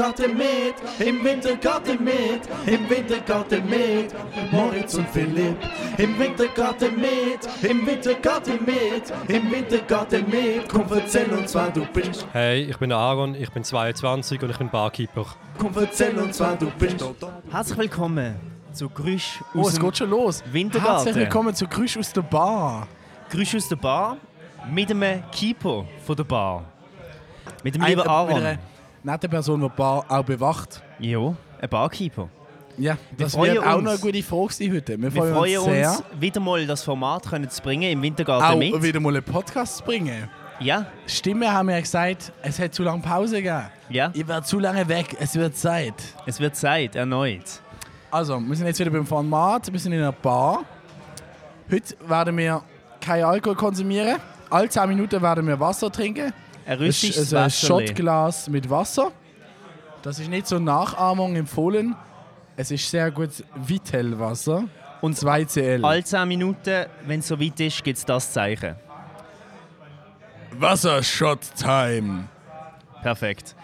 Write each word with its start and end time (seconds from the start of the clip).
Wintergarten 0.00 0.38
mit, 0.38 1.06
im 1.06 1.22
Wintergarten 1.22 2.02
mit, 2.02 2.48
im 2.64 2.88
Wintergarten 2.88 3.68
mit, 3.68 4.14
Moritz 4.50 4.94
und 4.94 5.06
Philipp. 5.10 5.58
Im 5.98 6.18
Wintergarten 6.18 6.96
mit, 6.96 7.70
im 7.70 7.86
Wintergarten 7.86 8.64
mit, 8.64 9.12
im 9.28 9.50
Wintergarten 9.52 10.24
mit, 10.30 10.68
komm 10.70 10.86
erzähl 10.90 11.30
uns, 11.30 11.54
wer 11.54 11.68
du 11.68 11.84
bist. 11.84 12.26
Hey, 12.32 12.62
ich 12.62 12.78
bin 12.78 12.92
Aaron, 12.92 13.34
ich 13.34 13.50
bin 13.50 13.62
22 13.62 14.42
und 14.42 14.48
ich 14.48 14.56
bin 14.56 14.70
Barkeeper. 14.70 15.26
Komm 15.58 15.72
erzähl 15.76 16.18
uns, 16.18 16.40
wer 16.40 16.56
du 16.56 16.70
bist. 16.78 17.04
Herzlich 17.50 17.78
willkommen 17.78 18.36
zu 18.72 18.88
Grüsch 18.88 19.42
Oh, 19.54 19.60
aus 19.60 19.68
es 19.68 19.74
dem 19.74 19.84
geht 19.84 19.98
schon 19.98 20.08
los. 20.08 20.42
Wintergarten. 20.50 20.94
Herzlich 21.04 21.16
willkommen 21.16 21.54
zu 21.54 21.66
Grüsch 21.66 21.98
aus 21.98 22.10
der 22.10 22.22
Bar. 22.22 22.88
Grüsch 23.28 23.54
aus 23.54 23.68
der 23.68 23.76
Bar 23.76 24.16
mit 24.72 24.90
einem 24.90 25.22
Keeper 25.30 25.84
von 26.06 26.16
der 26.16 26.24
Bar. 26.24 26.64
Mit 27.62 27.74
dem 27.74 27.82
lieben 27.82 27.98
Mit 27.98 28.08
Aaron. 28.08 28.42
einer 28.42 28.58
netten 29.02 29.30
Person, 29.30 29.60
die 29.60 29.68
die 29.68 29.72
Bar 29.76 30.04
auch 30.08 30.24
bewacht. 30.24 30.82
Ja, 30.98 31.34
ein 31.60 31.68
Barkeeper. 31.68 32.28
Ja, 32.78 32.96
das 33.18 33.32
freuen 33.34 33.54
wird 33.54 33.66
auch 33.66 33.74
uns. 33.76 33.84
noch 33.84 33.90
eine 33.92 34.00
gute 34.00 34.22
Frage 34.22 34.52
sein 34.52 34.72
heute. 34.72 35.00
Wir 35.00 35.12
Wir 35.14 35.20
freuen, 35.22 35.34
freuen 35.34 35.58
uns 35.58 35.66
sehr, 35.66 35.90
uns, 35.90 36.02
wieder 36.18 36.40
mal 36.40 36.66
das 36.66 36.82
Format 36.82 37.26
können 37.28 37.50
zu 37.50 37.60
bringen 37.62 37.90
im 37.90 38.00
Wintergarten 38.02 38.44
auch 38.46 38.56
mit. 38.56 38.82
wieder 38.82 39.00
mal 39.00 39.10
einen 39.14 39.22
Podcast 39.24 39.78
zu 39.78 39.84
bringen. 39.84 40.28
Ja, 40.60 40.86
Stimme 41.06 41.52
haben 41.52 41.68
wir 41.68 41.80
gesagt, 41.80 42.32
es 42.42 42.58
hat 42.58 42.74
zu 42.74 42.82
lange 42.82 43.02
Pause 43.02 43.36
gegeben. 43.36 43.64
ja, 43.88 44.10
Ich 44.14 44.26
werde 44.26 44.46
zu 44.46 44.58
lange 44.58 44.86
weg, 44.88 45.16
es 45.18 45.34
wird 45.34 45.56
Zeit. 45.56 45.94
es 46.26 46.38
wird 46.38 46.54
Zeit, 46.56 46.96
erneut. 46.96 47.60
Also, 48.10 48.38
wir 48.40 48.56
sind 48.56 48.66
jetzt 48.66 48.78
wieder 48.80 48.90
beim 48.90 49.06
Format, 49.06 49.70
wir 49.72 49.78
sind 49.80 49.92
in 49.92 50.00
einer 50.00 50.12
Bar. 50.12 50.64
Heute 51.70 51.94
werden 52.06 52.36
wir 52.36 52.62
kein 53.00 53.24
Alkohol 53.24 53.56
konsumieren. 53.56 54.16
Alle 54.50 54.68
10 54.68 54.88
Minuten 54.88 55.20
werden 55.22 55.46
wir 55.46 55.58
Wasser 55.60 55.90
trinken. 55.90 56.32
Ein 56.66 56.78
Das 56.78 56.88
ist 56.88 57.04
rüstiges 57.04 57.34
also 57.34 57.36
ein. 57.36 57.50
Shotglas 57.50 58.48
mit 58.48 58.68
Wasser. 58.68 59.12
Das 60.02 60.18
ist 60.18 60.28
nicht 60.28 60.46
zur 60.46 60.60
Nachahmung 60.60 61.36
empfohlen. 61.36 61.94
Es 62.56 62.70
ist 62.70 62.90
sehr 62.90 63.10
gut 63.10 63.30
Vitellwasser. 63.54 64.64
Und 65.00 65.16
2 65.16 65.44
CL. 65.46 65.84
Alle 65.84 66.04
10 66.04 66.28
Minuten, 66.28 66.86
wenn 67.06 67.20
es 67.20 67.28
so 67.28 67.40
weit 67.40 67.58
ist, 67.60 67.82
gibt 67.82 67.98
es 67.98 68.04
das 68.04 68.32
Zeichen. 68.32 68.76
Wassershot-Time. 70.58 72.24
Perfekt. 73.02 73.54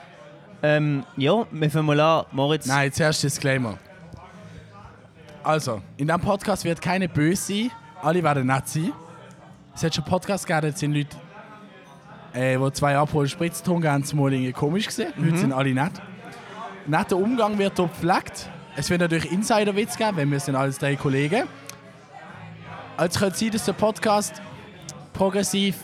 Ähm, 0.62 1.04
ja, 1.16 1.46
wir 1.50 1.70
fangen 1.70 1.86
mal 1.86 2.00
an. 2.00 2.24
Moritz, 2.32 2.66
Nein, 2.66 2.90
zuerst 2.92 3.22
Disclaimer. 3.22 3.78
Also, 5.42 5.82
in 5.96 6.06
diesem 6.06 6.20
Podcast 6.20 6.64
wird 6.64 6.80
keine 6.80 7.08
böse 7.08 7.52
sein. 7.52 7.70
Alle 8.02 8.22
werden 8.22 8.46
nett 8.46 8.66
sein. 8.68 8.92
Es 9.74 9.84
hat 9.84 9.94
schon 9.94 10.04
Podcasts 10.04 10.46
gegeben, 10.46 10.72
da 10.72 10.76
sind 10.76 10.94
Leute, 10.94 11.16
äh, 12.36 12.58
die 12.58 12.72
zwei 12.72 12.96
Abhol 12.96 13.26
Spritz 13.28 13.58
getrunken 13.62 13.88
haben, 13.90 14.04
Mal 14.14 14.52
komisch 14.52 14.86
gesehen. 14.86 15.12
Heute 15.18 15.36
sind 15.38 15.52
alle 15.52 15.72
nett. 15.74 15.92
Netter 16.86 17.16
Umgang 17.16 17.58
wird 17.58 17.76
hier 17.76 17.86
gepflegt. 17.88 18.48
Es 18.76 18.90
wird 18.90 19.00
natürlich 19.00 19.32
Insider-Witz 19.32 19.96
geben, 19.96 20.16
wenn 20.18 20.30
wir 20.30 20.38
sind 20.38 20.54
alles 20.54 20.78
drei 20.78 20.96
Kollegen. 20.96 21.44
Also 22.96 23.18
könnte 23.18 23.34
es 23.34 23.40
sein, 23.40 23.50
dass 23.50 23.64
der 23.64 23.72
Podcast 23.72 24.40
progressiv 25.12 25.76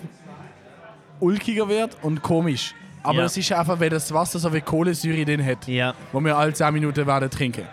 ulkiger 1.20 1.68
wird 1.68 1.96
und 2.02 2.22
komisch. 2.22 2.74
Aber 3.02 3.16
Ja. 3.16 3.22
das 3.22 3.36
ist 3.36 3.50
einfach, 3.52 3.80
weil 3.80 3.90
das 3.90 4.12
Wasser 4.12 4.38
so 4.38 4.50
viel 4.50 4.60
Kohlensäure 4.60 5.24
drin 5.24 5.44
hat 5.44 5.66
Ja, 5.66 5.94
wo 6.12 6.20
wir 6.20 6.36
alle 6.36 6.52
10 6.52 6.72
Minuten 6.72 7.06
werden 7.06 7.28
trinken. 7.30 7.66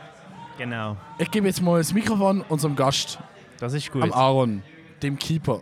genau. 0.57 0.97
Ich 1.17 1.29
gebe 1.29 1.47
jetzt 1.47 1.61
mal 1.61 1.77
das 1.77 1.93
Mikrofon 1.93 2.43
unserem 2.49 2.75
Gast, 2.75 3.19
Das 3.59 3.73
ist 3.73 3.91
gut. 3.91 4.03
am 4.03 4.13
Aaron, 4.13 4.63
dem 5.03 5.17
Keeper. 5.19 5.61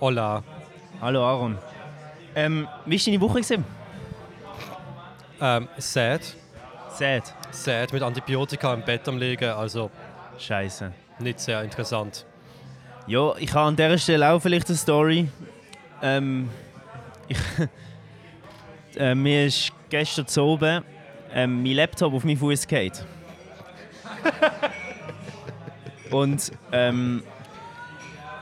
Hola. 0.00 0.42
Hallo 1.00 1.24
Aaron. 1.24 1.56
Ähm, 2.34 2.68
wie 2.84 2.98
war 2.98 3.04
deine 3.06 3.20
Woche? 3.22 3.40
Gewesen? 3.40 3.64
Ähm, 5.40 5.66
sad. 5.78 6.20
Sad. 6.90 7.34
Sad 7.50 7.92
mit 7.94 8.02
Antibiotika 8.02 8.74
im 8.74 8.82
Bett 8.82 9.08
am 9.08 9.16
Liegen, 9.16 9.48
also 9.48 9.90
Scheiße. 10.38 10.92
nicht 11.20 11.40
sehr 11.40 11.62
interessant. 11.62 12.26
Ja, 13.06 13.34
ich 13.38 13.50
habe 13.54 13.68
an 13.68 13.76
dieser 13.76 13.96
Stelle 13.96 14.30
auch 14.30 14.40
vielleicht 14.40 14.68
eine 14.68 14.76
Story. 14.76 15.26
Ähm, 16.02 16.50
ich, 17.28 17.38
äh, 18.98 19.14
mir 19.14 19.46
ist 19.46 19.72
gestern 19.88 20.26
zu 20.26 20.42
oben 20.42 20.84
ähm, 21.32 21.62
mein 21.62 21.72
Laptop 21.72 22.12
auf 22.12 22.24
meinen 22.24 22.36
Fuß 22.36 22.68
gefallen. 22.68 22.92
Und 26.10 26.52
ähm, 26.72 27.22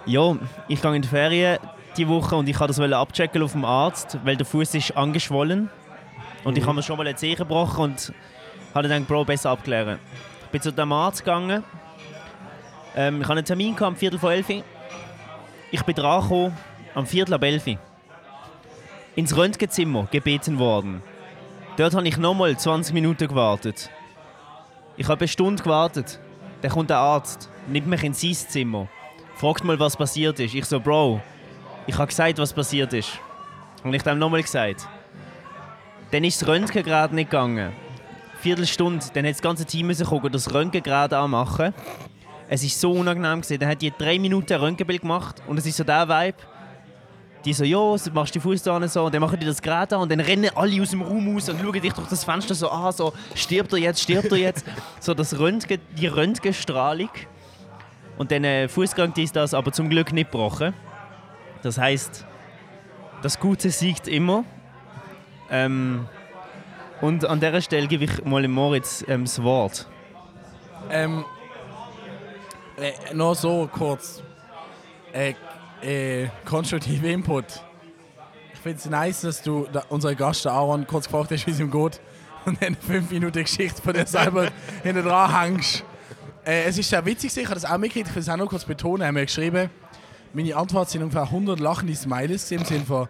ja, 0.06 0.36
ich 0.66 0.82
gehe 0.82 0.96
in 0.96 1.02
die 1.02 1.08
Ferien 1.08 1.58
die 1.98 2.08
Woche 2.08 2.36
und 2.36 2.48
ich 2.48 2.58
wollte 2.58 2.80
das 2.80 2.92
abchecken 2.92 3.42
auf 3.42 3.52
dem 3.52 3.64
Arzt, 3.64 4.18
weil 4.24 4.36
der 4.36 4.46
Fuß 4.46 4.74
ist 4.74 4.96
angeschwollen. 4.96 5.68
Und 6.44 6.56
ich 6.56 6.64
habe 6.64 6.74
mir 6.74 6.82
schon 6.82 6.96
mal 6.96 7.06
ein 7.06 7.16
Zehen 7.16 7.36
gebrochen 7.36 7.84
und 7.84 8.12
habe 8.74 8.88
dann 8.88 9.02
gedacht, 9.02 9.08
Bro, 9.08 9.24
besser 9.24 9.50
abklären. 9.50 9.98
Ich 10.44 10.48
bin 10.48 10.62
zu 10.62 10.72
dem 10.72 10.92
Arzt 10.92 11.24
gegangen. 11.24 11.64
Ähm, 12.96 13.20
ich 13.20 13.24
hatte 13.24 13.38
einen 13.38 13.44
Termin 13.44 13.74
gehabt, 13.74 13.88
am 13.88 13.96
Viertel 13.96 14.18
vor 14.18 14.32
elf. 14.32 14.48
Ich 15.70 15.82
bin 15.82 15.94
dran 15.94 16.22
gekommen, 16.22 16.56
am 16.94 17.06
Viertel 17.06 17.34
ab 17.34 17.42
elf. 17.42 17.66
Ins 19.16 19.36
Röntgenzimmer 19.36 20.06
gebeten 20.10 20.58
worden. 20.58 21.02
Dort 21.76 21.94
habe 21.94 22.06
ich 22.06 22.16
nochmal 22.16 22.56
20 22.56 22.94
Minuten 22.94 23.28
gewartet. 23.28 23.90
Ich 24.96 25.08
habe 25.08 25.20
eine 25.20 25.28
Stunde 25.28 25.62
gewartet. 25.62 26.20
Dann 26.62 26.70
kommt 26.70 26.90
der 26.90 26.98
Arzt, 26.98 27.50
nimmt 27.68 27.86
mich 27.86 28.02
in 28.02 28.14
sein 28.14 28.34
Zimmer, 28.34 28.88
fragt 29.36 29.62
mal, 29.62 29.78
was 29.78 29.96
passiert 29.96 30.40
ist. 30.40 30.54
Ich 30.54 30.64
so, 30.64 30.80
Bro, 30.80 31.20
ich 31.88 31.96
habe 31.96 32.06
gesagt, 32.06 32.38
was 32.38 32.52
passiert 32.52 32.92
ist. 32.92 33.18
Und 33.82 33.94
ich 33.94 34.00
habe 34.00 34.10
ihm 34.10 34.18
nochmal 34.18 34.42
gesagt. 34.42 34.86
Dann 36.10 36.22
ist 36.22 36.42
das 36.42 36.48
Röntgen 36.48 36.82
gerade 36.82 37.14
nicht 37.14 37.30
gegangen. 37.30 37.72
Viertelstunde, 38.40 39.04
dann 39.14 39.24
hat 39.24 39.32
das 39.32 39.42
ganze 39.42 39.64
Team 39.64 39.86
müssen 39.86 40.06
gucken, 40.06 40.30
das 40.30 40.52
Röntgen 40.52 40.82
gerade 40.82 41.16
anmachen. 41.16 41.72
Es 42.46 42.62
ist 42.62 42.78
so 42.78 42.92
unangenehm 42.92 43.40
gewesen. 43.40 43.58
Dann 43.58 43.70
hat 43.70 43.80
die 43.80 43.90
drei 43.90 44.18
Minuten 44.18 44.52
ein 44.52 44.60
Röntgenbild 44.60 45.00
gemacht 45.00 45.42
und 45.46 45.58
es 45.58 45.64
ist 45.64 45.78
so 45.78 45.84
der 45.84 46.06
Vibe. 46.08 46.36
Die 47.46 47.54
so, 47.54 47.64
ja, 47.64 47.78
du 47.78 48.10
machst 48.12 48.34
die 48.34 48.40
Fuß 48.40 48.68
an 48.68 48.86
so 48.86 49.06
und 49.06 49.14
dann 49.14 49.22
machen 49.22 49.40
die 49.40 49.46
das 49.46 49.62
gerade 49.62 49.96
an 49.96 50.02
und 50.02 50.12
dann 50.12 50.20
rennen 50.20 50.50
alle 50.54 50.82
aus 50.82 50.90
dem 50.90 51.00
Raum 51.00 51.34
raus 51.34 51.48
und 51.48 51.58
schauen 51.58 51.72
dich 51.72 51.92
durch 51.92 52.08
das 52.08 52.22
Fenster 52.22 52.54
so 52.54 52.68
an, 52.68 52.92
so, 52.92 53.14
stirbt 53.34 53.72
er 53.72 53.78
jetzt, 53.78 54.02
stirbt 54.02 54.30
er 54.30 54.38
jetzt. 54.38 54.66
so 55.00 55.14
das 55.14 55.38
Röntgen, 55.38 55.80
die 55.96 56.06
Röntgenstrahlung. 56.06 57.10
Und 58.18 58.30
dann 58.30 58.44
äh, 58.44 58.68
Fußgang 58.68 59.14
ist 59.16 59.36
das 59.36 59.54
aber 59.54 59.72
zum 59.72 59.88
Glück 59.88 60.12
nicht 60.12 60.30
gebrochen. 60.30 60.74
Das 61.62 61.78
heißt, 61.78 62.24
das 63.22 63.38
Gute 63.38 63.70
siegt 63.70 64.08
immer. 64.08 64.44
Ähm, 65.50 66.06
und 67.00 67.24
an 67.24 67.40
dieser 67.40 67.60
Stelle 67.60 67.86
gebe 67.86 68.04
ich 68.04 68.24
mal 68.24 68.46
Moritz 68.48 69.04
ähm, 69.08 69.24
das 69.24 69.42
Wort. 69.42 69.88
Ähm, 70.90 71.24
äh, 72.76 73.14
noch 73.14 73.34
so 73.34 73.68
kurz. 73.72 74.22
Äh, 75.12 75.34
äh, 75.82 76.28
konstruktive 76.44 77.08
Input. 77.08 77.44
Ich 78.52 78.58
finde 78.58 78.78
es 78.78 78.86
nice, 78.86 79.20
dass 79.22 79.42
du 79.42 79.66
da, 79.72 79.84
unseren 79.88 80.16
Gast 80.16 80.46
Aaron 80.46 80.86
kurz 80.86 81.06
gefragt 81.06 81.30
hast, 81.30 81.46
wie 81.46 81.52
es 81.52 81.60
ihm 81.60 81.70
geht. 81.70 82.00
Und 82.44 82.62
dann 82.62 82.74
fünf 82.76 83.10
Minuten 83.10 83.42
Geschichte 83.42 83.80
von 83.82 83.92
dir 83.92 84.06
selber 84.06 84.48
hinten 84.82 85.04
dran 85.04 85.40
hängst. 85.40 85.84
Äh, 86.44 86.64
es 86.64 86.78
ist 86.78 86.88
sehr 86.88 87.04
witzig, 87.04 87.36
ich 87.36 87.44
habe 87.44 87.54
das 87.54 87.64
auch 87.64 87.78
mitgekriegt, 87.78 88.08
ich 88.08 88.14
will 88.14 88.22
es 88.22 88.28
auch 88.28 88.36
noch 88.36 88.48
kurz 88.48 88.64
betonen. 88.64 89.06
Hat 89.06 89.12
mir 89.12 89.26
geschrieben, 89.26 89.70
meine 90.32 90.56
Antwort 90.56 90.90
sind 90.90 91.02
ungefähr 91.02 91.22
100 91.22 91.60
lachende 91.60 91.94
Smileys 91.94 92.50
im 92.50 92.64
Sinne 92.64 92.84
von 92.84 93.08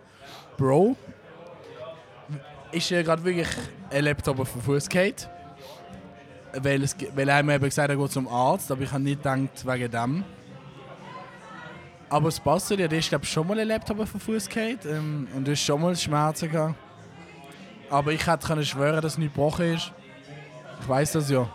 Bro, 0.57 0.97
ist 2.73 2.91
ja 2.91 3.03
gerade 3.03 3.25
wirklich 3.25 3.49
ein 3.91 4.05
Laptop 4.05 4.41
auf 4.41 4.53
den 4.53 4.63
Fuß 4.63 4.89
gefallen. 4.89 5.15
Weil, 6.53 6.83
es, 6.83 6.97
weil 7.15 7.29
er 7.29 7.43
mir 7.43 7.55
eben 7.55 7.65
gesagt 7.65 7.91
hat, 7.91 7.97
er 7.97 8.03
geht 8.03 8.13
zum 8.13 8.27
Arzt, 8.27 8.71
aber 8.73 8.83
ich 8.83 8.91
habe 8.91 9.03
nicht 9.03 9.23
gedacht, 9.23 9.67
wegen 9.67 9.91
dem. 9.91 10.25
Aber 12.09 12.29
es 12.29 12.41
passt 12.41 12.71
dir, 12.71 12.89
der 12.89 12.99
ist 12.99 13.11
glaube 13.11 13.27
schon 13.27 13.47
mal 13.47 13.59
ein 13.59 13.69
Laptop 13.69 14.01
auf 14.01 14.13
den 14.13 14.21
Fuß 14.21 14.49
gefallen 14.49 14.79
ähm, 14.87 15.29
und 15.35 15.47
du 15.47 15.53
hast 15.53 15.63
schon 15.63 15.81
mal 15.81 15.95
Schmerzen 15.95 16.51
gehabt. 16.51 16.75
Aber 17.91 18.13
ich 18.13 18.27
hätte 18.27 18.47
können 18.47 18.65
schwören, 18.65 19.01
dass 19.03 19.13
es 19.13 19.19
nicht 19.19 19.35
gebrochen 19.35 19.75
ist. 19.75 19.93
Ich 20.81 20.89
weiß 20.89 21.13
das 21.13 21.31
ja. 21.31 21.49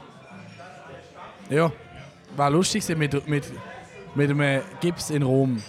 Ja, 1.50 1.72
war 2.36 2.50
lustig 2.50 2.88
mit, 2.98 3.28
mit, 3.28 3.46
mit 4.16 4.30
einem 4.30 4.62
Gips 4.82 5.10
in 5.10 5.24
Rom. 5.24 5.62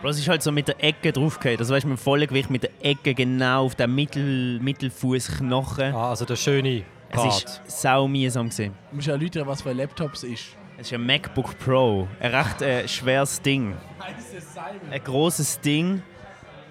Bro, 0.00 0.10
es 0.10 0.18
ist 0.18 0.28
halt 0.28 0.42
so 0.42 0.52
mit 0.52 0.68
der 0.68 0.82
Ecke 0.82 1.12
draufgefallen. 1.12 1.58
Also 1.58 1.74
weißt 1.74 1.84
du, 1.84 1.88
mit 1.88 1.98
dem 1.98 2.02
vollen 2.02 2.26
Gewicht 2.28 2.50
mit 2.50 2.62
der 2.62 2.70
Ecke 2.80 3.14
genau 3.14 3.64
auf 3.64 3.74
den 3.74 3.94
Mittel, 3.94 4.60
Mittelfußknochen. 4.60 5.92
Ah, 5.94 6.10
also 6.10 6.24
der 6.24 6.36
schöne 6.36 6.84
Es 7.10 7.16
Part. 7.16 7.42
ist 7.44 7.62
sau 7.66 8.06
mühsam 8.06 8.48
gewesen. 8.48 8.74
Du 8.90 8.96
musst 8.96 9.08
ja 9.08 9.14
erläutern, 9.14 9.46
was 9.46 9.62
für 9.62 9.70
ein 9.70 9.76
Laptop 9.76 10.12
es 10.14 10.22
ist. 10.22 10.56
Es 10.76 10.86
ist 10.86 10.92
ein 10.92 11.04
MacBook 11.04 11.58
Pro. 11.58 12.06
Ein 12.20 12.32
recht 12.34 12.62
äh, 12.62 12.86
schweres 12.86 13.42
Ding. 13.42 13.74
Ein 14.90 15.02
großes 15.02 15.60
Ding. 15.60 16.02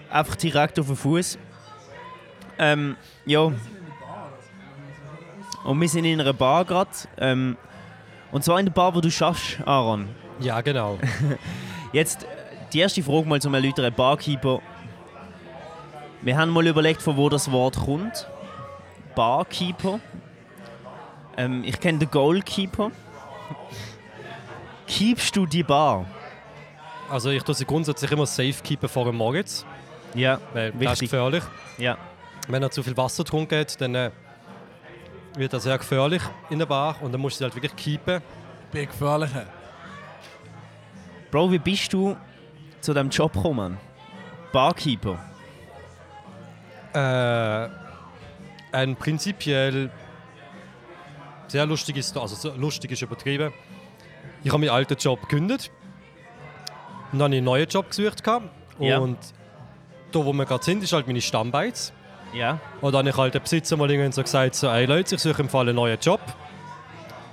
Einfach 0.10 0.38
direkt 0.38 0.80
auf 0.80 0.88
den 0.88 0.96
Fuß. 0.96 1.38
Ähm, 2.58 2.96
ja. 3.26 3.52
Und 5.66 5.82
wir 5.82 5.90
sind 5.90 6.06
in 6.06 6.22
einer 6.22 6.32
Bar 6.32 6.64
gerade. 6.64 6.92
Ähm, 7.18 7.58
und 8.32 8.46
zwar 8.46 8.58
in 8.62 8.68
der 8.68 8.74
Bar, 8.74 8.96
wo 8.96 9.02
du 9.02 9.12
schaffst, 9.12 9.60
Aaron. 9.66 10.08
Ja, 10.40 10.62
genau. 10.62 10.98
Jetzt 11.94 12.24
äh, 12.24 12.28
die 12.74 12.80
erste 12.80 13.02
Frage 13.04 13.28
mal 13.28 13.42
zum 13.42 13.54
erläutern. 13.54 13.94
Barkeeper. 13.94 14.60
Wir 16.22 16.38
haben 16.38 16.52
mal 16.52 16.66
überlegt, 16.68 17.02
von 17.02 17.16
wo 17.18 17.30
das 17.30 17.52
Wort 17.52 17.78
kommt. 17.78 18.28
Barkeeper. 19.16 20.00
Ähm, 21.38 21.64
ich 21.66 21.80
kenne 21.80 22.00
den 22.00 22.12
Goalkeeper. 22.12 22.92
Keepst 24.88 25.36
du 25.36 25.46
die 25.46 25.64
Bar? 25.64 26.06
Also 27.10 27.30
ich 27.30 27.44
tue 27.44 27.56
sie 27.56 27.66
grundsätzlich 27.66 28.12
immer 28.12 28.26
safe 28.26 28.56
keepen 28.64 28.90
vor 28.90 29.06
dem 29.06 29.16
Morgens, 29.16 29.66
Ja, 30.14 30.40
weil 30.54 30.72
das 30.72 30.76
ist 30.76 30.82
wichtig. 30.82 31.00
gefährlich. 31.12 31.44
Ja. 31.78 31.98
Wenn 32.48 32.64
er 32.64 32.70
zu 32.72 32.84
viel 32.84 32.96
Wasser 32.98 33.24
getrunken 33.24 33.60
hat, 33.60 33.80
dann 33.80 33.96
äh, 33.96 34.12
wird 35.36 35.54
er 35.54 35.60
sehr 35.60 35.78
gefährlich 35.78 36.22
in 36.50 36.60
der 36.60 36.66
Bar 36.66 36.96
und 37.02 37.12
dann 37.14 37.22
musst 37.22 37.36
du 37.36 37.40
sie 37.40 37.44
halt 37.46 37.56
wirklich 37.56 37.76
keepen. 37.76 38.22
Bin 38.72 38.88
gefährlicher. 38.88 39.46
Bro, 41.38 41.52
wie 41.52 41.60
bist 41.60 41.94
du 41.94 42.18
zu 42.82 42.96
diesem 42.96 43.12
Job 43.12 43.32
gekommen? 43.32 43.78
Barkeeper. 44.52 45.20
Äh, 46.96 47.70
ein 48.76 48.96
prinzipiell 48.96 49.92
sehr 51.46 51.68
lustiges, 51.68 52.18
also 52.18 52.34
so 52.34 52.58
lustig 52.58 52.90
ist 52.90 53.04
übertrieben. 53.04 53.54
Ich 54.44 54.50
habe 54.50 54.62
meinen 54.62 54.72
alten 54.72 54.96
Job 54.96 55.22
gekündigt 55.30 55.70
und 57.12 57.20
dann 57.20 57.26
habe 57.26 57.36
ich 57.36 57.38
einen 57.38 57.46
neuen 57.46 57.68
Job 57.68 57.88
gesucht. 57.90 58.24
gehabt. 58.24 58.50
Ja. 58.80 58.98
Und 58.98 59.20
da, 60.12 60.26
wo 60.26 60.34
wir 60.34 60.46
gerade 60.46 60.64
sind, 60.64 60.82
ist 60.82 60.92
halt 60.92 61.06
meine 61.06 61.22
Stammbeiz. 61.22 61.94
Ja. 62.34 62.60
Und 62.82 62.94
dann 62.94 63.02
habe 63.02 63.10
ich 63.10 63.18
halt 63.18 63.36
den 63.36 63.44
Besitzer 63.44 63.78
mal 63.78 63.92
irgendwann 63.92 64.12
so 64.12 64.24
gesagt, 64.24 64.56
so, 64.56 64.70
ey 64.70 64.88
Leute, 64.88 65.14
ich 65.14 65.22
suche 65.22 65.44
im 65.44 65.50
Fall 65.50 65.70
einen 65.70 65.76
neuen 65.76 66.00
Job. 66.00 66.20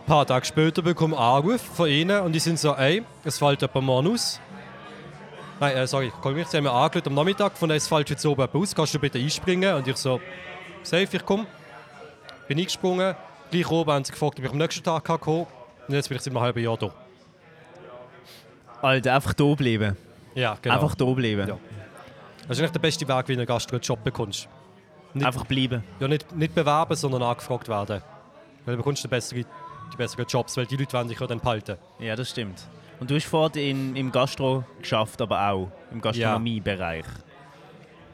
Ein 0.04 0.06
paar 0.06 0.26
Tage 0.26 0.44
später 0.44 0.82
bekomme 0.82 1.14
ich 1.14 1.20
einen 1.20 1.28
Anruf 1.36 1.62
von 1.62 1.88
ihnen 1.88 2.20
und 2.20 2.32
die 2.32 2.38
sind 2.38 2.58
so, 2.58 2.74
ey, 2.74 3.02
es 3.24 3.38
fällt 3.38 3.62
jemand 3.62 3.86
morgen 3.86 4.12
aus. 4.12 4.38
Nein, 5.60 5.76
äh, 5.76 5.86
sorry, 5.86 6.12
korrigiert, 6.20 6.50
sie 6.50 6.58
haben 6.58 6.64
mir 6.64 6.72
angerufen 6.72 7.08
am 7.08 7.14
Nachmittag, 7.14 7.56
von 7.56 7.70
es 7.70 7.88
fällt 7.88 8.10
jetzt 8.10 8.26
oben 8.26 8.42
jemand 8.42 8.54
aus, 8.54 8.74
kannst 8.74 8.92
du 8.94 8.98
bitte 8.98 9.18
einspringen? 9.18 9.74
Und 9.74 9.88
ich 9.88 9.96
so, 9.96 10.20
safe, 10.82 11.08
ich 11.16 11.24
komme. 11.24 11.46
Bin 12.48 12.58
eingesprungen, 12.58 13.14
gleich 13.50 13.70
oben 13.70 13.90
haben 13.92 14.04
sie 14.04 14.12
gefragt, 14.12 14.38
ob 14.38 14.44
ich 14.44 14.50
am 14.50 14.58
nächsten 14.58 14.82
Tag 14.84 15.04
kann 15.04 15.18
kommen 15.20 15.46
Und 15.88 15.94
jetzt 15.94 16.08
bin 16.08 16.16
ich 16.16 16.22
seit 16.22 16.32
einem 16.34 16.42
halben 16.42 16.62
Jahr 16.62 16.76
da. 16.76 16.90
Alter, 18.82 19.14
einfach 19.14 19.32
da 19.32 19.54
bleiben. 19.54 19.96
Ja, 20.34 20.58
genau. 20.60 20.74
Einfach 20.74 20.94
da 20.96 21.04
bleiben. 21.06 21.48
Ja. 21.48 21.58
Das 22.46 22.58
ist 22.58 22.60
eigentlich 22.60 22.72
der 22.72 22.80
beste 22.80 23.08
Weg, 23.08 23.28
wie 23.28 23.36
du 23.36 23.50
einen 23.50 23.80
Job 23.80 24.04
bekommst. 24.04 24.48
Nicht- 25.14 25.24
Einfach 25.26 25.46
bleiben. 25.46 25.82
Ja, 25.98 26.08
nicht, 26.08 26.30
nicht 26.36 26.54
bewerben, 26.54 26.94
sondern 26.94 27.22
angefragt 27.22 27.68
werden. 27.68 28.02
Weil 28.66 28.74
du 28.74 28.78
bekommst 28.78 29.02
die 29.04 29.08
besseren, 29.08 29.46
die 29.94 30.02
besseren 30.02 30.26
Jobs, 30.26 30.56
weil 30.56 30.66
die 30.66 30.76
Leute 30.76 30.92
wollen 30.92 31.08
dich 31.08 31.20
ja 31.20 31.26
dann 31.26 31.40
behalten. 31.40 31.76
Ja, 31.98 32.16
das 32.16 32.30
stimmt. 32.30 32.66
Und 33.00 33.10
du 33.10 33.14
hast 33.14 33.26
vorher 33.26 33.62
in, 33.62 33.96
im 33.96 34.10
Gastro 34.12 34.64
geschafft, 34.80 35.20
aber 35.20 35.50
auch 35.50 35.70
im 35.90 36.00
Gastronomiebereich. 36.00 37.04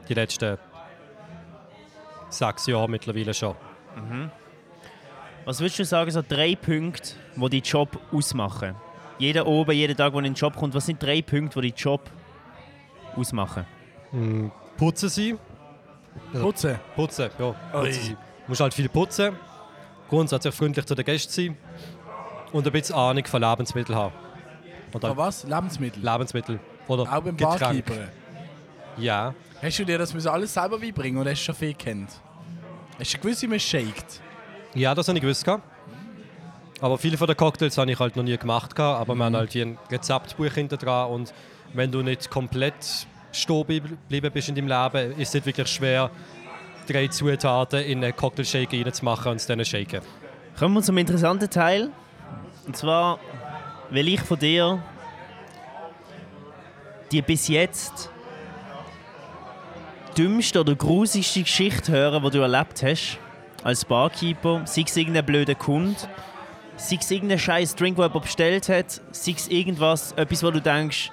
Die 0.08 0.14
letzten 0.14 0.58
sechs 2.28 2.66
Jahre 2.66 2.88
mittlerweile 2.88 3.34
schon. 3.34 3.54
Was 5.44 5.60
würdest 5.60 5.78
du 5.78 5.84
sagen, 5.84 6.10
so 6.10 6.22
drei 6.26 6.54
Punkte, 6.54 7.14
die 7.36 7.48
deinen 7.48 7.62
Job 7.62 7.98
ausmachen? 8.12 8.74
Jeder 9.18 9.46
oben, 9.46 9.72
jeden 9.72 9.96
Tag, 9.96 10.12
wo 10.12 10.18
in 10.18 10.24
den 10.24 10.34
Job 10.34 10.56
kommt, 10.56 10.74
was 10.74 10.86
sind 10.86 11.02
drei 11.02 11.22
Punkte, 11.22 11.60
die 11.60 11.70
deinen 11.70 11.76
Job 11.76 12.10
ausmachen? 13.16 13.66
Putzen 14.76 15.08
sie. 15.08 15.36
Putzen. 16.32 16.78
Putzen, 16.96 17.30
ja. 17.38 17.54
Putzen 17.72 17.92
sie. 17.92 18.12
Du 18.12 18.16
musst 18.48 18.60
halt 18.60 18.74
viel 18.74 18.88
putzen. 18.88 19.36
Grundsätzlich 20.10 20.54
freundlich 20.54 20.84
zu 20.84 20.94
den 20.94 21.04
Gästen 21.04 21.32
sein. 21.32 21.56
Und 22.52 22.66
ein 22.66 22.72
bisschen 22.72 22.96
Ahnung 22.96 23.24
von 23.24 23.40
Lebensmitteln 23.40 23.96
haben. 23.98 24.14
Oder 24.92 25.08
Aber 25.10 25.26
was? 25.26 25.44
Lebensmittel. 25.44 26.02
Lebensmittel. 26.02 26.58
Oder 26.88 27.02
Auch 27.04 27.22
beim 27.22 27.36
Getränk. 27.36 27.60
Barkeeper. 27.60 28.08
Ja. 28.96 29.34
Hast 29.62 29.78
du 29.78 29.84
dir 29.84 29.98
das 29.98 30.12
müssen 30.12 30.28
alles 30.28 30.52
selber 30.52 30.78
beibringen 30.78 31.20
oder 31.20 31.30
hast 31.30 31.40
du 31.40 31.44
schon 31.44 31.54
viel 31.54 31.74
kennt? 31.74 32.10
Hast 32.98 33.14
du 33.14 33.18
gewusst, 33.18 33.42
wie 33.42 33.46
man 33.46 33.60
shakt? 33.60 34.20
Ja, 34.74 34.94
das 34.94 35.06
habe 35.08 35.16
ich 35.18 35.22
gewusst. 35.22 35.44
gehabt. 35.44 35.62
Aber 36.80 36.98
viele 36.98 37.16
von 37.16 37.26
den 37.26 37.36
Cocktails 37.36 37.76
habe 37.78 37.90
ich 37.90 37.98
halt 37.98 38.16
noch 38.16 38.24
nie 38.24 38.36
gemacht. 38.36 38.74
gehabt, 38.74 39.00
Aber 39.00 39.14
wir 39.14 39.24
haben 39.24 39.36
halt 39.36 39.52
hier 39.52 39.66
ein 39.66 39.78
Rezeptbuch 39.90 40.52
hinter 40.52 40.76
dran. 40.76 41.10
Und 41.10 41.32
wenn 41.72 41.92
du 41.92 42.02
nicht 42.02 42.30
komplett 42.30 43.06
stehen 43.32 43.64
geblieben 43.66 44.30
bist 44.32 44.48
in 44.48 44.54
deinem 44.56 44.68
Leben, 44.68 45.12
ist 45.12 45.28
es 45.28 45.34
nicht 45.34 45.46
wirklich 45.46 45.68
schwer, 45.68 46.10
drei 46.90 47.08
Zutaten 47.08 47.80
in 47.80 48.02
einen 48.02 48.16
Cocktailshake 48.16 48.84
reinzumachen 48.84 49.32
und 49.32 49.36
es 49.36 49.46
dann 49.46 49.64
shaken. 49.64 50.00
Kommen 50.58 50.74
wir 50.74 50.82
zum 50.82 50.98
interessanten 50.98 51.48
Teil. 51.48 51.90
Und 52.66 52.76
zwar 52.76 53.18
will 53.90 54.08
ich 54.08 54.20
von 54.20 54.38
dir 54.38 54.82
die 57.10 57.22
bis 57.22 57.48
jetzt 57.48 58.10
dümmste 60.16 60.60
oder 60.60 60.74
grusigste 60.74 61.42
Geschichte 61.42 61.92
hören, 61.92 62.22
die 62.22 62.30
du 62.30 62.38
erlebt 62.40 62.82
hast 62.82 63.18
als 63.64 63.84
Barkeeper. 63.84 64.62
Sei 64.64 64.82
es 64.86 64.96
irgendein 64.96 65.26
blöder 65.26 65.54
Kunde, 65.54 65.96
sei 66.76 66.98
es 67.00 67.10
irgendein 67.10 67.38
scheiß 67.38 67.74
Drink, 67.76 67.96
den 67.96 68.04
jemand 68.04 68.22
bestellt 68.22 68.68
hat, 68.68 69.00
sei 69.12 69.32
es 69.32 69.48
irgendwas, 69.48 70.12
etwas, 70.12 70.42
wo 70.42 70.50
du 70.50 70.60
denkst, 70.60 71.10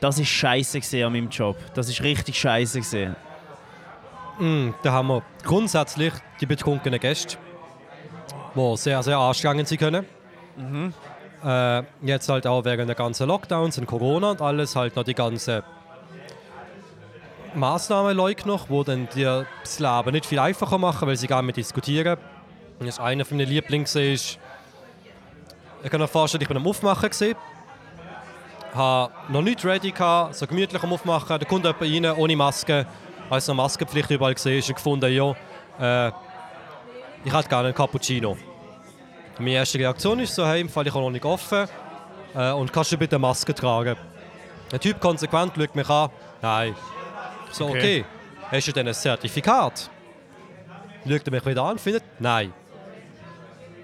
das 0.00 0.18
ist 0.18 0.28
scheiße 0.28 1.04
an 1.04 1.12
meinem 1.12 1.28
Job. 1.28 1.56
Das 1.74 1.88
ist 1.88 2.02
richtig 2.02 2.38
scheiße 2.38 2.80
gesehen. 2.80 3.14
Mm, 4.38 4.70
da 4.82 4.92
haben 4.92 5.08
wir 5.08 5.22
grundsätzlich 5.44 6.12
die 6.40 6.46
betrunkenen 6.46 6.98
Gäste, 6.98 7.36
die 8.54 8.76
sehr, 8.76 9.02
sehr 9.02 9.18
anstrengend 9.18 9.68
sein 9.68 9.78
können. 9.78 10.06
Äh, 11.44 11.82
jetzt 12.02 12.28
halt 12.28 12.46
auch 12.46 12.64
während 12.64 12.88
der 12.88 12.94
ganzen 12.94 13.26
Lockdowns 13.26 13.78
und 13.78 13.86
Corona 13.86 14.30
und 14.30 14.40
alles 14.40 14.76
halt 14.76 14.94
noch 14.94 15.02
die 15.02 15.14
ganzen 15.14 15.62
Maßnahmen 17.54 18.16
noch, 18.16 18.70
wo 18.70 18.84
dann 18.84 19.08
dir 19.08 19.46
das 19.62 19.78
Leben 19.78 20.12
nicht 20.12 20.26
viel 20.26 20.38
einfacher 20.38 20.78
machen, 20.78 21.08
weil 21.08 21.16
sie 21.16 21.26
gar 21.26 21.42
nicht 21.42 21.56
diskutieren. 21.56 22.16
Und 22.78 22.86
jetzt 22.86 23.00
einer 23.00 23.24
von 23.24 23.36
meinen 23.36 23.48
Lieblingen 23.48 23.84
ist, 23.84 24.38
ich 25.84 25.90
kann 25.90 26.00
mir 26.00 26.08
vorstellen, 26.08 26.42
ich 26.42 26.48
bin 26.48 26.56
am 26.56 26.66
Aufmachen 26.66 27.08
gesehen, 27.08 27.36
habe 28.74 29.12
noch 29.28 29.42
nicht 29.42 29.64
ready 29.64 29.90
gehabt, 29.90 30.36
so 30.36 30.46
gemütlich 30.46 30.82
am 30.82 30.92
Aufmachen, 30.92 31.38
da 31.38 31.44
kommt 31.44 31.64
jemand 31.64 31.82
rein 31.82 32.16
ohne 32.16 32.36
Maske, 32.36 32.86
als 33.32 33.48
noch 33.48 33.54
Maskenpflicht 33.54 34.10
überall 34.10 34.34
gesehen 34.34 34.58
ist, 34.58 34.68
und 34.68 34.74
gefunden, 34.74 35.10
ja, 35.10 35.30
äh, 35.80 36.12
ich 37.24 37.32
hätte 37.32 37.48
gerne 37.48 37.68
einen 37.68 37.74
Cappuccino. 37.74 38.36
Meine 39.38 39.52
erste 39.52 39.78
Reaktion 39.78 40.20
ist 40.20 40.34
so, 40.34 40.46
hey, 40.46 40.60
im 40.60 40.68
Fall 40.68 40.86
ich 40.86 40.92
habe 40.92 41.02
noch 41.02 41.10
nicht 41.10 41.24
offen 41.24 41.66
äh, 42.34 42.52
und 42.52 42.70
kannst 42.70 42.92
du 42.92 42.98
bitte 42.98 43.16
eine 43.16 43.22
Maske 43.22 43.54
tragen? 43.54 43.96
Der 44.70 44.78
Typ 44.78 45.00
konsequent 45.00 45.54
schaut 45.56 45.74
mich 45.74 45.88
an, 45.88 46.10
nein. 46.42 46.74
Ich 47.48 47.54
so, 47.54 47.68
okay, 47.68 48.04
hast 48.50 48.68
du 48.68 48.72
denn 48.72 48.88
ein 48.88 48.94
Zertifikat? 48.94 49.90
Schaut 51.08 51.26
er 51.26 51.32
mich 51.32 51.46
wieder 51.46 51.62
an 51.62 51.72
und 51.72 51.80
findet, 51.80 52.04
nein. 52.18 52.52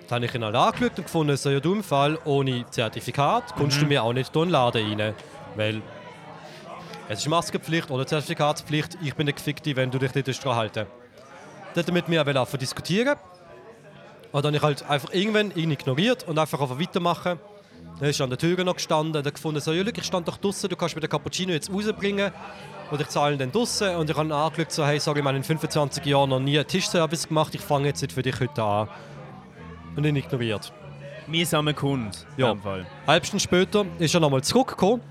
Dann 0.08 0.16
habe 0.16 0.26
ich 0.26 0.34
ihn 0.34 0.44
halt 0.44 0.56
angeschaut 0.56 0.99
und 0.99 1.04
gefunden, 1.04 1.37
so, 1.38 1.49
ja, 1.49 1.61
du 1.61 1.73
im 1.73 1.82
Fall 1.82 2.18
ohne 2.26 2.66
Zertifikat 2.70 3.54
kommst 3.56 3.80
du 3.80 3.87
mir 3.87 4.02
auch 4.02 4.12
nicht 4.12 4.34
in 4.37 4.42
den 4.42 4.50
Laden 4.50 5.00
rein. 5.00 5.14
Weil 5.56 5.82
es 7.08 7.20
ist 7.20 7.28
Maskenpflicht 7.28 7.90
oder 7.90 8.06
Zertifikatspflicht, 8.06 8.98
ich 9.02 9.14
bin 9.14 9.26
der 9.26 9.34
Gefickte, 9.34 9.74
wenn 9.76 9.90
du 9.90 9.98
dich 9.98 10.14
nicht 10.14 10.44
dran 10.44 10.56
halten 10.56 10.86
er 11.86 11.92
mit 11.92 12.08
mir 12.08 12.26
anfangen 12.26 12.58
diskutieren. 12.58 13.16
Und 14.32 14.44
dann 14.44 14.54
habe 14.54 14.56
ich 14.56 14.62
halt 14.62 14.90
einfach 14.90 15.12
irgendwann 15.12 15.52
ihn 15.54 15.70
ignoriert 15.70 16.26
und 16.26 16.38
einfach 16.38 16.60
einfach 16.60 16.78
weitermachen. 16.78 17.38
Dann 17.98 18.08
ist 18.08 18.20
er 18.20 18.24
an 18.24 18.30
der 18.30 18.38
Tür 18.38 18.62
noch 18.64 18.74
gestanden 18.74 19.16
und 19.16 19.26
hat 19.26 19.34
gefunden, 19.34 19.60
so, 19.60 19.72
ich 19.72 20.04
stand 20.04 20.28
doch 20.28 20.36
draußen, 20.36 20.68
du 20.68 20.76
kannst 20.76 20.94
mir 20.94 21.00
den 21.00 21.10
Cappuccino 21.10 21.52
jetzt 21.52 21.72
rausbringen. 21.72 22.32
Und 22.90 23.00
ich 23.00 23.08
zahle 23.08 23.34
ihn 23.34 23.38
dann 23.38 23.52
draußen 23.52 23.96
und 23.96 24.08
ich 24.08 24.16
habe 24.16 24.28
ihn 24.28 24.32
angeschaut, 24.32 24.72
so, 24.72 24.84
hey, 24.84 24.98
sorry, 24.98 25.20
ich 25.20 25.24
habe 25.24 25.36
in 25.36 25.44
25 25.44 26.04
Jahren 26.04 26.30
noch 26.30 26.40
nie 26.40 26.58
einen 26.58 26.66
Tischservice 26.66 27.28
gemacht, 27.28 27.54
ich 27.54 27.60
fange 27.60 27.88
jetzt 27.88 28.02
nicht 28.02 28.12
für 28.12 28.22
dich 28.22 28.38
heute 28.40 28.62
an. 28.62 28.88
Und 29.96 30.04
ihn 30.04 30.16
ignoriert. 30.16 30.72
Mühsamer 31.26 31.74
Kunde. 31.74 32.16
Ja. 32.36 32.56
Halb 33.06 33.26
Stunde 33.26 33.42
später 33.42 33.84
ist 33.98 34.14
er 34.14 34.20
nochmal 34.20 34.42
zurückgekommen, 34.42 35.02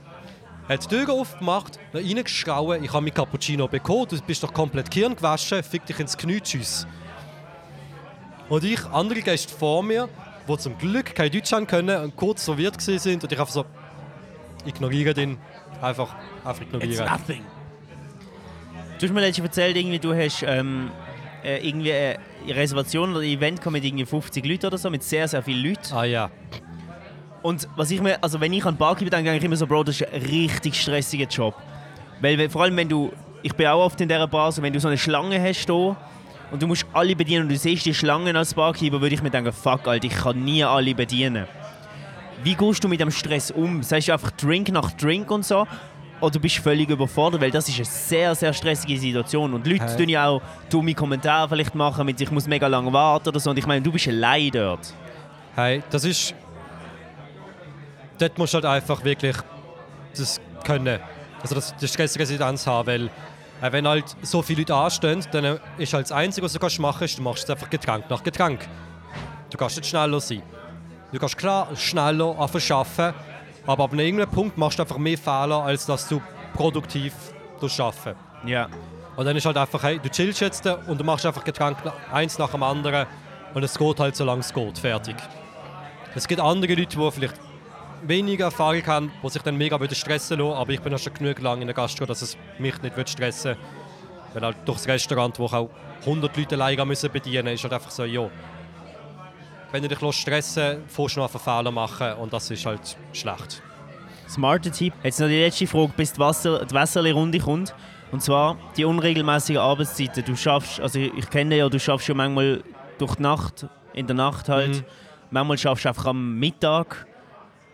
hat 0.67 0.83
die 0.83 0.95
Tür 0.95 1.13
aufgemacht, 1.13 1.79
noch 1.93 2.01
reingeschrauen, 2.01 2.83
ich 2.83 2.91
habe 2.91 3.01
mein 3.01 3.13
Cappuccino 3.13 3.67
bekommen, 3.67 4.07
du 4.09 4.21
bist 4.21 4.43
doch 4.43 4.53
komplett 4.53 4.91
Kirn 4.91 5.15
gewaschen, 5.15 5.63
fick 5.63 5.85
dich 5.85 5.99
ins 5.99 6.17
Knie, 6.17 6.41
tschüss. 6.41 6.85
Und 8.49 8.63
ich, 8.63 8.85
andere 8.87 9.21
Gäste 9.21 9.53
vor 9.53 9.83
mir, 9.83 10.09
die 10.47 10.57
zum 10.57 10.77
Glück 10.77 11.13
kein 11.15 11.31
Deutsch 11.31 11.51
haben 11.51 11.67
können 11.67 12.01
und 12.03 12.15
kurz 12.15 12.45
verwirrt 12.45 12.81
sind 12.81 13.23
und 13.23 13.31
ich 13.31 13.39
einfach 13.39 13.53
so 13.53 13.65
ignoriere 14.65 15.13
den, 15.13 15.37
einfach, 15.81 16.15
einfach 16.43 16.61
It's 16.61 16.73
ignorieren. 16.73 17.05
nothing. 17.05 17.45
Du 18.99 19.05
hast 19.05 19.13
mir 19.13 19.21
letztens 19.21 19.47
erzählt, 19.47 19.77
irgendwie, 19.77 19.99
du 19.99 20.13
hast 20.13 20.43
ähm, 20.43 20.89
äh, 21.43 21.67
irgendwie 21.67 21.93
eine 21.93 22.19
Reservation 22.49 23.11
oder 23.11 23.19
ein 23.19 23.27
Event 23.27 23.65
mit 23.65 23.83
irgendwie 23.83 24.05
50 24.05 24.45
Leuten 24.45 24.65
oder 24.67 24.77
so, 24.77 24.89
mit 24.89 25.03
sehr, 25.03 25.27
sehr 25.27 25.43
vielen 25.43 25.63
Leuten. 25.63 25.93
Ah 25.93 26.03
ja, 26.03 26.31
Und 27.41 27.67
was 27.75 27.91
ich 27.91 28.01
mir, 28.01 28.21
also 28.23 28.39
wenn 28.39 28.51
ich 28.53 28.65
an 28.65 28.75
Barkeeper 28.75 29.09
denke, 29.11 29.25
denke 29.25 29.39
ich 29.39 29.43
immer 29.45 29.55
so, 29.55 29.67
Bro, 29.67 29.83
das 29.85 30.01
ist 30.01 30.11
ein 30.11 30.21
richtig 30.21 30.75
stressiger 30.81 31.27
Job. 31.27 31.55
Weil 32.19 32.49
vor 32.49 32.63
allem 32.63 32.75
wenn 32.75 32.89
du, 32.89 33.11
ich 33.43 33.53
bin 33.53 33.67
auch 33.67 33.85
oft 33.85 34.01
in 34.01 34.07
dieser 34.09 34.27
Bar, 34.27 34.51
so 34.51 34.61
wenn 34.61 34.73
du 34.73 34.79
so 34.79 34.87
eine 34.87 34.97
Schlange 34.97 35.41
hast 35.41 35.65
hier 35.65 35.95
und 36.51 36.61
du 36.61 36.67
musst 36.67 36.85
alle 36.93 37.15
bedienen 37.15 37.43
und 37.43 37.49
du 37.49 37.57
siehst 37.57 37.85
die 37.85 37.93
Schlangen 37.93 38.35
als 38.35 38.53
Barkeeper, 38.53 38.99
würde 39.01 39.13
ich 39.15 39.21
mir 39.21 39.29
denken, 39.29 39.53
fuck, 39.53 39.87
Alter, 39.87 40.05
ich 40.07 40.15
kann 40.15 40.43
nie 40.43 40.63
alle 40.63 40.95
bedienen. 40.95 41.45
Wie 42.43 42.55
gehst 42.55 42.83
du 42.83 42.87
mit 42.87 42.99
dem 42.99 43.11
Stress 43.11 43.51
um? 43.51 43.81
Sagst 43.83 44.07
du 44.07 44.13
einfach 44.13 44.31
Drink 44.31 44.69
nach 44.69 44.91
Drink 44.93 45.29
und 45.31 45.45
so? 45.45 45.65
oder 46.19 46.39
bist 46.39 46.57
du 46.57 46.61
völlig 46.63 46.89
überfordert? 46.89 47.41
Weil 47.41 47.51
das 47.51 47.69
ist 47.69 47.75
eine 47.75 47.85
sehr, 47.85 48.35
sehr 48.35 48.53
stressige 48.53 48.97
Situation. 48.97 49.53
Und 49.53 49.67
Leute 49.67 49.85
Hey. 49.85 49.97
tun 49.97 50.09
ja 50.09 50.27
auch 50.27 50.41
dumme 50.69 50.93
Kommentare 50.93 51.47
vielleicht 51.49 51.75
machen 51.75 52.05
mit 52.05 52.19
«Ich 52.19 52.31
muss 52.31 52.47
mega 52.47 52.67
lange 52.67 52.91
warten» 52.91 53.29
oder 53.29 53.39
so. 53.39 53.51
Und 53.51 53.59
ich 53.59 53.67
meine, 53.67 53.81
du 53.81 53.91
bist 53.91 54.07
allein 54.07 54.49
dort. 54.51 54.93
Hey, 55.55 55.83
das 55.89 56.03
ist. 56.05 56.33
Dort 58.19 58.37
musst 58.37 58.53
du 58.53 58.55
halt 58.55 58.65
einfach 58.65 59.03
wirklich 59.03 59.35
das 60.17 60.41
können. 60.63 60.99
Also 61.41 61.55
das, 61.55 61.75
die 61.75 61.87
Stressresidenz 61.87 62.65
haben, 62.65 62.87
weil 62.87 63.09
äh, 63.61 63.71
wenn 63.71 63.87
halt 63.87 64.05
so 64.21 64.41
viele 64.41 64.61
Leute 64.61 64.75
anstehen, 64.75 65.23
dann 65.31 65.59
ist 65.77 65.93
halt 65.93 66.05
das 66.05 66.11
Einzige, 66.11 66.45
was 66.45 66.53
du 66.53 66.59
kannst 66.59 66.79
machen 66.79 66.99
kannst, 66.99 67.17
du 67.17 67.21
machst 67.21 67.39
jetzt 67.43 67.51
einfach 67.51 67.69
Getränk 67.69 68.09
nach 68.09 68.23
Getränk. 68.23 68.67
Du 69.49 69.57
kannst 69.57 69.77
nicht 69.77 69.89
schneller 69.89 70.19
sein. 70.19 70.41
Du 71.11 71.19
kannst 71.19 71.37
klar 71.37 71.69
schneller 71.75 72.35
arbeiten, 72.37 73.13
aber 73.65 73.83
ab 73.83 73.93
irgendeinem 73.93 74.29
Punkt 74.29 74.57
machst 74.57 74.77
du 74.77 74.83
einfach 74.83 74.97
mehr 74.97 75.17
Fehler, 75.17 75.63
als 75.63 75.85
dass 75.85 76.07
du 76.07 76.21
produktiv 76.53 77.13
arbeiten 77.61 78.15
Ja. 78.45 78.67
Und 79.15 79.25
dann 79.25 79.35
ist 79.35 79.45
halt 79.45 79.57
einfach, 79.57 79.81
hey, 79.81 79.99
du 79.99 80.09
chillst 80.09 80.41
jetzt 80.41 80.65
und 80.65 80.99
du 80.99 81.03
machst 81.03 81.25
einfach 81.25 81.43
Getränk 81.43 81.77
eins 82.11 82.37
nach 82.37 82.51
dem 82.51 82.61
anderen 82.61 83.07
und 83.53 83.63
es 83.63 83.77
geht 83.77 83.99
halt 83.99 84.15
so 84.15 84.25
lange 84.25 84.41
es 84.41 84.53
geht, 84.53 84.77
fertig. 84.77 85.15
Es 86.13 86.27
gibt 86.27 86.39
andere 86.39 86.75
Leute, 86.75 86.97
die 86.97 87.11
vielleicht 87.11 87.46
weniger 88.03 88.45
Erfahrung 88.45 88.85
haben, 88.85 89.11
die 89.23 89.29
sich 89.29 89.41
dann 89.41 89.57
mega 89.57 89.79
stressen 89.93 90.39
lassen, 90.39 90.53
aber 90.53 90.71
ich 90.71 90.81
bin 90.81 90.91
ja 90.91 90.97
schon 90.97 91.13
genug 91.13 91.39
lange 91.39 91.61
in 91.61 91.67
der 91.67 91.75
Gastro, 91.75 92.05
dass 92.05 92.21
es 92.21 92.37
mich 92.59 92.81
nicht 92.81 93.09
stressen 93.09 93.55
Weil 94.33 94.41
halt 94.41 94.57
durchs 94.65 94.87
Restaurant, 94.87 95.37
wo 95.39 95.45
ich 95.45 95.53
auch 95.53 95.69
100 96.01 96.35
Leute 96.37 96.55
alleine 96.55 96.85
müssen 96.85 97.11
bedienen 97.11 97.47
ist 97.47 97.63
halt 97.63 97.73
einfach 97.73 97.91
so, 97.91 98.03
ja. 98.03 98.29
Wenn 99.71 99.83
du 99.83 99.89
dich 99.89 100.15
stressen 100.15 100.83
lässt, 100.85 100.97
du 100.97 101.19
noch 101.19 101.23
einfach 101.23 101.41
Fehler 101.41 101.71
machen 101.71 102.13
und 102.13 102.31
das 102.31 102.49
ist 102.51 102.65
halt 102.65 102.97
schlecht. 103.13 103.61
Smarter 104.29 104.71
Tipp. 104.71 104.93
Jetzt 105.03 105.19
noch 105.19 105.27
die 105.27 105.39
letzte 105.39 105.67
Frage, 105.67 105.93
bis 105.95 106.13
die, 106.13 106.19
Wasser, 106.19 106.65
die 106.65 106.73
Wässerli-Runde 106.73 107.39
kommt. 107.39 107.73
Und 108.11 108.21
zwar 108.21 108.57
die 108.75 108.85
unregelmäßigen 108.85 109.61
Arbeitszeiten. 109.61 110.23
Du 110.23 110.35
schaffst, 110.35 110.79
also 110.79 110.99
ich 110.99 111.29
kenne 111.29 111.57
ja, 111.57 111.69
du 111.69 111.79
schaffst 111.79 112.07
ja 112.07 112.13
manchmal 112.13 112.63
durch 112.97 113.15
die 113.15 113.23
Nacht, 113.23 113.67
in 113.93 114.07
der 114.07 114.15
Nacht 114.15 114.49
halt. 114.49 114.77
Mhm. 114.77 114.85
Manchmal 115.31 115.57
schaffst 115.57 115.85
du 115.85 115.89
einfach 115.89 116.05
am 116.05 116.39
Mittag. 116.39 117.05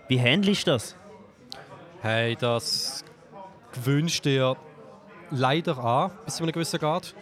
Wie 0.08 0.20
handelst 0.20 0.68
du 0.68 0.72
das? 0.72 0.96
Hey, 2.02 2.36
das 2.36 3.04
gewünscht 3.74 4.26
dir 4.26 4.58
leider 5.32 5.78
an, 5.78 6.12
bis 6.26 6.36
zu 6.36 6.44
einem 6.44 6.52
gewissen 6.52 6.80
Grad. 6.80 7.14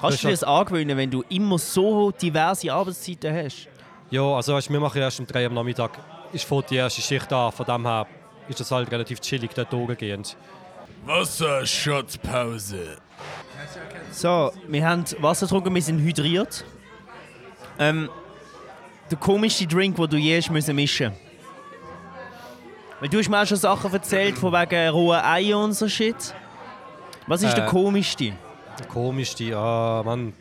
Kannst 0.00 0.22
du 0.22 0.26
dir 0.26 0.32
Das 0.32 0.42
angewöhnen, 0.42 0.96
wenn 0.96 1.10
du 1.10 1.22
immer 1.28 1.58
so 1.58 2.10
diverse 2.10 2.72
Arbeitszeiten 2.72 3.34
hast? 3.34 3.68
Ja, 4.10 4.22
also 4.22 4.54
weißt, 4.54 4.70
wir 4.70 4.80
machen 4.80 5.00
erst 5.00 5.20
um 5.20 5.26
3 5.26 5.42
Uhr 5.42 5.46
am 5.46 5.54
Nachmittag, 5.54 5.98
ist 6.32 6.44
vor 6.44 6.62
die 6.62 6.76
erste 6.76 7.00
Schicht 7.00 7.32
an, 7.32 7.52
von 7.52 7.64
dem 7.64 7.86
her 7.86 8.06
ist 8.48 8.60
das 8.60 8.70
halt 8.70 8.90
relativ 8.90 9.20
chillig 9.20 9.52
dort 9.54 9.72
durchgehend. 9.72 10.36
Wasserschutzpause. 11.06 12.98
So, 14.10 14.52
wir 14.68 14.86
haben 14.86 15.04
Wasser 15.20 15.46
getrunken, 15.46 15.74
wir 15.74 15.82
sind 15.82 16.00
hydriert. 16.00 16.64
Ähm, 17.78 18.10
der 19.10 19.18
komischste 19.18 19.66
Drink, 19.66 19.96
den 19.96 20.08
du 20.08 20.16
je 20.16 20.36
hast 20.36 20.50
müssen 20.50 20.74
mischen 20.76 21.12
Weil 23.00 23.08
du 23.08 23.18
hast 23.18 23.28
mir 23.28 23.40
auch 23.42 23.46
schon 23.46 23.56
Sachen 23.56 23.92
erzählt, 23.92 24.38
von 24.38 24.52
wegen 24.52 24.88
rohen 24.90 25.20
Eier 25.20 25.58
und 25.58 25.72
so 25.72 25.88
Shit. 25.88 26.34
Was 27.26 27.42
ist 27.42 27.56
der 27.56 27.66
Äh. 27.66 27.68
komischste? 27.68 28.32
Komisch, 28.88 29.34
die, 29.34 29.54
ah, 29.54 30.02
Mann. 30.04 30.32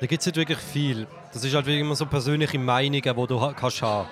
Da 0.00 0.06
gibt 0.06 0.20
es 0.20 0.26
nicht 0.26 0.36
wirklich 0.36 0.58
viel. 0.58 1.06
Das 1.32 1.42
ist 1.42 1.54
halt 1.54 1.66
immer 1.68 1.94
so 1.94 2.06
persönliche 2.06 2.58
Meinungen, 2.58 3.02
die 3.02 3.26
du 3.26 3.52
kannst 3.54 3.82
haben. 3.82 4.08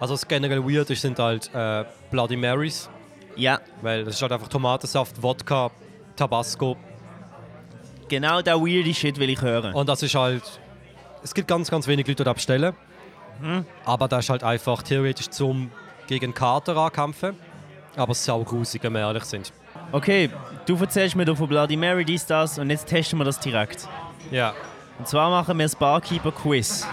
Also 0.00 0.14
was 0.14 0.26
generell 0.26 0.62
weird 0.64 0.90
ist, 0.90 1.02
sind 1.02 1.18
halt 1.18 1.50
äh, 1.54 1.84
Bloody 2.10 2.36
Marys, 2.36 2.88
Ja, 3.36 3.60
weil 3.82 4.04
das 4.04 4.14
ist 4.14 4.22
halt 4.22 4.32
einfach 4.32 4.48
Tomatensaft, 4.48 5.20
Wodka, 5.22 5.70
Tabasco 6.16 6.76
genau 8.08 8.42
der 8.42 8.56
weirde 8.60 8.94
Shit 8.94 9.18
will 9.18 9.30
ich 9.30 9.40
hören. 9.40 9.74
Und 9.74 9.88
das 9.88 10.02
ist 10.02 10.14
halt. 10.14 10.42
Es 11.22 11.34
gibt 11.34 11.48
ganz, 11.48 11.70
ganz 11.70 11.86
wenig 11.86 12.06
Leute, 12.06 12.16
die 12.16 12.24
das 12.24 12.34
bestellen. 12.34 12.74
Aber 13.84 14.08
das 14.08 14.24
ist 14.24 14.30
halt 14.30 14.44
einfach 14.44 14.82
theoretisch 14.82 15.28
zum 15.30 15.70
gegen 16.06 16.34
Kater 16.34 16.76
ankämpfen. 16.76 17.36
Aber 17.96 18.14
sau 18.14 18.42
grusig, 18.42 18.82
wenn 18.82 18.92
wir 18.92 19.00
ehrlich 19.00 19.24
sind. 19.24 19.52
Okay, 19.92 20.30
du 20.66 20.76
erzählst 20.76 21.14
mir 21.14 21.36
von 21.36 21.48
Bloody 21.48 21.76
Mary 21.76 22.04
dies, 22.04 22.26
das 22.26 22.58
und 22.58 22.70
jetzt 22.70 22.88
testen 22.88 23.18
wir 23.18 23.24
das 23.24 23.38
direkt. 23.38 23.88
Ja. 24.30 24.52
Und 24.98 25.08
zwar 25.08 25.30
machen 25.30 25.58
wir 25.58 25.64
das 25.64 25.76
Barkeeper-Quiz. 25.76 26.86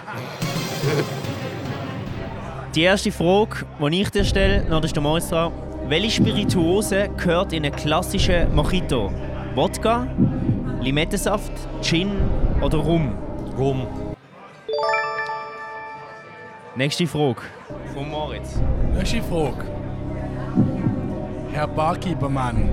Die 2.76 2.82
erste 2.84 3.12
Frage, 3.12 3.66
die 3.80 4.02
ich 4.02 4.10
dir 4.10 4.24
stelle, 4.24 4.64
noch 4.70 4.84
ist 4.84 4.96
der 4.96 5.04
dran. 5.04 5.52
Welche 5.88 6.12
Spirituose 6.12 7.10
gehört 7.18 7.54
in 7.54 7.66
einen 7.66 7.76
klassischen 7.76 8.54
Mojito? 8.56 9.12
Wodka, 9.56 10.08
Limettensaft, 10.80 11.52
Gin 11.82 12.12
oder 12.62 12.78
Rum? 12.78 13.14
Rum. 13.58 13.88
Nächste 16.76 17.06
Frage. 17.06 17.42
Von 17.94 18.10
Moritz. 18.10 18.62
Nächste 18.94 19.22
Frage. 19.22 19.66
Herr 21.52 21.68
Barkeepermann. 21.68 22.70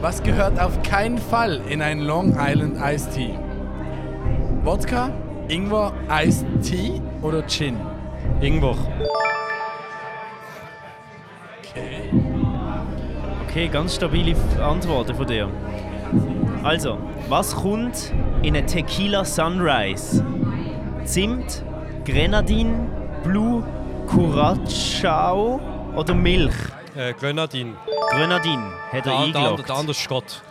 Was 0.00 0.22
gehört 0.22 0.58
auf 0.58 0.82
keinen 0.82 1.18
Fall 1.18 1.60
in 1.68 1.82
einen 1.82 2.00
Long 2.00 2.34
Island 2.38 2.78
Iced 2.82 3.12
Tea? 3.12 3.38
Wodka, 4.64 5.10
Ingwer, 5.48 5.92
Iced 6.08 6.46
Tea 6.62 7.02
oder 7.20 7.46
Gin? 7.46 7.76
Ingwer. 8.40 8.76
Okay. 11.58 12.10
Okay, 13.46 13.68
ganz 13.68 13.96
stabile 13.96 14.34
Antworten 14.58 15.14
von 15.14 15.26
dir. 15.26 15.50
Also, 16.62 16.98
was 17.28 17.54
kommt 17.54 18.12
in 18.42 18.54
eine 18.56 18.66
Tequila 18.66 19.24
Sunrise? 19.24 20.22
Zimt, 21.04 21.64
Grenadin, 22.04 22.86
Blue, 23.24 23.62
Curacao 24.06 25.58
oder 25.96 26.14
Milch? 26.14 26.52
Äh, 26.96 27.14
Grenadin. 27.14 27.74
Grenadin 28.10 28.60
hat 28.60 28.92
er 28.92 28.92
Der, 28.92 29.02
der, 29.02 29.12
andere- 29.14 29.38
eingeloggt. 29.42 29.68
der 29.68 29.76
andere 29.76 29.94
Scott. 29.94 30.42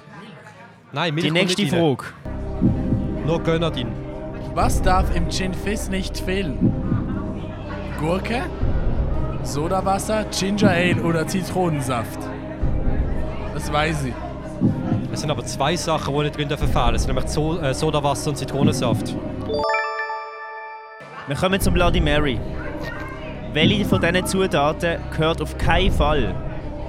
Nein, 0.91 1.13
Milch 1.13 1.27
Die 1.27 1.31
nächste 1.31 1.61
nicht 1.61 1.73
rein. 1.73 1.79
Frage. 1.97 2.05
Nur 3.25 3.43
Grenadin. 3.43 3.87
Was 4.55 4.81
darf 4.81 5.15
im 5.15 5.29
Gin 5.29 5.53
Fizz 5.53 5.89
nicht 5.89 6.17
fehlen? 6.17 6.73
Gurke, 7.99 8.41
Sodawasser, 9.43 10.25
Ginger 10.37 10.71
Ale 10.71 11.03
oder 11.03 11.27
Zitronensaft? 11.27 12.19
Das 13.53 13.71
weiß 13.71 14.05
ich. 14.05 14.13
Es 15.11 15.21
sind 15.21 15.31
aber 15.31 15.43
zwei 15.43 15.75
Sachen, 15.75 16.13
die 16.13 16.21
nicht 16.21 16.37
drin 16.37 16.47
dürfen 16.47 16.67
fehlen. 16.67 16.95
Es 16.95 17.03
sind 17.03 17.13
nämlich 17.13 17.31
so 17.31 17.59
äh, 17.59 17.73
Sodawasser 17.73 18.29
und 18.29 18.35
Zitronensaft. 18.35 19.15
Wir 21.27 21.35
kommen 21.35 21.59
zum 21.59 21.73
Bloody 21.73 21.99
Mary. 21.99 22.39
Welche 23.53 23.85
von 23.85 23.99
diesen 23.99 24.25
Zutaten 24.25 24.99
gehört 25.11 25.41
auf 25.41 25.57
keinen 25.57 25.91
Fall 25.91 26.35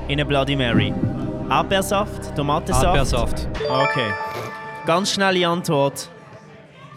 in 0.08 0.12
eine 0.12 0.26
Bloody 0.26 0.54
Mary? 0.56 0.92
Erdbeersaft, 1.48 2.36
Tomatensaft? 2.36 2.84
Erdbeersaft. 2.84 3.48
Okay. 3.68 4.12
Ganz 4.86 5.12
schnelle 5.12 5.48
Antwort 5.48 6.10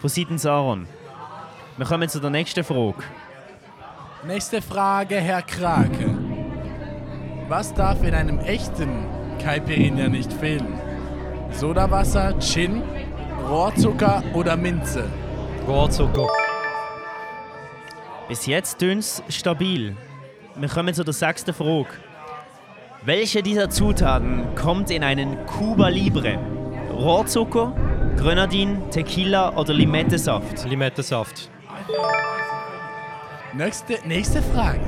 von 0.00 0.10
seitens 0.10 0.44
Aaron. 0.44 0.86
Wir 1.76 1.86
kommen 1.86 2.08
zu 2.08 2.20
der 2.20 2.30
nächsten 2.30 2.62
Frage. 2.62 3.02
Nächste 4.26 4.60
Frage, 4.62 5.16
Herr 5.16 5.42
Krake. 5.42 6.16
Was 7.48 7.74
darf 7.74 8.02
in 8.02 8.14
einem 8.14 8.38
echten 8.40 9.06
Caipirinha 9.42 10.08
nicht 10.08 10.32
fehlen? 10.32 10.83
Sodawasser, 11.52 12.38
Gin, 12.40 12.82
Rohrzucker 13.48 14.22
oder 14.32 14.56
Minze? 14.56 15.04
Rohrzucker. 15.66 16.28
Bis 18.28 18.46
jetzt 18.46 18.82
es 18.82 19.22
stabil. 19.28 19.96
Wir 20.56 20.68
kommen 20.68 20.94
zu 20.94 21.04
der 21.04 21.14
sechsten 21.14 21.52
Frage. 21.52 21.88
Welche 23.04 23.42
dieser 23.42 23.68
Zutaten 23.68 24.54
kommt 24.54 24.90
in 24.90 25.04
einen 25.04 25.44
Cuba 25.46 25.88
Libre? 25.88 26.38
Rohrzucker, 26.90 27.74
Grenadin, 28.16 28.90
Tequila 28.90 29.54
oder 29.56 29.74
Limettensaft? 29.74 30.64
Limettensaft. 30.64 31.50
Nächste, 33.52 33.98
nächste 34.06 34.42
Frage. 34.42 34.80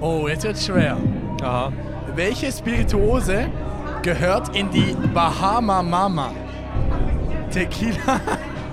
Oh, 0.00 0.26
jetzt 0.28 0.44
wird's 0.44 0.66
schwer. 0.66 0.96
Aha. 1.42 1.72
Welche 2.14 2.50
Spirituose 2.50 3.48
gehört 4.02 4.54
in 4.56 4.70
die 4.70 4.96
Bahama 5.14 5.82
Mama? 5.82 6.30
Tequila, 7.50 8.20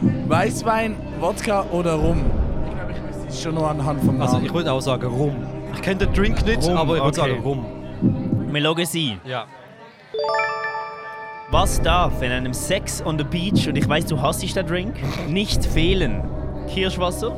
Weißwein, 0.28 0.96
Wodka 1.20 1.66
oder 1.72 1.94
Rum? 1.94 2.26
Ich 2.66 2.76
glaube, 2.76 2.92
ich 2.94 3.04
weiß 3.04 3.26
es 3.30 3.42
schon 3.44 3.56
nur 3.56 3.70
anhand 3.70 4.00
vom 4.00 4.18
Namen. 4.18 4.22
Also 4.22 4.40
ich 4.40 4.54
würde 4.54 4.72
auch 4.72 4.82
sagen 4.82 5.08
Rum. 5.08 5.36
Ich 5.74 5.82
kenne 5.82 6.06
den 6.06 6.14
Drink 6.14 6.46
nicht, 6.46 6.68
Rum, 6.68 6.78
aber 6.78 6.98
ich 6.98 7.04
würde 7.04 7.22
okay. 7.22 7.32
sagen 7.32 7.44
Rum. 7.44 7.66
Wir 8.52 8.62
loggen 8.62 8.86
sie. 8.86 9.18
Ja. 9.26 9.46
Was 11.52 11.82
darf 11.82 12.22
in 12.22 12.32
einem 12.32 12.54
Sex 12.54 13.04
on 13.04 13.18
the 13.18 13.24
Beach, 13.24 13.68
und 13.68 13.76
ich 13.76 13.88
weiß, 13.88 14.06
du 14.06 14.22
hasst 14.22 14.56
den 14.56 14.68
Drink, 14.68 14.96
nicht 15.28 15.66
fehlen? 15.66 16.24
Kirschwasser, 16.68 17.32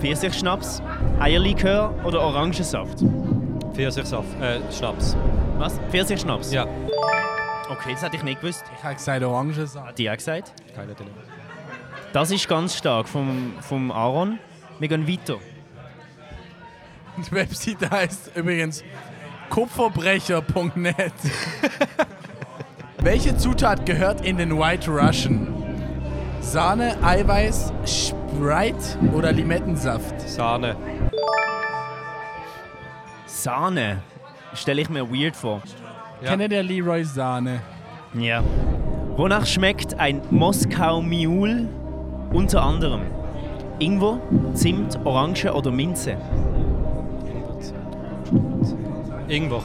Pfirsichschnaps, 0.00 0.82
Eierlikör 1.20 1.94
oder 2.04 2.20
Orangensaft? 2.20 3.04
Pfirsichsaft, 3.72 4.28
äh, 4.40 4.58
Schnaps. 4.72 5.16
Was? 5.58 5.80
Pfirsichschnaps? 5.90 6.52
Ja. 6.52 6.66
Okay, 7.68 7.92
das 7.92 8.02
hätte 8.02 8.16
ich 8.16 8.22
nicht 8.22 8.40
gewusst. 8.40 8.64
Ich 8.76 8.84
habe 8.84 8.94
gesagt 8.94 9.24
Orangensaft. 9.24 9.88
Hat 9.88 9.98
die 9.98 10.08
auch 10.08 10.16
gesagt? 10.16 10.52
Keine 10.74 10.94
Ahnung. 10.96 11.10
Das 12.12 12.30
ist 12.30 12.48
ganz 12.48 12.76
stark 12.76 13.08
vom, 13.08 13.54
vom 13.60 13.90
Aaron. 13.90 14.38
Wir 14.78 14.86
gehen 14.88 15.08
weiter. 15.08 15.36
Die 17.16 17.32
Webseite 17.32 17.90
heißt 17.90 18.36
übrigens 18.36 18.84
kupferbrecher.net. 19.50 21.12
Welche 22.98 23.36
Zutat 23.36 23.84
gehört 23.84 24.24
in 24.24 24.36
den 24.36 24.56
White 24.56 24.88
Russian? 24.88 25.52
Sahne, 26.40 26.96
Eiweiß, 27.02 27.72
Sprite 27.84 28.98
oder 29.12 29.32
Limettensaft? 29.32 30.20
Sahne. 30.20 30.76
Sahne. 33.26 34.02
Stelle 34.54 34.82
ich 34.82 34.88
mir 34.88 35.08
weird 35.10 35.36
vor. 35.36 35.62
Ja. 36.22 36.30
Kennt 36.30 36.52
ihr 36.52 36.62
Leroy 36.62 37.04
Sahne? 37.04 37.60
Ja. 38.14 38.42
Wonach 39.16 39.46
schmeckt 39.46 39.98
ein 39.98 40.22
Moskau 40.30 41.02
Mule 41.02 41.68
unter 42.32 42.62
anderem? 42.62 43.02
Ingwer, 43.78 44.20
Zimt, 44.54 44.98
Orange 45.04 45.52
oder 45.52 45.70
Minze? 45.70 46.16
Ingwer. 49.28 49.62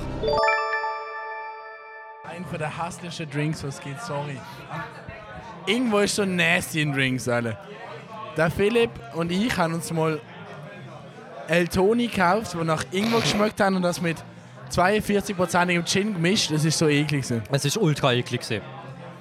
Ein 2.30 2.46
von 2.46 2.58
der 2.60 2.86
hässlichsten 2.86 3.30
Drinks, 3.30 3.64
was 3.64 3.80
geht, 3.80 4.00
sorry. 4.02 4.38
Irgendwo 5.66 6.00
ist 6.00 6.16
so 6.16 6.26
nasty 6.26 6.82
in 6.82 6.94
Drinks, 6.94 7.28
alle. 7.28 7.58
Der 8.36 8.52
Philipp 8.52 8.92
und 9.16 9.32
ich 9.32 9.56
haben 9.58 9.74
uns 9.76 9.92
mal 9.94 10.20
El 11.48 11.68
Toni 11.68 12.08
gekauft, 12.08 12.58
wo 12.58 12.64
nach 12.64 12.84
Ingwer 12.92 13.22
geschmeckt 13.22 13.60
haben 13.60 13.76
und 13.76 13.82
das 13.84 14.02
mit 14.02 14.18
42%igem 14.74 15.86
Gin 15.86 16.14
gemischt. 16.14 16.52
Das 16.52 16.66
ist 16.66 16.78
so 16.78 16.88
eklig. 16.88 17.26
Es 17.52 17.66
ist 17.66 17.78
ultra 17.78 18.14
eklig. 18.14 18.42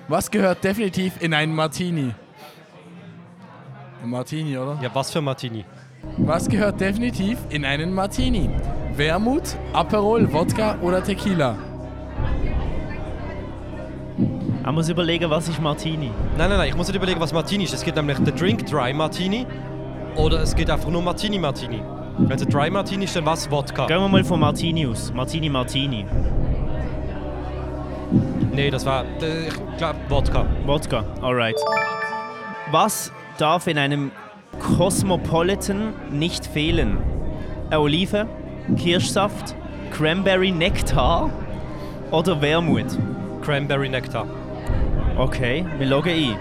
Was 0.09 0.31
gehört 0.31 0.65
definitiv 0.65 1.21
in 1.21 1.35
einen 1.35 1.55
Martini? 1.55 2.15
Ein 4.03 4.11
Martini, 4.11 4.57
oder? 4.57 4.79
Ja, 4.83 4.91
was 4.95 5.11
für 5.11 5.21
Martini? 5.21 5.65
Was 6.19 6.49
gehört 6.49 6.81
definitiv 6.81 7.39
in 7.51 7.65
einen 7.65 7.93
Martini? 7.95 8.51
Wermut, 8.97 9.57
Aperol, 9.73 10.33
Wodka 10.33 10.77
oder 10.83 11.03
Tequila? 11.03 11.57
Man 14.65 14.75
muss 14.75 14.89
überlegen, 14.89 15.29
was 15.31 15.49
ist 15.49 15.61
Martini? 15.61 16.11
Nein, 16.37 16.49
nein, 16.49 16.59
nein, 16.59 16.69
ich 16.69 16.77
muss 16.77 16.89
nicht 16.89 16.97
überlegen, 16.97 17.21
was 17.21 17.33
Martini 17.33 17.65
ist. 17.65 17.75
Es 17.75 17.85
gibt 17.85 17.97
nämlich 17.97 18.19
den 18.19 18.35
Drink 18.35 18.67
Dry 18.67 18.93
Martini 18.93 19.47
oder 20.17 20.41
es 20.41 20.55
geht 20.55 20.71
einfach 20.71 20.89
nur 20.89 21.03
Martini 21.03 21.39
Martini. 21.39 21.83
Wenn 22.19 22.37
es 22.37 22.43
ein 22.43 22.51
Dry 22.51 22.71
Martini 22.71 23.05
ist, 23.05 23.17
dann 23.17 23.27
was? 23.27 23.51
Wodka. 23.51 23.87
Gehen 23.87 24.01
wir 24.01 24.09
mal 24.09 24.25
von 24.25 24.41
Martini 24.41 24.87
aus. 24.87 25.13
Martini 25.13 25.49
Martini. 25.49 26.07
Nee, 28.53 28.71
das 28.71 28.85
war, 28.85 29.05
äh, 29.23 29.49
ich 29.49 29.55
glaube, 29.79 29.99
Wodka. 30.09 30.47
Wodka, 30.67 31.05
alright. 31.23 31.57
Was 32.71 33.11
darf 33.39 33.67
in 33.67 33.79
einem 33.79 34.11
Cosmopolitan 34.77 35.95
nicht 36.11 36.47
fehlen? 36.47 36.99
Eine 37.71 37.81
Olive, 37.81 38.27
Kirschsaft, 38.77 39.55
Cranberry 39.91 40.51
Nektar 40.51 41.31
oder 42.11 42.41
Wermut? 42.43 42.99
Cranberry 43.43 43.89
Nektar. 43.89 44.27
Okay, 45.17 45.65
wir 45.79 45.87
loggen 45.87 46.13
ein. 46.13 46.37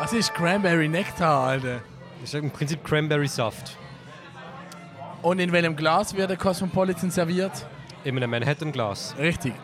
Was 0.00 0.12
ist 0.12 0.34
Cranberry 0.34 0.88
Nektar, 0.88 1.46
Alter? 1.46 1.80
Das 2.20 2.34
ist 2.34 2.34
im 2.34 2.50
Prinzip 2.50 2.84
Cranberry 2.84 3.28
Saft. 3.28 3.76
Und 5.22 5.38
in 5.38 5.50
welchem 5.52 5.74
Glas 5.76 6.14
wird 6.14 6.30
der 6.30 6.36
Cosmopolitan 6.36 7.10
serviert? 7.10 7.66
In 8.04 8.16
einem 8.16 8.30
Manhattan-Glas. 8.30 9.14
Richtig. 9.18 9.54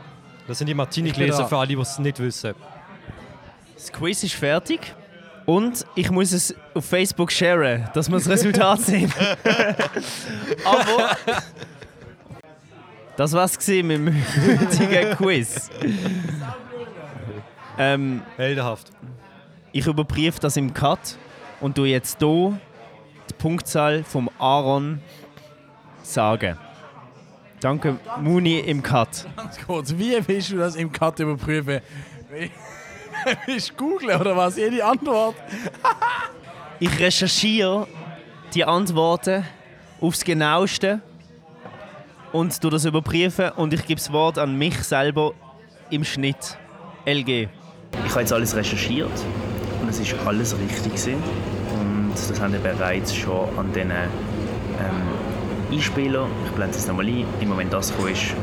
Das 0.48 0.58
sind 0.58 0.66
die 0.66 0.74
Martini-Gläser 0.74 1.46
für 1.46 1.56
alle, 1.56 1.68
die 1.68 1.74
es 1.80 1.98
nicht 1.98 2.18
wissen. 2.18 2.54
Das 3.74 3.92
Quiz 3.92 4.22
ist 4.24 4.34
fertig. 4.34 4.94
Und 5.46 5.84
ich 5.94 6.10
muss 6.10 6.32
es 6.32 6.54
auf 6.74 6.84
Facebook 6.84 7.30
sharen, 7.32 7.88
dass 7.94 8.08
wir 8.08 8.16
das 8.18 8.28
Resultat 8.28 8.80
sehen. 8.82 9.12
Aber 10.64 11.16
das 13.16 13.32
war's 13.32 13.58
gewesen 13.58 13.86
mit 14.04 14.14
dem 14.14 14.60
heutigen 14.60 15.16
Quiz. 15.16 15.68
Ähm, 17.78 18.22
Heldenhaft. 18.36 18.90
ich 19.72 19.86
überprüfe 19.86 20.38
das 20.40 20.56
im 20.56 20.72
Cut 20.74 21.16
und 21.60 21.76
du 21.78 21.84
jetzt 21.84 22.18
hier 22.20 22.60
die 23.30 23.34
Punktzahl 23.34 24.04
vom 24.04 24.30
Aaron 24.38 25.00
sagen. 26.02 26.56
Danke, 27.60 27.96
Muni 28.20 28.58
im 28.58 28.82
Cut. 28.82 29.26
Ganz 29.36 29.58
kurz, 29.64 29.94
wie 29.96 30.16
willst 30.26 30.50
du 30.50 30.58
das 30.58 30.74
im 30.74 30.90
Cut 30.90 31.20
überprüfen? 31.20 31.80
Willst 33.46 33.70
du 33.70 33.74
googeln 33.74 34.20
oder 34.20 34.36
was? 34.36 34.56
Jede 34.56 34.84
Antwort? 34.84 35.36
Ich 36.80 36.98
recherchiere 36.98 37.86
die 38.54 38.64
Antworten 38.64 39.44
aufs 40.00 40.24
Genaueste 40.24 41.00
und 42.32 42.64
du 42.64 42.70
das 42.70 42.84
überprüfen 42.84 43.50
und 43.50 43.72
ich 43.72 43.86
gebe 43.86 44.00
das 44.00 44.12
Wort 44.12 44.36
an 44.36 44.58
mich 44.58 44.76
selber 44.82 45.32
im 45.90 46.02
Schnitt. 46.02 46.58
LG. 47.04 47.48
Ich 48.04 48.10
habe 48.10 48.20
jetzt 48.20 48.32
alles 48.32 48.56
recherchiert 48.56 49.10
und 49.80 49.88
es 49.88 50.00
ist 50.00 50.14
alles 50.26 50.56
richtig 50.58 50.92
gewesen. 50.92 51.22
Und 51.78 52.12
das 52.14 52.40
haben 52.40 52.52
wir 52.52 52.60
bereits 52.60 53.14
schon 53.14 53.48
an 53.56 53.72
diesen 53.72 53.90
ähm, 53.90 54.08
Einspielern. 55.72 56.30
Ich 56.46 56.52
blende 56.52 56.76
es 56.76 56.86
nochmal 56.86 57.06
ein. 57.06 57.24
Im 57.40 57.48
Moment 57.48 57.72
das 57.72 57.88
gekommen 57.90 58.12
ist, 58.12 58.34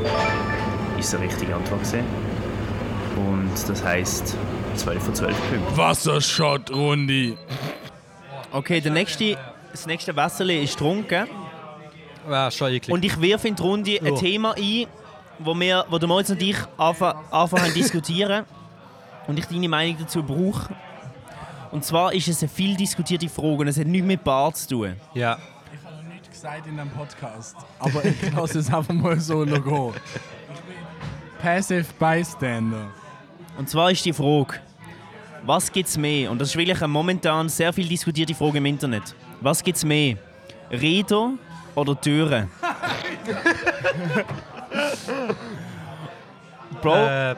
ist 0.98 1.12
die 1.12 1.16
richtige 1.16 1.54
Antwort 1.54 1.82
gewesen. 1.82 2.04
Und 3.16 3.50
das 3.68 3.84
heisst 3.84 4.36
12 4.76 5.02
von 5.02 5.14
12 5.14 5.36
Punkten. 5.50 5.76
Wassershot, 5.76 6.70
Rundi. 6.70 7.36
Okay, 8.52 8.80
der 8.80 8.92
nächste, 8.92 9.36
das 9.70 9.86
nächste 9.86 10.14
Wasserli 10.16 10.62
ist 10.62 10.72
getrunken 10.76 11.26
Ja, 12.28 12.50
schon 12.50 12.72
eklig. 12.72 12.92
und 12.92 13.04
ich 13.04 13.20
wirf 13.20 13.44
in 13.44 13.54
die 13.54 13.62
Runde 13.62 13.98
ein 14.00 14.06
Ja. 14.06 14.14
Thema 14.20 14.54
ein, 14.56 14.86
wo, 15.38 15.54
wir, 15.58 15.84
wo 15.88 15.98
der 15.98 16.08
Moritz 16.08 16.30
und 16.30 16.42
ich 16.42 16.56
anfangen 16.76 17.66
zu 17.66 17.74
diskutieren 17.74 18.44
und 19.26 19.38
ich 19.38 19.46
deine 19.46 19.68
Meinung 19.68 19.96
dazu 20.00 20.22
brauche. 20.22 20.74
Und 21.70 21.84
zwar 21.84 22.12
ist 22.12 22.26
es 22.26 22.42
eine 22.42 22.48
viel 22.48 22.76
diskutierte 22.76 23.28
Frage 23.28 23.48
und 23.58 23.68
es 23.68 23.78
hat 23.78 23.86
nichts 23.86 24.06
mit 24.06 24.24
Bart 24.24 24.56
zu 24.56 24.68
tun. 24.68 24.96
ja. 25.14 25.38
Ich 25.72 25.84
habe 25.86 26.02
noch 26.02 26.12
nichts 26.12 26.29
gesagt 26.40 26.66
in 26.66 26.80
einem 26.80 26.90
Podcast. 26.90 27.54
Aber 27.78 28.02
ich 28.04 28.32
lasse 28.32 28.60
es 28.60 28.72
einfach 28.72 28.94
mal 28.94 29.20
so 29.20 29.44
noch 29.44 29.62
gehen. 29.62 29.92
Passive 31.42 31.84
Bystander. 31.98 32.88
Und 33.58 33.68
zwar 33.68 33.90
ist 33.90 34.02
die 34.06 34.12
Frage, 34.14 34.54
was 35.44 35.70
gibt's 35.70 35.98
mehr? 35.98 36.30
Und 36.30 36.40
das 36.40 36.48
ist 36.48 36.56
wirklich 36.56 36.78
eine 36.78 36.88
momentan 36.88 37.48
sehr 37.50 37.72
viel 37.72 37.86
diskutierte 37.88 38.34
Frage 38.34 38.58
im 38.58 38.66
Internet. 38.66 39.14
Was 39.40 39.62
gibt's 39.62 39.84
mehr? 39.84 40.16
Räder 40.70 41.32
oder 41.74 42.00
Türen? 42.00 42.50
Bro, 46.80 46.94
Äh, 46.94 47.36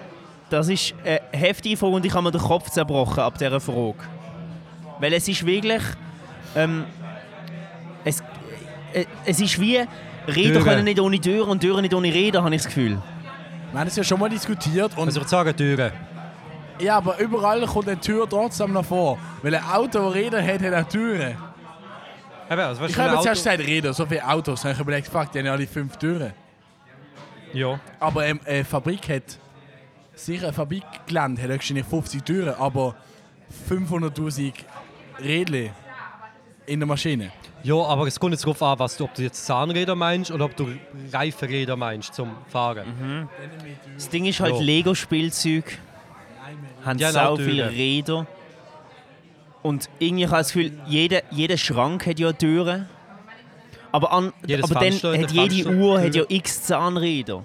das 0.49 0.69
ist 0.69 0.95
eine 1.05 1.21
heftige 1.33 1.77
Frage 1.77 1.95
und 1.97 2.07
ich 2.07 2.13
habe 2.13 2.23
mir 2.23 2.31
den 2.31 2.41
Kopf 2.41 2.71
zerbrochen 2.71 3.21
ab 3.21 3.37
dieser 3.39 3.61
Frage. 3.61 3.97
Weil 5.01 5.13
es 5.15 5.27
ist 5.27 5.45
wirklich. 5.45 5.83
Ähm, 6.55 6.85
es, 6.85 7.01
äh, 7.01 7.02
es 9.25 9.41
ist 9.41 9.61
wie. 9.61 9.79
Räder 10.27 10.53
Türen. 10.61 10.65
können 10.65 10.85
nicht 10.85 11.01
ohne 11.01 11.21
Türen 11.21 11.49
und 11.51 11.61
Türen 11.61 11.83
nicht 11.83 11.95
ohne 11.95 12.13
Räder, 12.13 12.45
habe 12.45 12.55
ich 12.55 12.63
das 12.63 12.67
Gefühl. 12.73 13.03
Wir 13.73 13.79
haben 13.81 13.87
das 13.87 13.97
ja 13.97 14.05
schon 14.05 14.21
mal 14.21 14.29
diskutiert 14.29 14.93
und 14.97 14.99
also 15.07 15.09
ich 15.11 15.17
würde 15.17 15.29
sagen 15.29 15.57
Türen. 15.57 15.91
ja, 16.79 16.97
aber 16.99 17.19
überall 17.19 17.65
kommt 17.67 17.89
eine 17.89 17.99
Tür 18.01 18.29
trotzdem 18.29 18.73
noch 18.73 18.85
vor. 18.85 19.19
Weil 19.43 19.55
ein 19.57 19.65
Auto, 19.65 19.99
das 20.05 20.15
Räder 20.15 20.43
hat, 20.45 20.63
hat 20.63 20.75
auch 20.75 20.89
Türen. 20.89 21.37
Eben, 22.51 22.61
also, 22.61 22.85
Ich 22.85 22.97
habe 22.99 23.09
jetzt 23.11 23.19
Auto- 23.19 23.29
erst 23.29 23.45
gesagt 23.45 23.67
Räder, 23.67 23.93
so 23.95 24.07
viele 24.07 24.29
Autos. 24.29 24.63
Dann 24.63 24.71
habe 24.73 24.81
ich 24.83 24.87
überlegt, 24.87 25.09
fuck, 25.09 25.33
die 25.33 25.39
haben 25.39 25.47
ja 25.47 25.53
alle 25.53 25.67
fünf 25.67 25.97
Türen. 25.97 26.33
Ja. 27.53 27.81
Aber 27.99 28.25
ähm, 28.27 28.41
eine 28.47 28.65
Fabrik 28.65 29.09
hat, 29.09 29.39
sicher 30.15 30.49
ein 30.49 30.55
Fabrikgelände 30.55 31.43
hat 31.43 31.49
wahrscheinlich 31.51 31.87
50 31.87 32.23
Türen, 32.23 32.55
aber 32.55 32.95
500'000 33.69 34.53
Rädchen 35.21 35.71
in 36.67 36.81
der 36.81 36.87
Maschine. 36.87 37.33
ja, 37.63 37.75
aber 37.75 38.07
es 38.07 38.19
kommt 38.19 38.33
jetzt 38.33 38.45
darauf 38.45 38.63
an, 38.63 38.79
was 38.79 38.97
du, 38.97 39.05
ob 39.05 39.15
du 39.15 39.23
jetzt 39.23 39.45
Zahnräder 39.47 39.95
meinst 39.95 40.31
oder 40.31 40.45
ob 40.45 40.57
du 40.57 40.69
Reifenräder 41.13 41.77
meinst 41.77 42.15
zum 42.15 42.31
Fahren. 42.49 43.29
Das 43.95 44.09
Ding 44.09 44.27
ist 44.27 44.41
halt 44.41 44.55
Ja. 44.57 44.61
Lego-Spielzeug. 44.61 45.79
Haben 46.85 46.99
Ja, 46.99 47.13
sau 47.13 47.37
viele 47.37 47.71
Räder. 47.71 48.27
Und 49.63 49.89
irgendwie 50.01 50.27
habe 50.27 50.37
ich 50.37 50.47
das 50.47 50.53
Gefühl, 50.53 50.73
jeder, 50.87 51.23
jeder 51.31 51.57
Schrank 51.57 52.07
hat 52.07 52.19
ja 52.19 52.33
Türen. 52.33 52.89
Aber, 53.93 54.13
an, 54.13 54.33
Jedes 54.47 54.65
aber 54.65 54.81
dann 54.81 55.23
hat 55.23 55.31
jede 55.31 55.71
Uhr 55.71 56.01
hat 56.01 56.15
ja 56.15 56.25
x 56.29 56.65
Zahnräder. 56.65 57.45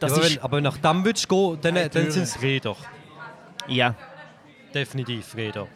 Das 0.00 0.12
aber, 0.12 0.22
ist, 0.22 0.36
wenn, 0.36 0.42
aber 0.42 0.60
nach 0.60 0.78
dem 0.78 1.04
würdest 1.04 1.30
du 1.30 1.56
gehen, 1.56 1.74
dann, 1.74 1.90
dann 1.90 2.10
sind 2.10 2.22
es 2.24 2.42
Räder. 2.42 2.76
ja. 3.68 3.94
Definitiv 4.74 5.34
Räder. 5.36 5.68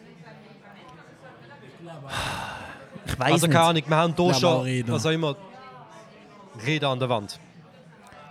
Ich 3.05 3.19
weiß 3.19 3.31
Also 3.33 3.47
nicht. 3.47 3.55
keine 3.55 3.65
Ahnung, 3.69 3.83
wir 3.87 3.97
haben 3.97 4.13
hier 4.15 4.33
schon, 4.33 4.83
was 4.93 5.05
auch 5.05 5.09
immer, 5.11 5.35
Räder 6.65 6.89
an 6.89 6.99
der 6.99 7.09
Wand. 7.09 7.39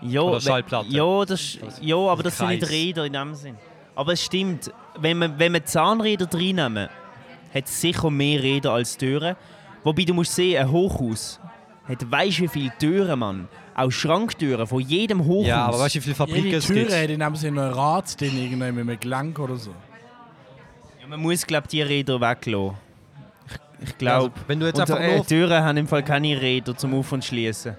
Ja, 0.02 0.20
Oder 0.22 0.36
we- 0.36 0.40
Schallplatte. 0.40 0.88
Ja, 0.88 1.24
das, 1.24 1.58
ja 1.80 1.96
aber 1.96 2.22
das 2.22 2.38
sind 2.38 2.48
nicht. 2.48 2.70
Räder 2.70 3.04
in 3.04 3.12
dem 3.12 3.34
Sinn. 3.34 3.56
Aber 3.94 4.12
es 4.12 4.24
stimmt, 4.24 4.72
wenn 4.98 5.18
wir, 5.18 5.38
wenn 5.38 5.52
wir 5.52 5.64
Zahnräder 5.64 6.26
reinnehmen, 6.32 6.88
hat 7.52 7.64
es 7.64 7.80
sicher 7.80 8.10
mehr 8.10 8.42
Räder 8.42 8.72
als 8.72 8.96
Türen. 8.96 9.36
Wobei 9.84 10.04
du 10.04 10.14
musst 10.14 10.34
sehen, 10.34 10.60
ein 10.60 10.70
Hochhaus 10.70 11.40
hat 11.88 12.08
weißt 12.10 12.38
du 12.38 12.42
wie 12.44 12.48
viele 12.48 12.72
Türen, 12.78 13.18
Mann. 13.18 13.48
Auch 13.74 13.90
Schranktüren 13.90 14.66
von 14.66 14.80
jedem 14.80 15.24
Hochhaus. 15.24 15.46
Ja, 15.46 15.66
aber 15.66 15.80
weißt 15.80 15.96
du, 15.96 15.98
wie 15.98 16.02
viele 16.02 16.14
Fabriken 16.14 16.44
Jede 16.44 16.56
es 16.58 16.66
Türe 16.66 16.80
gibt? 16.80 16.92
hat 16.92 17.10
in 17.10 17.20
dem 17.20 17.36
Sinne 17.36 17.62
ein 17.66 17.72
Rad 17.72 18.20
drin, 18.20 18.36
irgendwie 18.38 18.72
mit 18.72 18.88
einem 18.88 19.00
Gelenk 19.00 19.38
oder 19.38 19.56
so. 19.56 19.70
Ja, 21.00 21.06
man 21.08 21.20
muss, 21.20 21.46
glaube 21.46 21.64
ich, 21.66 21.70
die 21.70 21.82
Räder 21.82 22.20
weglassen. 22.20 22.76
Ich, 23.82 23.98
glaube. 23.98 24.32
Also, 24.34 24.48
wenn 24.48 24.60
du 24.60 24.66
jetzt 24.66 24.80
einfach 24.80 25.00
äh, 25.00 25.16
nur, 25.16 25.26
Türen 25.26 25.62
haben 25.62 25.76
im 25.76 25.88
Fall 25.88 26.02
keine 26.02 26.40
Räder 26.40 26.76
zum 26.76 26.94
Auf- 26.94 27.12
und 27.12 27.24
Schließen. 27.24 27.76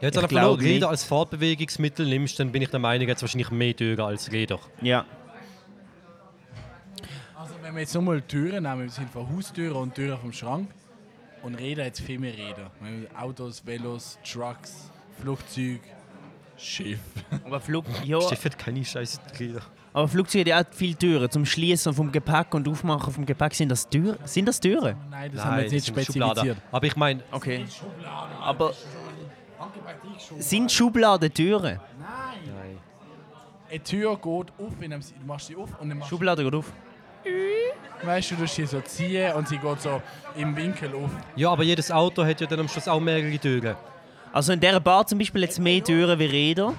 jetzt 0.00 0.16
ich 0.16 0.22
einfach 0.22 0.42
nur. 0.42 0.60
Räder 0.60 0.88
als 0.88 1.04
Fortbewegungsmittel 1.04 2.06
nimmst, 2.06 2.38
dann 2.38 2.52
bin 2.52 2.62
ich 2.62 2.70
der 2.70 2.80
Meinung, 2.80 3.08
jetzt 3.08 3.22
wahrscheinlich 3.22 3.50
mehr 3.50 3.74
Türen 3.74 4.00
als 4.00 4.30
Räder. 4.30 4.58
Ja. 4.82 5.04
Also 7.34 7.54
wenn 7.62 7.74
wir 7.74 7.80
jetzt 7.80 7.94
nochmal 7.94 8.20
Türen 8.22 8.64
nehmen, 8.64 8.82
im 8.82 8.88
Sinne 8.88 9.08
von 9.12 9.28
Haustüren 9.34 9.76
und 9.76 9.94
Türen 9.94 10.18
vom 10.18 10.32
Schrank 10.32 10.70
und 11.42 11.54
Räder 11.54 11.84
jetzt 11.84 12.00
viel 12.00 12.18
mehr 12.18 12.32
Räder. 12.32 12.70
Autos, 13.18 13.64
Velos, 13.64 14.18
Trucks, 14.24 14.90
Flugzeug, 15.20 15.80
Schiff. 16.56 16.98
Aber, 17.44 17.60
Flug, 17.60 17.84
ja, 18.04 18.20
Schiff 18.20 18.44
hat 18.44 18.58
keine 18.58 18.84
scheiß 18.84 19.20
Räder. 19.38 19.62
Aber 19.96 20.08
Flugzeuge 20.08 20.52
haben 20.52 20.58
ja 20.58 20.60
auch 20.60 20.74
viele 20.74 20.94
Türen. 20.94 21.30
Zum 21.30 21.46
Schließen 21.46 21.94
vom 21.94 22.12
Gepäck 22.12 22.52
und 22.52 22.68
Aufmachen 22.68 23.14
vom 23.14 23.24
Gepäck 23.24 23.54
sind 23.54 23.70
das 23.70 23.88
Türen. 23.88 24.18
Sind 24.26 24.46
das 24.46 24.60
Türen? 24.60 24.94
Nein, 25.10 25.32
das 25.32 25.42
haben 25.42 25.56
wir 25.56 25.62
jetzt 25.62 25.72
nicht 25.72 25.86
sind 25.86 25.96
Schubladen. 26.04 26.34
spezifiziert. 26.34 26.58
Aber 26.70 26.86
ich 26.86 26.96
meine, 26.96 27.22
Okay. 27.32 27.64
Aber 28.42 28.74
sind 30.38 30.70
Schubladen 30.70 31.32
Türen? 31.32 31.80
Eine 33.70 33.82
Tür 33.82 34.16
geht 34.16 34.26
auf, 34.26 34.72
wenn 34.78 34.90
du 34.90 34.98
du 34.98 35.26
machst 35.26 35.46
sie 35.46 35.56
auf 35.56 35.70
und 35.80 35.88
dann 35.88 35.96
machst 35.96 36.10
Schublade 36.10 36.44
geht 36.44 36.54
auf. 36.54 36.70
weißt 38.02 38.32
du, 38.32 38.34
du 38.34 38.42
musst 38.42 38.54
sie 38.54 38.66
so 38.66 38.82
ziehen 38.82 39.32
und 39.32 39.48
sie 39.48 39.56
geht 39.56 39.80
so 39.80 40.02
im 40.36 40.54
Winkel 40.54 40.94
auf. 40.94 41.10
ja, 41.36 41.50
aber 41.50 41.62
jedes 41.62 41.90
Auto 41.90 42.22
hat 42.22 42.38
ja 42.38 42.46
dann 42.46 42.60
am 42.60 42.68
Schluss 42.68 42.86
auch 42.86 43.00
mehrere 43.00 43.38
Türen. 43.38 43.74
Also 44.30 44.52
in 44.52 44.60
dieser 44.60 44.78
Bar 44.78 45.06
zum 45.06 45.18
Beispiel 45.18 45.40
jetzt 45.40 45.58
mehr 45.58 45.82
Türen 45.82 46.18
wie 46.18 46.26
Räder. 46.26 46.74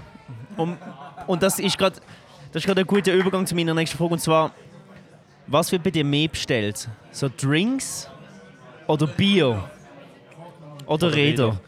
Und, 0.56 0.78
und 1.26 1.42
das 1.42 1.58
ist 1.58 1.80
gerade 1.80 2.00
das 2.52 2.64
ist 2.64 2.66
gerade 2.66 2.82
ein 2.82 2.88
guter 2.88 3.14
Übergang 3.14 3.46
zu 3.46 3.56
meiner 3.56 3.74
nächsten 3.74 3.98
Frage. 3.98 4.14
Und 4.14 4.20
zwar, 4.20 4.52
was 5.48 5.72
wird 5.72 5.84
bei 5.84 5.92
dir 5.92 6.04
mehr 6.04 6.28
bestellt? 6.28 6.88
So 7.12 7.30
Drinks 7.36 8.10
oder 8.88 9.08
Bier? 9.08 9.70
Oder 10.86 11.14
Räder? 11.14 11.60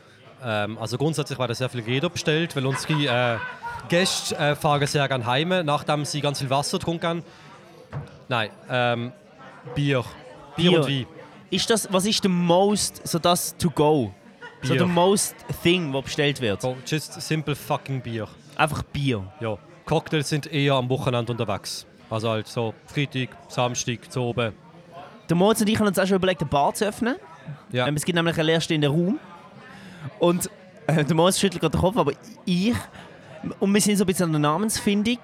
Ähm, 0.41 0.77
also 0.77 0.97
grundsätzlich 0.97 1.37
werden 1.37 1.53
sehr 1.53 1.69
viele 1.69 1.85
Räder 1.85 2.09
bestellt, 2.09 2.55
weil 2.55 2.65
unsere 2.65 3.35
äh, 3.35 3.37
Gäste 3.89 4.37
äh, 4.37 4.55
fahren 4.55 4.85
sehr 4.87 5.07
gerne 5.07 5.25
heim, 5.25 5.49
nachdem 5.65 6.05
sie 6.05 6.21
ganz 6.21 6.39
viel 6.39 6.49
Wasser 6.49 6.79
haben. 6.79 7.23
Nein, 8.29 8.49
ähm, 8.69 9.11
Bier. 9.75 10.03
Bier, 10.55 10.71
Bier. 10.71 10.79
und 10.79 10.87
Wein. 10.87 11.05
Ist 11.49 11.69
das, 11.69 11.91
was 11.91 12.05
ist 12.05 12.23
der 12.23 12.31
most, 12.31 13.05
so 13.07 13.19
das 13.19 13.57
to 13.57 13.69
go? 13.69 14.13
So 14.61 14.69
Bier. 14.69 14.77
der 14.77 14.87
most 14.87 15.35
thing, 15.63 15.91
was 15.93 16.03
bestellt 16.03 16.39
wird? 16.41 16.61
So, 16.61 16.77
just 16.85 17.19
simple 17.21 17.55
fucking 17.55 18.01
Bier. 18.01 18.27
Einfach 18.55 18.83
Bier. 18.83 19.25
Ja. 19.39 19.57
Cocktails 19.89 20.29
sind 20.29 20.45
eher 20.45 20.75
am 20.75 20.87
Wochenende 20.87 21.31
unterwegs. 21.31 21.87
Also 22.11 22.29
halt 22.29 22.47
so 22.47 22.75
Freitag, 22.85 23.29
Samstag, 23.47 24.11
zu 24.11 24.21
oben. 24.21 24.53
Der 25.27 25.35
Moritz 25.35 25.61
und 25.61 25.67
ich 25.67 25.79
haben 25.79 25.87
uns 25.87 25.97
auch 25.97 26.05
schon 26.05 26.17
überlegt, 26.17 26.41
eine 26.41 26.49
Bar 26.49 26.75
zu 26.75 26.85
öffnen. 26.85 27.15
Ja. 27.71 27.87
Ähm, 27.87 27.95
es 27.95 28.05
gibt 28.05 28.15
nämlich 28.15 28.37
einen 28.37 28.45
leerstehenden 28.45 28.91
Raum. 28.91 29.19
Und 30.19 30.47
äh, 30.85 31.03
der 31.03 31.15
Moritz 31.15 31.39
schüttelt 31.39 31.61
gerade 31.61 31.75
den 31.75 31.81
Kopf, 31.81 31.97
aber 31.97 32.11
ich. 32.45 32.75
Und 33.59 33.73
wir 33.73 33.81
sind 33.81 33.97
so 33.97 34.03
ein 34.03 34.07
bisschen 34.07 34.25
an 34.25 34.33
der 34.33 34.41
Namensfindung. 34.41 35.17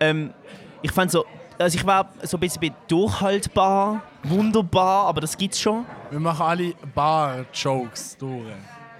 Ähm, 0.00 0.32
ich 0.80 0.90
fand 0.90 1.10
so. 1.10 1.26
Also 1.58 1.76
ich 1.76 1.84
war 1.84 2.08
so 2.22 2.38
ein 2.38 2.40
bisschen 2.40 2.62
bei 2.62 2.72
durchhaltbar, 2.88 4.02
wunderbar, 4.22 5.08
aber 5.08 5.20
das 5.20 5.36
gibt's 5.36 5.60
schon. 5.60 5.84
Wir 6.10 6.20
machen 6.20 6.42
alle 6.42 6.72
Bar-Jokes 6.94 8.16
durch. 8.16 8.46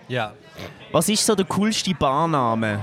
Ja. 0.09 0.35
Was 0.93 1.09
ist 1.09 1.25
so 1.25 1.35
der 1.35 1.47
coolste 1.47 1.95
Barname? 1.95 2.81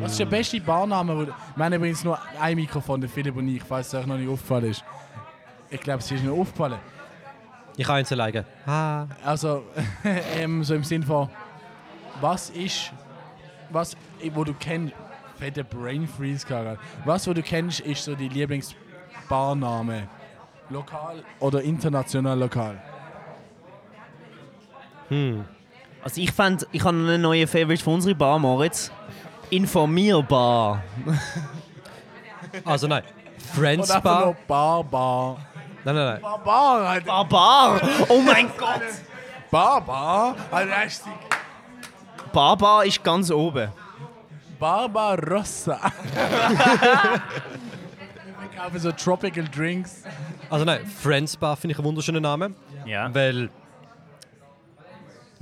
Was 0.00 0.12
ist 0.12 0.20
der 0.20 0.26
beste 0.26 0.60
Barname? 0.60 1.16
Wo, 1.16 1.26
wir 1.26 1.64
haben 1.64 1.72
übrigens 1.72 2.04
nur 2.04 2.18
ein 2.40 2.56
Mikrofon, 2.56 3.00
der 3.00 3.10
Philipp 3.10 3.36
und 3.36 3.48
ich, 3.48 3.62
falls 3.62 3.88
es 3.88 3.94
euch 3.94 4.06
noch 4.06 4.16
nicht 4.16 4.28
aufgefallen 4.28 4.70
ist. 4.70 4.84
Ich 5.70 5.80
glaube, 5.80 6.00
es 6.00 6.10
ist 6.10 6.22
mir 6.24 6.32
aufgefallen. 6.32 6.78
Ich 7.76 7.86
kann 7.86 7.96
eins 7.96 8.12
alleine. 8.12 8.44
Ah. 8.66 9.06
Also, 9.24 9.64
ähm, 10.36 10.62
so 10.64 10.74
im 10.74 10.84
Sinn 10.84 11.02
von, 11.02 11.28
was 12.20 12.50
ist, 12.50 12.92
was, 13.70 13.96
wo 14.34 14.44
du 14.44 14.54
kennst, 14.54 14.94
fette 15.38 15.64
Brain 15.64 16.06
Freeze 16.06 16.46
gerade. 16.46 16.78
Was, 17.04 17.26
wo 17.26 17.32
du 17.32 17.42
kennst, 17.42 17.80
ist 17.80 18.04
so 18.04 18.14
die 18.14 18.28
Lieblingsbarname. 18.28 20.08
Lokal 20.68 21.24
oder 21.40 21.62
international 21.62 22.38
lokal? 22.38 22.80
Also 26.02 26.20
ich 26.20 26.30
fand, 26.30 26.66
ich 26.70 26.84
habe 26.84 26.96
einen 26.96 27.20
neuen 27.20 27.48
Favorite 27.48 27.82
für 27.82 27.90
unsere 27.90 28.14
Bar, 28.14 28.38
Moritz. 28.38 28.92
Informierbar. 29.50 30.82
Also 32.64 32.86
nein. 32.86 33.02
Friends 33.54 33.90
einfach 33.90 34.02
Bar. 34.02 34.24
nur 34.26 34.34
Bar, 34.46 34.84
Bar. 34.84 35.36
Nein, 35.84 35.94
nein, 35.94 36.04
nein. 36.06 36.20
Bar, 36.20 36.38
Bar, 36.38 36.80
Alter. 36.88 37.06
Bar, 37.06 37.24
Bar! 37.28 37.80
Oh 38.08 38.20
mein 38.20 38.48
Gott! 38.58 38.82
Bar, 39.50 39.80
Bar. 39.80 40.36
Alter, 40.50 40.84
richtig. 40.84 41.12
Bar, 42.32 42.56
Bar 42.56 42.84
ist 42.84 43.02
ganz 43.02 43.30
oben. 43.30 43.70
Barbarossa. 44.58 45.80
Wir 48.40 48.58
kaufen 48.58 48.78
so 48.78 48.92
Tropical 48.92 49.44
Drinks. 49.48 50.02
Also 50.50 50.64
nein, 50.66 50.84
Friends 50.86 51.36
Bar 51.36 51.56
finde 51.56 51.72
ich 51.72 51.78
einen 51.78 51.86
wunderschönen 51.86 52.22
Namen. 52.22 52.54
Ja. 52.84 53.12
Weil. 53.14 53.48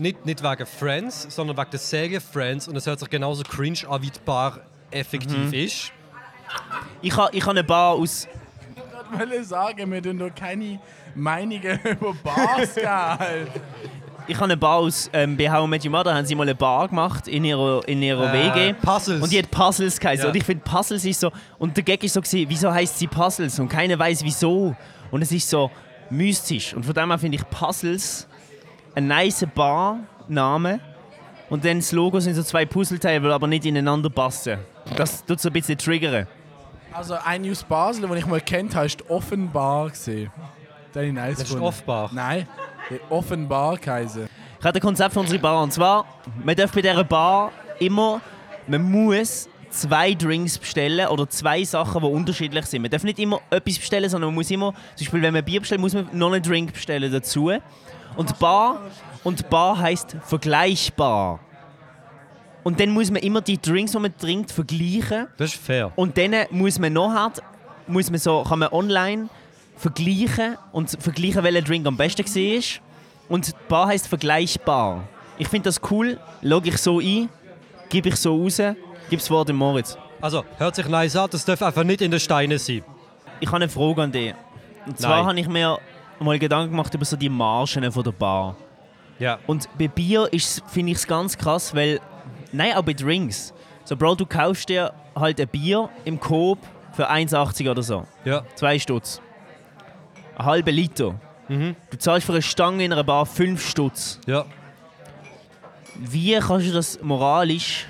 Nicht, 0.00 0.24
nicht 0.24 0.44
wegen 0.44 0.64
Friends, 0.64 1.26
sondern 1.28 1.56
wegen 1.56 1.70
der 1.72 1.80
Serie 1.80 2.20
Friends. 2.20 2.68
Und 2.68 2.76
es 2.76 2.86
hört 2.86 3.00
sich 3.00 3.10
genauso 3.10 3.42
cringe 3.42 3.80
an, 3.88 4.00
wie 4.00 4.10
die 4.10 4.20
Bar 4.24 4.60
effektiv 4.92 5.52
ist. 5.52 5.92
Ich 7.02 7.16
habe 7.16 7.36
ich 7.36 7.44
ha 7.44 7.50
eine 7.50 7.64
Bar 7.64 7.94
aus. 7.94 8.28
Ich 9.12 9.18
wollte 9.18 9.44
sagen, 9.44 9.90
wir 9.90 10.00
tun 10.00 10.18
doch 10.18 10.32
keine 10.32 10.78
Meinungen 11.16 11.80
über 11.84 12.14
Bars. 12.22 12.76
Alter. 12.78 13.48
Ich 14.28 14.36
habe 14.36 14.44
eine 14.44 14.56
Bar 14.56 14.76
aus 14.76 15.10
ähm, 15.12 15.36
I 15.36 15.66
Met 15.66 15.84
Your 15.84 15.90
Mother 15.90 16.14
haben 16.14 16.24
sie 16.26 16.36
mal 16.36 16.44
eine 16.44 16.54
Bar 16.54 16.86
gemacht 16.88 17.26
in 17.26 17.44
ihrer, 17.44 17.86
in 17.88 18.00
ihrer 18.00 18.32
Äh, 18.32 18.54
WG. 18.54 18.74
Puzzles. 18.74 19.20
Und 19.20 19.32
die 19.32 19.38
hat 19.40 19.50
Puzzles 19.50 19.98
geheißen. 19.98 20.26
Ja. 20.26 20.30
Und 20.30 20.36
ich 20.36 20.44
finde 20.44 20.62
Puzzles 20.62 21.04
ist 21.04 21.18
so. 21.18 21.32
Und 21.58 21.76
der 21.76 21.82
Gag 21.82 22.04
ist 22.04 22.12
so 22.12 22.20
gewesen, 22.20 22.48
wieso 22.48 22.72
heißt 22.72 23.00
sie 23.00 23.08
Puzzles? 23.08 23.58
Und 23.58 23.68
keiner 23.68 23.98
weiß 23.98 24.22
wieso. 24.22 24.76
Und 25.10 25.22
es 25.22 25.32
ist 25.32 25.50
so 25.50 25.72
mystisch. 26.08 26.72
Und 26.74 26.84
von 26.86 26.94
dem 26.94 27.08
her 27.08 27.18
finde 27.18 27.36
ich 27.38 27.50
Puzzles 27.50 28.28
ein 28.98 29.06
nice 29.06 29.46
Bar-Name. 29.54 30.80
Und 31.48 31.64
dann 31.64 31.78
das 31.78 31.92
Logo 31.92 32.20
sind 32.20 32.34
so 32.34 32.42
zwei 32.42 32.66
Puzzleteile, 32.66 33.20
die 33.20 33.28
aber 33.28 33.46
nicht 33.46 33.64
ineinander 33.64 34.10
passen. 34.10 34.58
Das 34.96 35.24
tut 35.24 35.40
so 35.40 35.48
ein 35.48 35.52
bisschen 35.52 35.78
triggern. 35.78 36.26
Also 36.92 37.14
ein 37.24 37.42
News 37.42 37.62
Basel, 37.62 38.08
den 38.08 38.16
ich 38.16 38.26
mal 38.26 38.40
kennt 38.40 38.74
habe, 38.74 38.86
ist 38.86 39.08
offenbar 39.08 39.90
gesehen. 39.90 40.30
Den 40.94 41.00
habe 41.00 41.06
ich 41.06 41.12
nice 41.12 41.38
Das 41.38 41.50
ist. 41.50 41.60
Offbar. 41.60 42.10
Nein, 42.12 42.48
der 42.90 42.98
offenbar 43.10 43.76
geheißen. 43.78 44.28
Ich 44.58 44.64
habe 44.64 44.76
ein 44.76 44.82
Konzept 44.82 45.12
für 45.12 45.20
unsere 45.20 45.38
Bar. 45.38 45.62
Und 45.62 45.72
zwar, 45.72 46.04
man 46.42 46.56
darf 46.56 46.72
bei 46.72 46.82
dieser 46.82 47.04
Bar 47.04 47.52
immer, 47.78 48.20
man 48.66 48.82
muss 48.82 49.48
zwei 49.70 50.14
Drinks 50.14 50.58
bestellen 50.58 51.06
oder 51.06 51.28
zwei 51.28 51.62
Sachen, 51.62 52.02
die 52.02 52.08
unterschiedlich 52.08 52.66
sind. 52.66 52.82
Man 52.82 52.90
darf 52.90 53.04
nicht 53.04 53.18
immer 53.20 53.40
etwas 53.50 53.78
bestellen, 53.78 54.10
sondern 54.10 54.28
man 54.30 54.34
muss 54.34 54.50
immer, 54.50 54.72
zum 54.96 55.04
Beispiel 55.04 55.22
wenn 55.22 55.34
man 55.34 55.44
Bier 55.44 55.60
bestellt, 55.60 55.80
muss 55.80 55.94
man 55.94 56.08
noch 56.12 56.32
einen 56.32 56.42
Drink 56.42 56.72
bestellen 56.72 57.12
dazu. 57.12 57.52
Und 58.18 58.36
Bar, 58.40 58.80
und 59.22 59.48
Bar 59.48 59.78
heißt 59.78 60.16
vergleichbar. 60.24 61.38
Und 62.64 62.80
dann 62.80 62.90
muss 62.90 63.12
man 63.12 63.22
immer 63.22 63.40
die 63.40 63.62
Drinks, 63.62 63.92
die 63.92 63.98
man 64.00 64.16
trinkt, 64.18 64.50
vergleichen. 64.50 65.28
Das 65.36 65.54
ist 65.54 65.62
fair. 65.62 65.92
Und 65.94 66.18
dann 66.18 66.34
muss 66.50 66.80
man 66.80 66.92
nachher, 66.92 67.40
muss 67.86 68.10
man 68.10 68.18
so, 68.18 68.42
kann 68.42 68.58
man 68.58 68.70
online 68.72 69.28
vergleichen 69.76 70.58
und 70.72 70.90
vergleichen, 71.00 71.44
welcher 71.44 71.62
Drink 71.62 71.86
am 71.86 71.96
besten 71.96 72.24
war. 72.24 72.62
Und 73.28 73.54
Bar 73.68 73.86
heisst 73.86 74.08
vergleichbar. 74.08 75.04
Ich 75.38 75.46
finde 75.46 75.68
das 75.68 75.80
cool, 75.88 76.18
logge 76.42 76.70
ich 76.70 76.78
so 76.78 76.98
ein, 76.98 77.28
gebe 77.88 78.08
ich 78.08 78.16
so 78.16 78.42
raus, 78.42 78.56
gebe 78.56 78.76
das 79.10 79.30
Wort 79.30 79.48
dem 79.48 79.56
Moritz. 79.56 79.96
Also, 80.20 80.44
hört 80.56 80.74
sich 80.74 80.88
nice 80.88 81.14
an, 81.14 81.30
das 81.30 81.44
darf 81.44 81.62
einfach 81.62 81.84
nicht 81.84 82.00
in 82.00 82.10
den 82.10 82.18
Steinen 82.18 82.58
sein. 82.58 82.82
Ich 83.38 83.46
habe 83.46 83.58
eine 83.58 83.68
Frage 83.68 84.02
an 84.02 84.10
dich. 84.10 84.34
Und 84.86 84.98
zwar 84.98 85.24
habe 85.24 85.38
ich 85.38 85.46
mir 85.46 85.78
mal 86.20 86.38
Gedanken 86.38 86.70
gemacht 86.70 86.92
über 86.94 87.04
so 87.04 87.16
die 87.16 87.28
Margen 87.28 87.90
von 87.92 88.02
der 88.04 88.12
Bar. 88.12 88.56
Ja. 89.18 89.38
Und 89.46 89.68
bei 89.78 89.88
Bier 89.88 90.28
ist- 90.32 90.62
finde 90.68 90.92
ich 90.92 90.98
es 90.98 91.06
ganz 91.06 91.36
krass, 91.36 91.74
weil. 91.74 92.00
Nein, 92.52 92.74
auch 92.74 92.82
bei 92.82 92.92
Drinks. 92.94 93.52
So, 93.84 93.96
Bro, 93.96 94.14
du 94.16 94.26
kaufst 94.26 94.68
dir 94.68 94.92
halt 95.14 95.40
ein 95.40 95.48
Bier 95.48 95.88
im 96.04 96.18
Coop 96.20 96.58
für 96.92 97.08
1,80 97.10 97.68
oder 97.70 97.82
so. 97.82 98.04
Ja. 98.24 98.44
Zwei 98.54 98.78
Stutz. 98.78 99.20
einen 100.36 100.46
halben 100.46 100.74
Liter. 100.74 101.14
Mhm. 101.48 101.74
Du 101.90 101.98
zahlst 101.98 102.26
für 102.26 102.32
eine 102.32 102.42
Stange 102.42 102.84
in 102.84 102.92
einer 102.92 103.02
Bar 103.04 103.26
5 103.26 103.66
Stutz. 103.66 104.20
Ja. 104.26 104.44
Wie 105.96 106.38
kannst 106.38 106.68
du 106.68 106.72
das 106.72 107.00
moralisch. 107.02 107.86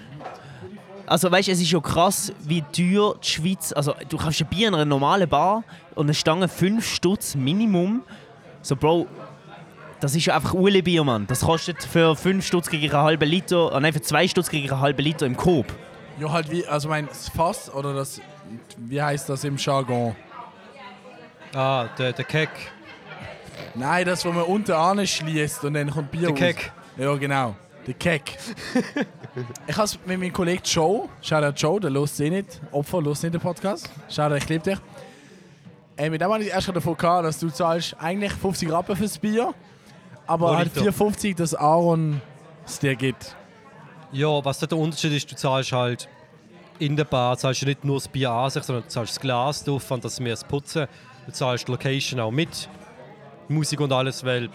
Also 1.06 1.30
weißt 1.30 1.48
du, 1.48 1.52
es 1.52 1.60
ist 1.60 1.68
schon 1.68 1.82
krass, 1.82 2.32
wie 2.40 2.62
teuer 2.62 3.14
die 3.22 3.26
Schweiz. 3.28 3.72
Also 3.72 3.94
du 4.08 4.16
kannst 4.16 4.40
ein 4.40 4.46
Bier 4.48 4.68
in 4.68 4.74
einer 4.74 4.84
normalen 4.84 5.28
Bar 5.28 5.64
und 5.98 6.06
eine 6.06 6.14
Stange 6.14 6.46
5 6.46 6.86
Stutz 6.86 7.34
Minimum. 7.34 8.02
So 8.62 8.76
Bro, 8.76 9.08
das 9.98 10.14
ist 10.14 10.26
ja 10.26 10.36
einfach 10.36 10.54
Ule 10.54 10.80
Bier, 10.80 11.02
Mann. 11.02 11.26
Das 11.26 11.40
kostet 11.40 11.82
für 11.82 12.14
5 12.14 12.46
Stutz 12.46 12.70
gegen 12.70 12.88
einen 12.92 13.02
halben 13.02 13.28
Liter, 13.28 13.72
äh, 13.74 13.80
nein, 13.80 13.92
für 13.92 14.00
2 14.00 14.28
Stutz 14.28 14.48
gegen 14.48 14.70
einen 14.70 14.80
halben 14.80 15.02
Liter 15.02 15.26
im 15.26 15.36
Coop. 15.36 15.66
Ja, 16.20 16.30
halt 16.30 16.50
wie, 16.52 16.64
also 16.66 16.88
mein 16.88 17.08
das 17.08 17.28
Fass 17.28 17.72
oder 17.74 17.92
das, 17.94 18.20
wie 18.76 19.02
heißt 19.02 19.28
das 19.28 19.42
im 19.42 19.56
Jargon? 19.56 20.14
Ah, 21.52 21.86
der, 21.98 22.12
der 22.12 22.24
Keck. 22.24 22.50
Nein, 23.74 24.06
das, 24.06 24.24
wo 24.24 24.30
man 24.30 24.44
unten 24.44 24.72
anschließt 24.72 25.64
und 25.64 25.74
dann 25.74 25.90
kommt 25.90 26.12
Bier 26.12 26.20
Der 26.20 26.30
raus. 26.30 26.38
Keck. 26.38 26.72
Ja, 26.96 27.14
genau. 27.16 27.56
Der 27.88 27.94
Keck. 27.94 28.38
ich 29.66 29.76
habe 29.76 29.90
mit 30.06 30.20
meinem 30.20 30.32
Kollegen 30.32 30.62
Joe, 30.64 31.08
Shoutout 31.22 31.56
Joe, 31.56 31.80
der 31.80 31.90
lost 31.90 32.20
eh 32.20 32.30
nicht, 32.30 32.60
Opfer 32.70 33.02
lost 33.02 33.24
nicht 33.24 33.34
den 33.34 33.40
Podcast. 33.40 33.90
Shoutout, 34.08 34.36
ich 34.36 34.48
liebe 34.48 34.62
dich. 34.62 34.78
Äh, 35.98 36.10
mit 36.10 36.20
dem 36.20 36.32
habe 36.32 36.42
ich 36.44 36.48
erst 36.50 36.68
davon 36.68 36.96
gehabt, 36.96 37.24
dass 37.26 37.38
du 37.40 37.50
zahlst 37.50 37.96
eigentlich 37.98 38.32
50 38.32 38.70
Rappen 38.70 38.94
fürs 38.96 39.18
Bier, 39.18 39.52
aber 40.28 40.56
halt 40.56 40.74
Liter. 40.76 40.90
4,50, 40.92 41.36
dass 41.36 41.54
Aaron 41.54 42.20
es 42.64 42.78
dir 42.78 42.94
gibt. 42.94 43.34
Ja, 44.12 44.42
was 44.44 44.60
der 44.60 44.72
Unterschied 44.78 45.12
ist, 45.12 45.30
du 45.30 45.34
zahlst 45.34 45.72
halt 45.72 46.08
in 46.78 46.96
der 46.96 47.04
Bar, 47.04 47.36
zahlst 47.36 47.62
du 47.62 47.66
nicht 47.66 47.84
nur 47.84 47.96
das 47.96 48.06
Bier 48.06 48.30
an 48.30 48.48
sich, 48.48 48.62
sondern 48.62 48.84
du 48.84 48.88
zahlst 48.88 49.16
das 49.16 49.20
Glas 49.20 49.64
drauf 49.64 49.90
und 49.90 50.04
das 50.04 50.20
mehr 50.20 50.32
das 50.34 50.44
Putzen. 50.44 50.86
Du 51.26 51.32
zahlst 51.32 51.66
die 51.66 51.72
Location 51.72 52.20
auch 52.20 52.30
mit, 52.30 52.68
Musik 53.48 53.80
und 53.80 53.92
alles, 53.92 54.24
weil 54.24 54.48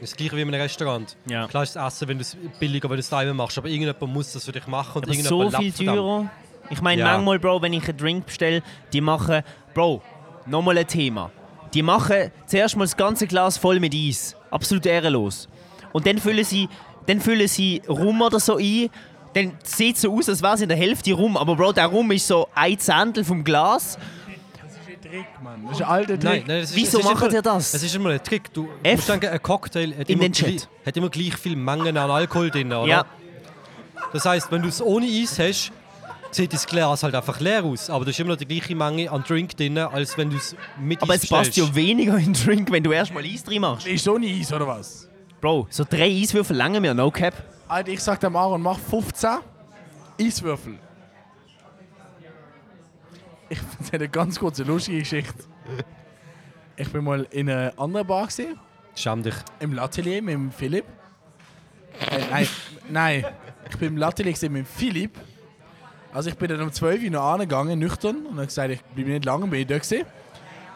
das 0.00 0.14
gleiche 0.14 0.36
wie 0.36 0.42
in 0.42 0.48
einem 0.48 0.60
Restaurant. 0.60 1.16
Ja. 1.26 1.46
Klar 1.46 1.62
ist 1.62 1.76
das 1.76 1.94
Essen, 1.94 2.08
wenn 2.08 2.18
du 2.18 2.22
es 2.22 2.36
billiger, 2.60 2.90
wenn 2.90 2.96
du 2.96 3.00
es 3.00 3.08
daheim 3.08 3.34
machst, 3.36 3.56
aber 3.56 3.68
irgendjemand 3.68 4.12
muss 4.12 4.32
das 4.32 4.44
für 4.44 4.52
dich 4.52 4.66
machen 4.66 4.98
und 4.98 5.04
Aber 5.04 5.14
so 5.14 5.42
irgendjemand 5.42 5.74
viel 5.76 5.86
teurer. 5.86 6.30
Ich 6.70 6.82
meine, 6.82 7.00
Ja. 7.00 7.12
manchmal, 7.12 7.38
Bro, 7.38 7.62
wenn 7.62 7.72
ich 7.72 7.88
einen 7.88 7.96
Drink 7.98 8.26
bestelle, 8.26 8.62
die 8.92 9.00
machen, 9.00 9.42
Bro, 9.74 10.02
nochmal 10.46 10.78
ein 10.78 10.86
Thema. 10.86 11.30
Die 11.74 11.82
machen 11.82 12.30
zuerst 12.46 12.76
mal 12.76 12.84
das 12.84 12.96
ganze 12.96 13.26
Glas 13.26 13.56
voll 13.56 13.80
mit 13.80 13.94
Eis. 13.94 14.36
Absolut 14.50 14.84
ehrenlos. 14.86 15.48
Und 15.92 16.06
dann 16.06 16.18
füllen 16.18 16.44
sie, 16.44 16.68
dann 17.06 17.20
füllen 17.20 17.48
sie 17.48 17.82
Rum 17.88 18.20
oder 18.20 18.40
so 18.40 18.56
ein. 18.56 18.90
Dann 19.34 19.52
sieht 19.62 19.96
es 19.96 20.02
so 20.02 20.14
aus, 20.14 20.28
als 20.28 20.42
wäre 20.42 20.54
es 20.54 20.60
in 20.60 20.68
der 20.68 20.76
Hälfte 20.76 21.12
Rum. 21.14 21.36
Aber 21.36 21.56
Bro, 21.56 21.72
der 21.72 21.86
Rum 21.86 22.10
ist 22.10 22.26
so 22.26 22.48
ein 22.54 22.78
Zehntel 22.78 23.24
vom 23.24 23.42
Glas. 23.42 23.98
Trick, 25.12 25.26
Mann. 25.42 25.62
Das 25.66 25.78
ist 25.78 25.82
ein 25.82 25.90
alter 25.90 26.18
Trick. 26.18 26.22
Nein, 26.24 26.44
nein, 26.46 26.62
ist, 26.62 26.74
Wieso 26.74 27.00
macht 27.00 27.22
immer, 27.24 27.32
ihr 27.34 27.42
das? 27.42 27.74
Es 27.74 27.82
ist 27.82 27.94
immer 27.94 28.10
ein 28.10 28.22
Trick. 28.22 28.52
Du 28.52 28.68
F. 28.82 28.96
musst 28.96 29.08
denken, 29.10 29.28
ein 29.28 29.42
Cocktail 29.42 29.94
hat 29.98 30.08
In 30.08 30.14
immer, 30.14 30.22
den 30.22 30.32
Chat. 30.32 30.48
gleich, 30.48 30.68
hat 30.86 30.96
immer 30.96 31.10
gleich 31.10 31.36
viel 31.36 31.56
Mengen 31.56 31.96
an 31.98 32.10
Alkohol 32.10 32.50
drin, 32.50 32.72
oder? 32.72 32.86
Ja. 32.86 33.06
Das 34.12 34.24
heißt, 34.24 34.50
wenn 34.50 34.62
du 34.62 34.68
es 34.68 34.80
ohne 34.80 35.06
Eis 35.06 35.38
hast, 35.38 35.72
sieht 36.34 36.52
das 36.52 36.66
Glas 36.66 37.02
halt 37.02 37.14
einfach 37.14 37.38
leer 37.40 37.64
aus. 37.64 37.88
Aber 37.90 38.04
du 38.04 38.10
hast 38.10 38.18
immer 38.20 38.30
noch 38.30 38.36
die 38.36 38.46
gleiche 38.46 38.74
Menge 38.74 39.10
an 39.10 39.22
Drink 39.22 39.56
drin, 39.56 39.78
als 39.78 40.16
wenn 40.18 40.30
du 40.30 40.36
es 40.36 40.56
mit 40.80 41.00
Aber 41.02 41.12
Eis 41.14 41.24
es 41.24 41.28
passt 41.30 41.50
bestellst. 41.50 41.70
ja 41.70 41.74
weniger 41.74 42.16
in 42.16 42.32
den 42.32 42.34
Drink, 42.34 42.70
wenn 42.70 42.82
du 42.82 42.92
erstmal 42.92 43.24
Eis 43.24 43.44
drin 43.44 43.60
machst. 43.60 43.86
Ist 43.86 44.04
so 44.04 44.18
nie 44.18 44.40
Eis, 44.40 44.52
oder 44.52 44.66
was? 44.66 45.08
Bro, 45.40 45.66
so 45.70 45.84
drei 45.88 46.04
Eiswürfel 46.10 46.56
lange 46.56 46.80
mir, 46.80 46.94
no 46.94 47.10
cap. 47.10 47.34
Alter, 47.68 47.90
ich 47.92 48.00
sag 48.00 48.20
dem 48.20 48.36
Aaron, 48.36 48.62
mach 48.62 48.78
15 48.78 49.30
Eiswürfel. 50.20 50.78
Ich 53.48 53.58
erzähle 53.78 54.04
eine 54.04 54.08
ganz 54.08 54.38
kurze 54.38 54.62
lustige 54.62 54.98
Geschichte. 55.00 55.44
Ich 56.76 56.88
bin 56.90 57.04
mal 57.04 57.26
in 57.30 57.50
einer 57.50 57.72
anderen 57.78 58.06
Bar 58.06 58.26
gesehen, 58.26 58.58
Schäm 58.94 59.22
dich. 59.22 59.34
im 59.60 59.72
L'Atelier 59.74 60.22
mit 60.22 60.34
dem 60.34 60.50
Philipp. 60.50 60.84
Äh, 62.10 62.20
nein, 62.30 62.48
nein, 62.88 63.24
ich 63.68 63.76
bin 63.76 63.88
im 63.88 63.98
L'Atelier 64.02 64.32
gesehen 64.32 64.52
mit 64.52 64.64
dem 64.64 64.66
Philipp. 64.66 65.18
Also 66.12 66.28
ich 66.28 66.36
bin 66.36 66.48
dann 66.48 66.60
um 66.60 66.70
12 66.70 67.04
Uhr 67.04 67.10
noch 67.10 67.32
angegangen, 67.32 67.78
nüchtern, 67.78 68.26
und 68.26 68.36
habe 68.36 68.46
gesagt, 68.46 68.70
ich 68.70 68.82
bleibe 68.82 69.10
nicht 69.10 69.24
lange, 69.24 69.46
bin 69.46 69.60
ich 69.60 69.66
da 69.66 69.78
gesehen. 69.78 70.06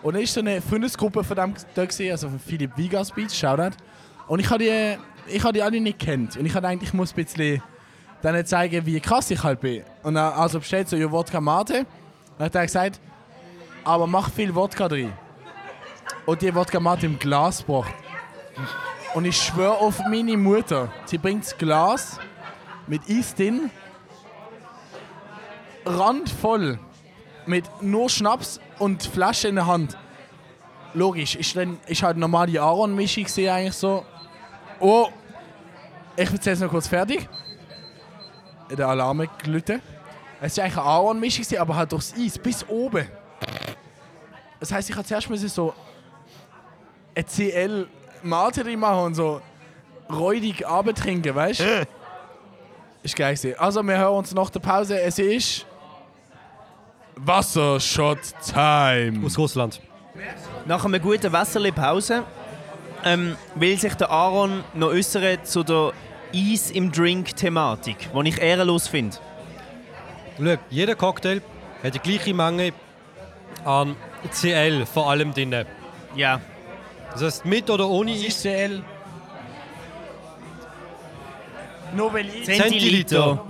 Und 0.02 0.14
dann 0.14 0.22
ist 0.22 0.32
so 0.32 0.40
eine 0.40 0.62
Freundesgruppe 0.62 1.22
von 1.22 1.36
dem 1.36 1.54
da 1.74 1.84
gesehen, 1.84 2.12
also 2.12 2.28
von 2.28 2.38
Philipp 2.38 2.76
Vigas 2.76 3.10
Beach, 3.10 3.32
Shoutout. 3.34 3.76
Und 4.28 4.40
ich 4.40 4.48
habe 4.48 4.64
die, 4.64 4.98
ich 5.28 5.42
die 5.42 5.62
alle 5.62 5.80
nicht 5.80 5.98
kennt. 5.98 6.36
Und 6.36 6.46
ich 6.46 6.54
habe 6.54 6.66
gedacht, 6.66 6.82
ich 6.82 6.94
muss 6.94 7.12
ein 7.12 7.16
bisschen 7.16 7.62
denen 8.22 8.46
zeigen, 8.46 8.86
wie 8.86 8.98
krass 9.00 9.30
ich 9.30 9.42
halt 9.42 9.60
bin. 9.60 9.82
Und 10.02 10.14
dann 10.14 10.32
also 10.32 10.58
bestellt 10.58 10.88
so, 10.88 10.96
ja, 10.96 11.10
Wodka 11.10 11.40
Mate. 11.40 11.80
Und 11.80 11.86
dann 12.38 12.46
hat 12.46 12.54
er 12.54 12.66
gesagt, 12.66 13.00
aber 13.84 14.06
mach 14.06 14.30
viel 14.30 14.54
Wodka 14.54 14.88
drin. 14.88 15.12
Und 16.24 16.40
die 16.40 16.54
Wodka 16.54 16.80
Mate 16.80 17.06
im 17.06 17.18
Glas 17.18 17.58
gebracht. 17.58 17.94
Und 19.14 19.24
ich 19.24 19.36
schwöre 19.36 19.78
auf 19.78 20.00
meine 20.08 20.36
Mutter, 20.36 20.92
sie 21.04 21.18
bringt 21.18 21.44
das 21.44 21.56
Glas 21.56 22.18
mit 22.86 23.02
Eis 23.08 23.34
drin, 23.34 23.70
randvoll, 25.86 26.78
mit 27.46 27.64
nur 27.80 28.10
Schnaps 28.10 28.60
und 28.78 29.02
Flasche 29.04 29.48
in 29.48 29.54
der 29.54 29.66
Hand. 29.66 29.96
Logisch, 30.94 31.36
ist, 31.36 31.56
dann, 31.56 31.78
ist 31.86 32.02
halt 32.02 32.16
normal 32.16 32.46
die 32.48 32.58
Aaron-Mischung 32.58 33.24
gesehen 33.24 33.50
eigentlich 33.50 33.74
so. 33.74 34.04
Oh, 34.80 35.08
ich 36.16 36.30
erzähle 36.30 36.54
es 36.54 36.60
noch 36.60 36.70
kurz 36.70 36.88
fertig. 36.88 37.28
Der 38.70 38.88
Alarm 38.88 39.26
gelitten. 39.42 39.80
Es 40.40 40.52
ist 40.52 40.58
eigentlich 40.58 40.76
eine 40.76 40.86
Aaron-Mischung, 40.86 41.58
aber 41.58 41.76
halt 41.76 41.92
durchs 41.92 42.14
Eis 42.14 42.38
bis 42.38 42.66
oben. 42.68 43.06
Das 44.58 44.72
heißt, 44.72 44.90
ich 44.90 44.96
habe 44.96 45.06
zuerst 45.06 45.28
so 45.54 45.74
ein 47.14 47.26
CL 47.26 47.88
drin 48.22 48.80
machen 48.80 49.04
und 49.04 49.14
so 49.14 49.40
räudig 50.10 50.66
abtrinken, 50.66 51.34
weißt 51.34 51.60
du? 51.60 51.86
ist 53.02 53.16
geil 53.16 53.34
gewesen. 53.34 53.58
Also, 53.58 53.82
wir 53.82 53.96
hören 53.96 54.16
uns 54.16 54.34
nach 54.34 54.50
der 54.50 54.60
Pause. 54.60 55.00
Es 55.00 55.18
ist 55.18 55.66
Wassershot-Time. 57.16 59.24
Aus 59.24 59.38
Russland. 59.38 59.80
Nach 60.66 60.84
einer 60.84 60.98
guten 60.98 61.32
Wasserli-Pause 61.32 62.24
ähm, 63.04 63.36
will 63.54 63.78
sich 63.78 63.94
der 63.94 64.10
Aaron 64.10 64.62
noch 64.74 64.88
äußern 64.88 65.38
zu 65.44 65.62
der 65.62 65.92
Eis 66.34 66.70
im 66.70 66.92
Drink-Thematik, 66.92 68.10
die 68.12 68.28
ich 68.28 68.38
ehrenlos 68.38 68.88
finde. 68.88 69.16
Schau, 70.38 70.56
jeder 70.70 70.94
Cocktail 70.94 71.40
hat 71.82 71.94
die 71.94 71.98
gleiche 72.00 72.34
Menge 72.34 72.72
an 73.64 73.96
CL 74.30 74.84
vor 74.86 75.10
allem 75.10 75.32
drin. 75.32 75.64
Ja. 76.14 76.40
Das 77.12 77.22
heißt, 77.22 77.46
mit 77.46 77.70
oder 77.70 77.88
ohne 77.88 78.12
Was 78.12 78.18
Eis. 78.20 78.26
ist 78.28 78.42
CL? 78.42 78.82
Nur 81.94 82.12
weil 82.12 82.26
ich 82.26 82.44
Zentiliter. 82.44 83.44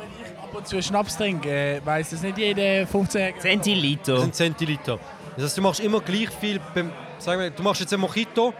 Und 0.56 0.66
zu 0.66 0.82
Schnaps 0.82 1.16
trinke, 1.16 1.50
äh, 1.50 1.80
weiss 1.84 2.10
das 2.10 2.22
nicht 2.22 2.38
jeder 2.38 2.86
15 2.86 3.20
Hektar. 3.20 3.42
Zentiliter. 3.42 4.20
sind 4.20 4.34
Zentiliter. 4.34 4.98
Das 5.36 5.44
heißt, 5.46 5.58
du 5.58 5.62
machst 5.62 5.80
immer 5.80 6.00
gleich 6.00 6.30
viel. 6.30 6.60
Beim, 6.74 6.90
sagen 7.18 7.40
wir, 7.40 7.50
du 7.50 7.62
machst 7.62 7.80
jetzt 7.80 7.92
ein 7.92 8.00
Mojito 8.00 8.46
und 8.46 8.54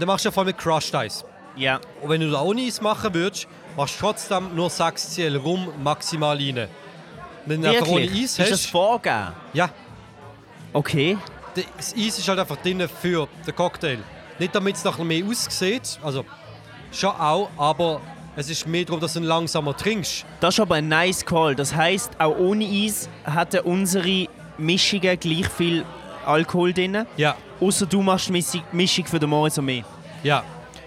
dann 0.00 0.06
machst 0.08 0.24
du 0.24 0.32
voll 0.32 0.46
mit 0.46 0.58
Crushed 0.58 0.94
Eis. 0.94 1.24
Ja. 1.56 1.78
Und 2.02 2.08
wenn 2.10 2.20
du 2.20 2.30
da 2.30 2.40
ohne 2.42 2.62
Eis 2.62 2.80
machen 2.80 3.14
würdest, 3.14 3.46
machst 3.76 3.96
du 3.96 4.06
trotzdem 4.06 4.54
nur 4.54 4.68
6 4.68 5.14
CL 5.14 5.36
rum 5.36 5.68
maximal 5.82 6.36
rein. 6.36 6.66
Wenn 7.46 7.62
du 7.62 7.68
einfach 7.68 7.86
ohne? 7.88 8.02
Eis 8.04 8.12
Ist 8.12 8.38
das 8.40 8.50
hast, 8.52 8.66
vorgegeben? 8.66 9.32
ja, 9.52 9.70
Okay. 10.72 11.16
das 11.54 11.94
Eis 11.96 12.18
ist 12.18 12.26
halt 12.28 12.40
einfach 12.40 12.56
drin 12.56 12.88
für 12.88 13.28
den 13.46 13.54
Cocktail. 13.54 13.98
Nicht 14.40 14.52
damit 14.52 14.74
es 14.74 14.82
nachher 14.82 15.04
mehr 15.04 15.24
aussieht, 15.24 16.00
also 16.02 16.24
schon 16.90 17.10
auch, 17.10 17.48
aber 17.56 18.00
es 18.36 18.50
ist 18.50 18.66
mehr 18.66 18.84
darum, 18.84 19.00
dass 19.00 19.12
du 19.14 19.20
ihn 19.20 19.24
langsamer 19.26 19.76
trinkst. 19.76 20.24
Das 20.40 20.54
ist 20.54 20.60
aber 20.60 20.76
ein 20.76 20.88
nice 20.88 21.24
Call. 21.24 21.54
Das 21.54 21.74
heisst, 21.74 22.12
auch 22.18 22.36
ohne 22.36 22.64
Eis 22.64 23.08
hatten 23.24 23.60
unsere 23.60 24.26
Mischungen 24.58 25.18
gleich 25.18 25.48
viel 25.48 25.84
Alkohol 26.26 26.72
drin. 26.72 27.06
Ja, 27.16 27.36
Außer 27.60 27.86
du 27.86 28.02
machst 28.02 28.28
die 28.28 28.62
Mischung- 28.72 29.06
für 29.06 29.18
den 29.18 29.30
Moritz 29.30 29.58
und 29.58 29.66
mich. 29.66 29.84
ja. 30.22 30.42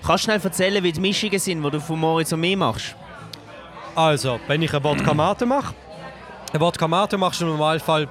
Kannst 0.06 0.24
du 0.24 0.32
schnell 0.32 0.40
erzählen, 0.42 0.82
wie 0.84 0.92
die 0.92 1.00
Mischungen 1.02 1.38
sind, 1.40 1.62
die 1.64 1.70
du 1.72 1.82
von 1.82 2.00
Moritz 2.00 2.32
und 2.32 2.40
mich 2.40 2.56
machst? 2.56 2.96
Also, 3.96 4.40
wenn 4.48 4.62
ich 4.62 4.74
eine 4.74 4.84
Wodka 4.84 5.14
Mate 5.14 5.46
mache, 5.46 5.74
eine 6.54 6.62
Wodka 6.62 6.88
Mate 6.88 7.18
machst 7.18 7.42
du 7.42 7.46
im 7.46 7.52
Normalfall 7.52 8.08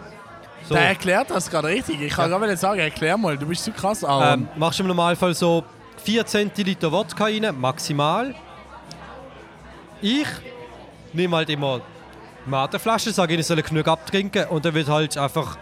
so. 0.68 0.74
Der 0.74 0.88
erklärt 0.88 1.30
das 1.30 1.48
gerade 1.48 1.68
richtig. 1.68 2.00
Ich 2.02 2.12
kann 2.12 2.30
Ja. 2.30 2.38
gerade 2.38 2.56
sagen, 2.56 2.80
erklär 2.80 3.16
mal, 3.16 3.38
du 3.38 3.46
bist 3.46 3.64
so 3.64 3.70
krass, 3.70 4.02
Aaron. 4.04 4.40
Ähm, 4.40 4.48
machst 4.56 4.78
du 4.78 4.82
im 4.82 4.88
Normalfall 4.88 5.32
so 5.32 5.64
4 6.04 6.26
Zentiliter 6.26 6.90
Wodka 6.90 7.24
rein, 7.24 7.46
maximal. 7.58 8.34
Ich 10.00 10.26
nehme 11.12 11.36
halt 11.36 11.48
immer 11.50 11.80
Mateflaschen, 12.44 13.12
sage 13.12 13.34
ihnen, 13.34 13.42
sie 13.42 13.48
sollen 13.48 13.62
genug 13.62 13.88
abtrinken 13.88 14.46
und 14.46 14.64
dann 14.64 14.74
wird 14.74 14.88
halt 14.88 15.16
einfach 15.16 15.56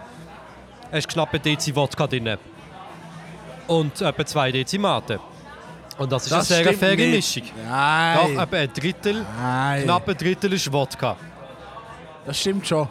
ein 0.91 1.03
knappe 1.03 1.41
Dezi 1.41 1.75
Wodka 1.75 2.07
drin. 2.07 2.37
Und 3.67 4.01
etwa 4.01 4.27
2 4.27 4.53
Dezi 4.53 4.79
Mate. 4.79 5.19
Und 5.97 6.11
das 6.11 6.27
ist 6.27 6.33
eine 6.33 6.43
sehr 6.43 6.75
faire 6.75 6.97
nicht. 6.97 7.37
Mischung. 7.37 7.51
Doch, 7.57 7.71
Nein. 7.71 8.39
etwa 8.39 8.57
ein 8.57 8.73
Drittel, 8.73 9.27
Nein. 9.41 9.85
knapp 9.85 10.09
ein 10.09 10.17
Drittel 10.17 10.53
ist 10.53 10.73
Wodka. 10.73 11.17
Das 12.27 12.39
stimmt 12.41 12.67
schon. 12.67 12.89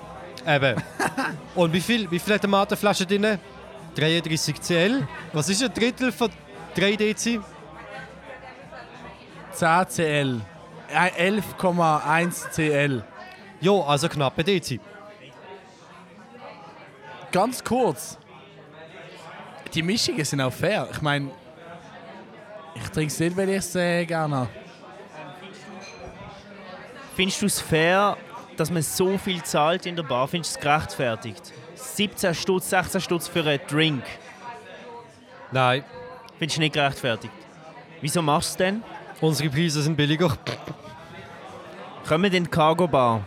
Eben. 0.47 0.75
und 1.55 1.73
wie 1.73 1.81
viel, 1.81 2.09
wie 2.09 2.19
viel 2.19 2.33
hat 2.33 2.43
eine 2.43 2.51
Mateflasche 2.51 3.05
drin? 3.05 3.39
33 3.95 4.59
CL. 4.59 5.07
Was 5.33 5.49
ist 5.49 5.61
ein 5.63 5.73
Drittel 5.73 6.11
von 6.11 6.29
3 6.75 6.95
Dezi? 6.95 7.39
10 9.51 9.87
CL. 9.87 10.41
Äh, 10.93 11.31
11,1 11.31 12.49
CL. 12.51 13.03
Jo, 13.59 13.81
also 13.81 14.07
knappe 14.07 14.43
Dezi. 14.43 14.79
Ganz 17.31 17.63
kurz. 17.63 18.17
Die 19.73 19.81
Mischungen 19.81 20.23
sind 20.23 20.41
auch 20.41 20.53
fair. 20.53 20.87
Ich 20.91 21.01
meine, 21.01 21.31
ich 22.75 22.89
trinke 22.89 23.11
es 23.11 23.19
nicht, 23.19 23.35
weil 23.35 23.49
ich 23.49 23.57
es 23.57 23.75
äh, 23.75 24.05
gerne 24.05 24.35
habe. 24.35 24.49
Findest 27.15 27.41
du 27.41 27.45
es 27.47 27.59
fair, 27.59 28.17
dass 28.55 28.69
man 28.69 28.83
so 28.83 29.17
viel 29.17 29.41
zahlt 29.43 29.85
in 29.85 29.95
der 29.95 30.03
Bar? 30.03 30.27
Findest 30.27 30.55
du 30.55 30.59
es 30.59 30.63
gerechtfertigt? 30.63 31.53
17 31.75 32.35
Stutz, 32.35 32.69
16 32.69 33.01
Stutz 33.01 33.27
für 33.27 33.43
einen 33.43 33.59
Drink. 33.67 34.03
Nein, 35.51 35.83
Findest 36.37 36.57
du 36.57 36.61
nicht 36.61 36.73
gerechtfertigt? 36.73 37.33
Wieso 38.01 38.21
machst 38.21 38.59
du 38.59 38.63
es 38.65 38.71
denn? 38.71 38.83
unsere 39.21 39.49
Preise 39.49 39.81
sind 39.81 39.95
billiger. 39.95 40.37
Kommen 42.07 42.23
wir 42.31 42.33
in 42.37 42.43
die 42.43 42.49
Cargo 42.49 42.87
Bar. 42.87 43.21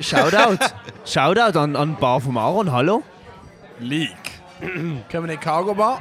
Shoutout. 0.00 0.58
Shoutout 1.04 1.58
an, 1.58 1.76
an 1.76 1.94
die 1.94 2.00
Bar 2.00 2.20
vom 2.20 2.36
Aaron, 2.38 2.70
hallo? 2.72 3.02
Leak. 3.80 4.10
Können 4.60 5.04
wir 5.10 5.24
in 5.24 5.28
die 5.30 5.36
Cargo 5.36 5.74
Bar? 5.74 6.00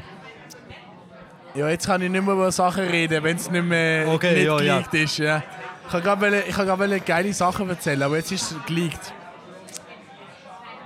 Ja, 1.55 1.69
jetzt 1.69 1.87
kann 1.87 2.01
ich 2.01 2.09
nicht 2.09 2.23
mehr 2.23 2.33
über 2.33 2.51
Sachen 2.51 2.83
reden, 2.85 3.23
wenn 3.23 3.35
es 3.37 3.49
nicht 3.49 3.63
mehr 3.63 4.07
Okay, 4.09 4.33
nicht 4.35 4.45
ja, 4.45 4.51
ja. 4.53 4.57
geleakt 4.57 4.93
ist. 4.93 5.17
Ja. 5.17 5.41
Ich 5.87 5.93
wollte 5.93 6.05
gerade 6.05 6.39
ich 6.41 6.55
gerade 6.55 6.99
geile 6.99 7.33
Sachen 7.33 7.69
erzählen, 7.69 8.03
aber 8.03 8.17
jetzt 8.17 8.31
ist 8.31 8.51
es 8.51 8.65
geleakt. 8.65 9.13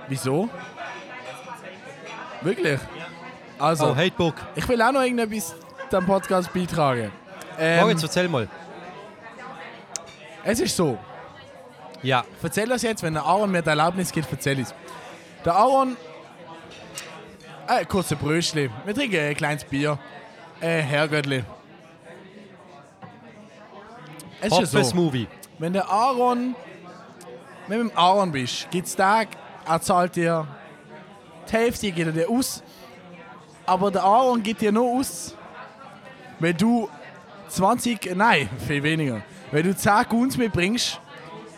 Wieso? 0.08 0.48
Wirklich? 2.40 2.80
Also, 3.58 3.88
Oh, 3.90 3.96
Hatebook. 3.96 4.34
ich 4.54 4.66
will 4.68 4.80
auch 4.82 4.92
noch 4.92 5.02
irgendetwas 5.02 5.54
dem 6.00 6.06
Podcast 6.06 6.52
beitragen. 6.52 7.10
Ähm, 7.58 7.80
Moritz, 7.80 8.02
erzähl 8.02 8.28
mal. 8.28 8.48
es 10.44 10.60
ist 10.60 10.76
so, 10.76 10.98
Ja. 12.02 12.24
ich 12.38 12.44
erzähle 12.44 12.68
das 12.70 12.82
jetzt, 12.82 13.02
wenn 13.02 13.14
der 13.14 13.24
Aaron 13.24 13.50
mir 13.50 13.62
die 13.62 13.68
Erlaubnis 13.68 14.10
gibt, 14.12 14.30
erzähle 14.32 14.62
ich 14.62 14.68
es. 14.68 14.74
Der 15.44 15.54
Aaron. 15.54 15.96
Äh, 17.68 17.84
kurze 17.84 18.16
Brötchen. 18.16 18.70
Wir 18.84 18.94
trinken 18.94 19.20
ein 19.20 19.34
kleines 19.36 19.64
Bier. 19.64 19.98
Äh, 20.60 20.80
Herrgöttli. 20.82 21.44
Es 24.40 24.46
ist 24.46 24.50
ja 24.52 24.56
Hoppe 24.58 24.66
so, 24.66 24.82
Smoothie. 24.82 25.28
wenn 25.58 25.72
der 25.72 25.88
Aaron. 25.88 26.54
Wenn 27.68 27.78
du 27.78 27.84
mit 27.84 27.92
dem 27.92 27.98
Aaron 27.98 28.32
bist, 28.32 28.68
gibt 28.70 28.88
es 28.88 28.96
Tag, 28.96 29.28
er 29.66 29.80
zahlt 29.80 30.16
dir 30.16 30.46
die 31.48 31.52
Hälfte, 31.52 31.92
geht 31.92 32.06
er 32.06 32.12
dir 32.12 32.28
aus. 32.28 32.62
Aber 33.64 33.90
der 33.92 34.02
Aaron 34.02 34.42
gibt 34.42 34.60
dir 34.60 34.72
nur 34.72 34.98
aus, 34.98 35.36
wenn 36.42 36.56
du 36.56 36.88
20, 37.48 38.14
nein, 38.16 38.48
viel 38.66 38.82
weniger. 38.82 39.22
Wenn 39.50 39.64
du 39.66 39.76
10 39.76 39.92
Guns 40.08 40.36
mitbringst, 40.36 41.00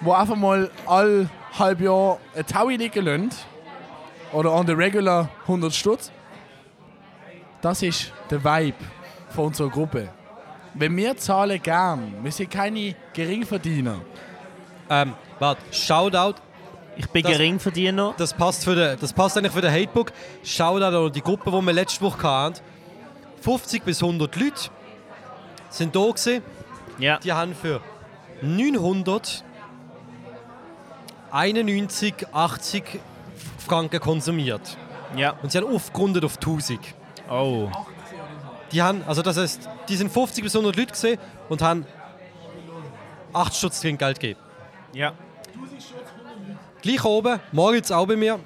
wo 0.01 0.13
einfach 0.13 0.37
mal 0.37 0.71
all 0.87 1.29
halb 1.59 1.81
Jahr 1.81 2.19
ein 2.37 2.47
Taui 2.47 2.77
liegen 2.77 3.05
lassen, 3.05 3.31
oder 4.33 4.53
on 4.53 4.67
the 4.67 4.73
regular 4.73 5.29
100 5.43 5.73
Stutz, 5.73 6.11
das 7.61 7.83
ist 7.83 8.13
der 8.31 8.43
Vibe 8.45 8.77
von 9.31 9.47
unserer 9.47 9.71
Gruppe. 9.71 10.09
Wenn 10.75 10.97
wir 10.97 11.17
zahlen 11.17 11.63
gern, 11.63 12.15
wir 12.23 12.33
sind 12.33 12.51
keine 12.51 12.97
Geringverdiener. 13.13 14.01
Ähm, 14.91 15.15
warte, 15.39 15.63
Shoutout. 15.73 16.35
Ich 16.97 17.09
bin 17.11 17.23
Das- 17.23 17.33
Geringverdiener. 17.33 18.15
Das 18.17 18.35
passt, 18.35 18.65
für 18.65 18.75
den, 18.75 18.99
das 19.01 19.13
passt 19.13 19.39
eigentlich 19.39 19.53
für 19.53 19.61
den 19.61 19.71
Hatebook. 19.73 20.13
Shoutout 20.43 21.07
an 21.07 21.13
die 21.13 21.23
Gruppe, 21.23 21.51
die 21.51 21.63
wir 21.67 21.73
letzte 21.73 22.01
Woche 22.03 22.23
hatten. 22.29 22.61
50 23.41 23.85
bis 23.85 24.03
100 24.03 24.35
Leute 24.37 24.71
sind 25.77 25.95
da 25.95 26.01
gewesen. 26.01 26.43
Ja. 26.99 27.19
Die 27.19 27.33
haben 27.33 27.55
für 27.55 27.81
900 28.43 29.45
91, 31.35 32.15
80 32.33 33.01
Franken 33.59 33.99
konsumiert. 33.99 34.77
Ja. 35.17 35.31
Und 35.43 35.51
sie 35.51 35.59
haben 35.59 35.75
aufgerundet 35.75 36.25
auf 36.25 36.37
1000. 36.37 36.79
Oh. 37.29 37.69
Die 38.71 38.81
haben, 38.81 39.03
also 39.05 39.21
das 39.21 39.37
heißt, 39.37 39.69
die 39.89 39.97
sind 39.97 40.13
50 40.13 40.45
bis 40.45 40.55
100 40.55 40.77
Leute 40.77 40.93
gesehen 40.93 41.19
und 41.49 41.61
haben 41.61 41.87
8 43.33 43.53
Stutz 43.53 43.81
Trinkgeld 43.81 44.21
gegeben. 44.21 44.39
Ja. 44.93 45.13
Gleich 46.83 47.05
oben, 47.05 47.41
Moritz 47.51 47.91
auch 47.91 48.07
bei 48.07 48.15
mir, 48.15 48.39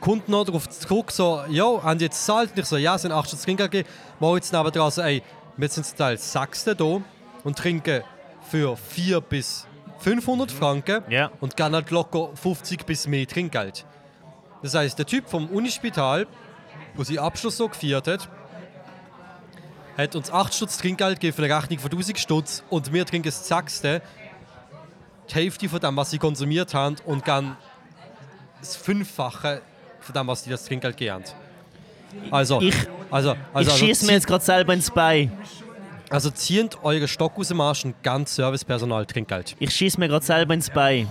kommt 0.00 0.28
noch 0.30 0.44
darauf 0.44 0.66
zurück, 0.68 1.10
so, 1.10 1.42
ja, 1.48 1.82
haben 1.82 1.98
die 1.98 2.06
jetzt 2.06 2.20
gezahlt? 2.20 2.52
Und 2.52 2.58
ich 2.58 2.66
so, 2.66 2.78
ja, 2.78 2.96
sind 2.96 3.12
8 3.12 3.28
Stutz 3.28 3.42
Trinkgeld 3.42 3.70
gegeben. 3.70 3.88
Moritz 4.18 4.50
nebendran 4.50 4.90
so, 4.90 5.02
ey, 5.02 5.22
wir 5.56 5.68
sind 5.68 5.84
zum 5.84 5.96
Teil 5.96 6.18
Sechste 6.18 6.74
da 6.74 7.00
und 7.44 7.58
trinken 7.58 8.02
für 8.48 8.76
4 8.76 9.20
bis 9.20 9.66
500 9.98 10.50
Franken 10.50 11.02
Ja. 11.10 11.30
und 11.40 11.56
gehen 11.56 11.74
halt 11.74 11.90
locker 11.90 12.30
50 12.34 12.86
bis 12.86 13.06
mehr 13.06 13.26
Trinkgeld. 13.26 13.84
Das 14.62 14.74
heißt, 14.74 14.98
der 14.98 15.06
Typ 15.06 15.28
vom 15.28 15.48
Unispital, 15.48 16.26
wo 16.94 17.04
sie 17.04 17.18
Abschluss 17.18 17.56
so 17.56 17.68
gefeiert 17.68 18.06
hat, 18.08 18.28
hat 19.96 20.16
uns 20.16 20.30
8 20.30 20.54
Stutz 20.54 20.78
Trinkgeld 20.78 21.20
gegeben 21.20 21.36
für 21.36 21.44
eine 21.44 21.56
Rechnung 21.56 21.78
von 21.78 21.90
1000 21.90 22.18
Stutz 22.18 22.62
und 22.70 22.92
wir 22.92 23.04
trinken 23.04 23.28
das 23.28 23.46
Sechste, 23.46 24.00
die 25.28 25.34
Hälfte 25.34 25.68
von 25.68 25.80
dem, 25.80 25.96
was 25.96 26.10
sie 26.10 26.18
konsumiert 26.18 26.74
haben 26.74 26.96
und 27.04 27.24
gehen 27.24 27.56
das 28.60 28.76
Fünffache 28.76 29.62
von 30.00 30.14
dem, 30.14 30.26
was 30.26 30.42
die 30.44 30.50
das 30.50 30.64
Trinkgeld 30.64 30.96
gegeben 30.96 31.24
haben. 31.24 31.49
Also, 32.30 32.60
Ich, 32.60 32.74
also, 33.10 33.30
also, 33.30 33.32
ich 33.32 33.54
also, 33.54 33.70
schieße 33.72 34.06
mir 34.06 34.12
jetzt 34.12 34.26
gerade 34.26 34.44
selber 34.44 34.72
ins 34.74 34.90
Bein. 34.90 35.32
also 36.10 36.30
zieht 36.30 36.76
euren 36.82 37.08
Stock 37.08 37.32
aus 37.36 37.48
dem 37.48 37.60
Arsch 37.60 37.84
und 37.84 38.02
ganz 38.02 38.34
Servicepersonal 38.34 39.06
Trinkgeld. 39.06 39.56
Ich 39.58 39.70
schieße 39.70 39.98
mir 39.98 40.08
gerade 40.08 40.24
selber 40.24 40.54
ins 40.54 40.70
Bein. 40.70 41.08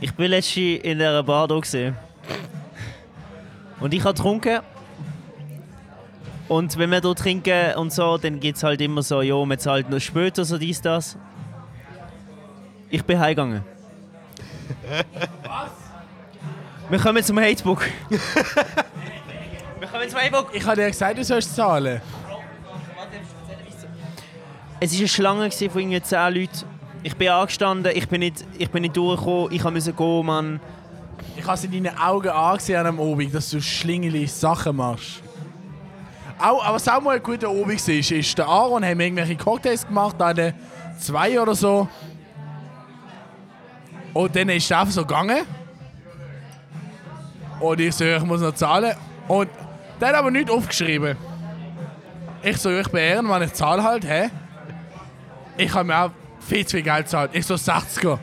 Ich 0.00 0.12
bin 0.14 0.30
letztens 0.30 0.82
in 0.82 1.00
einer 1.00 1.22
Bar 1.22 1.48
da 1.48 1.58
gesehen. 1.58 1.96
Und 3.80 3.94
ich 3.94 4.02
habe 4.04 4.14
getrunken. 4.14 4.60
Und 6.48 6.76
wenn 6.76 6.90
wir 6.90 7.00
hier 7.00 7.14
trinken 7.14 7.74
und 7.76 7.92
so, 7.92 8.18
dann 8.18 8.38
gibt 8.38 8.58
es 8.58 8.62
halt 8.62 8.80
immer 8.80 9.02
so, 9.02 9.22
ja, 9.22 9.42
man 9.44 9.58
zahlt 9.58 9.88
noch 9.88 10.00
später, 10.00 10.44
so 10.44 10.58
dies, 10.58 10.80
das. 10.80 11.16
Ich 12.90 13.02
bin 13.04 13.18
heimgegangen. 13.18 13.64
Was? 15.42 15.70
Wir 16.90 16.98
kommen 16.98 17.24
zum 17.24 17.40
Hatebook. 17.40 17.82
kommen 19.94 20.10
zum 20.10 20.18
Hatebook. 20.18 20.48
Ich 20.52 20.66
habe 20.66 20.76
dir 20.76 20.88
gesagt, 20.88 21.18
du 21.18 21.24
sollst 21.24 21.54
zahlen. 21.54 22.00
Es 24.80 24.92
war 24.92 24.98
eine 24.98 25.08
Schlange 25.08 25.48
gewesen 25.48 25.70
von 25.70 25.80
irgendwie 25.80 26.02
10 26.02 26.34
Leuten. 26.34 26.66
Ich 27.04 27.16
bin 27.16 27.28
angestanden, 27.28 27.92
ich 27.94 28.08
bin 28.08 28.20
nicht, 28.20 28.44
ich 28.58 28.70
bin 28.70 28.82
nicht 28.82 28.96
durchgekommen, 28.96 29.52
ich 29.52 29.62
musste 29.62 29.92
gehen, 29.92 30.26
Mann. 30.26 30.60
Ich 31.36 31.44
habe 31.44 31.54
es 31.54 31.64
in 31.64 31.84
deinen 31.84 31.96
Augen 31.98 32.28
angesehen 32.28 32.86
am 32.86 32.98
Obig, 32.98 33.30
dass 33.30 33.50
du 33.50 33.60
schlingeli 33.60 34.26
Sachen 34.26 34.76
machst. 34.76 35.22
Auch, 36.38 36.64
aber 36.64 36.74
was 36.74 36.88
auch 36.88 37.00
mal 37.00 37.16
ein 37.16 37.22
guter 37.22 37.50
Obig 37.50 37.86
ist, 37.86 38.10
ist, 38.10 38.38
der 38.38 38.46
Aaron 38.46 38.84
haben 38.84 38.98
irgendwelche 38.98 39.36
Cocktails 39.36 39.86
gemacht, 39.86 40.16
hatte 40.18 40.54
zwei 40.98 41.40
oder 41.40 41.54
so. 41.54 41.86
Und 44.12 44.34
dann 44.34 44.48
ist 44.48 44.70
er 44.70 44.80
einfach 44.80 44.92
so 44.92 45.02
gegangen. 45.02 45.44
Und 47.60 47.80
ich 47.80 47.94
so, 47.94 48.04
ich 48.04 48.22
muss 48.24 48.40
noch 48.40 48.54
zahlen. 48.54 48.94
Und 49.28 49.48
der 50.04 50.10
hat 50.12 50.18
aber 50.18 50.30
nichts 50.30 50.50
aufgeschrieben. 50.50 51.16
Ich 52.42 52.58
so, 52.58 52.70
ich 52.70 52.88
bin 52.88 53.00
Ehrenmann, 53.00 53.42
ich 53.42 53.54
zahle 53.54 53.82
halt, 53.82 54.04
hä? 54.04 54.28
Ich 55.56 55.72
habe 55.72 55.84
mir 55.84 55.98
auch 55.98 56.10
viel 56.40 56.66
zu 56.66 56.76
viel 56.76 56.82
Geld 56.82 57.04
gezahlt. 57.04 57.30
Ich 57.32 57.46
so, 57.46 57.54
60er. 57.54 58.18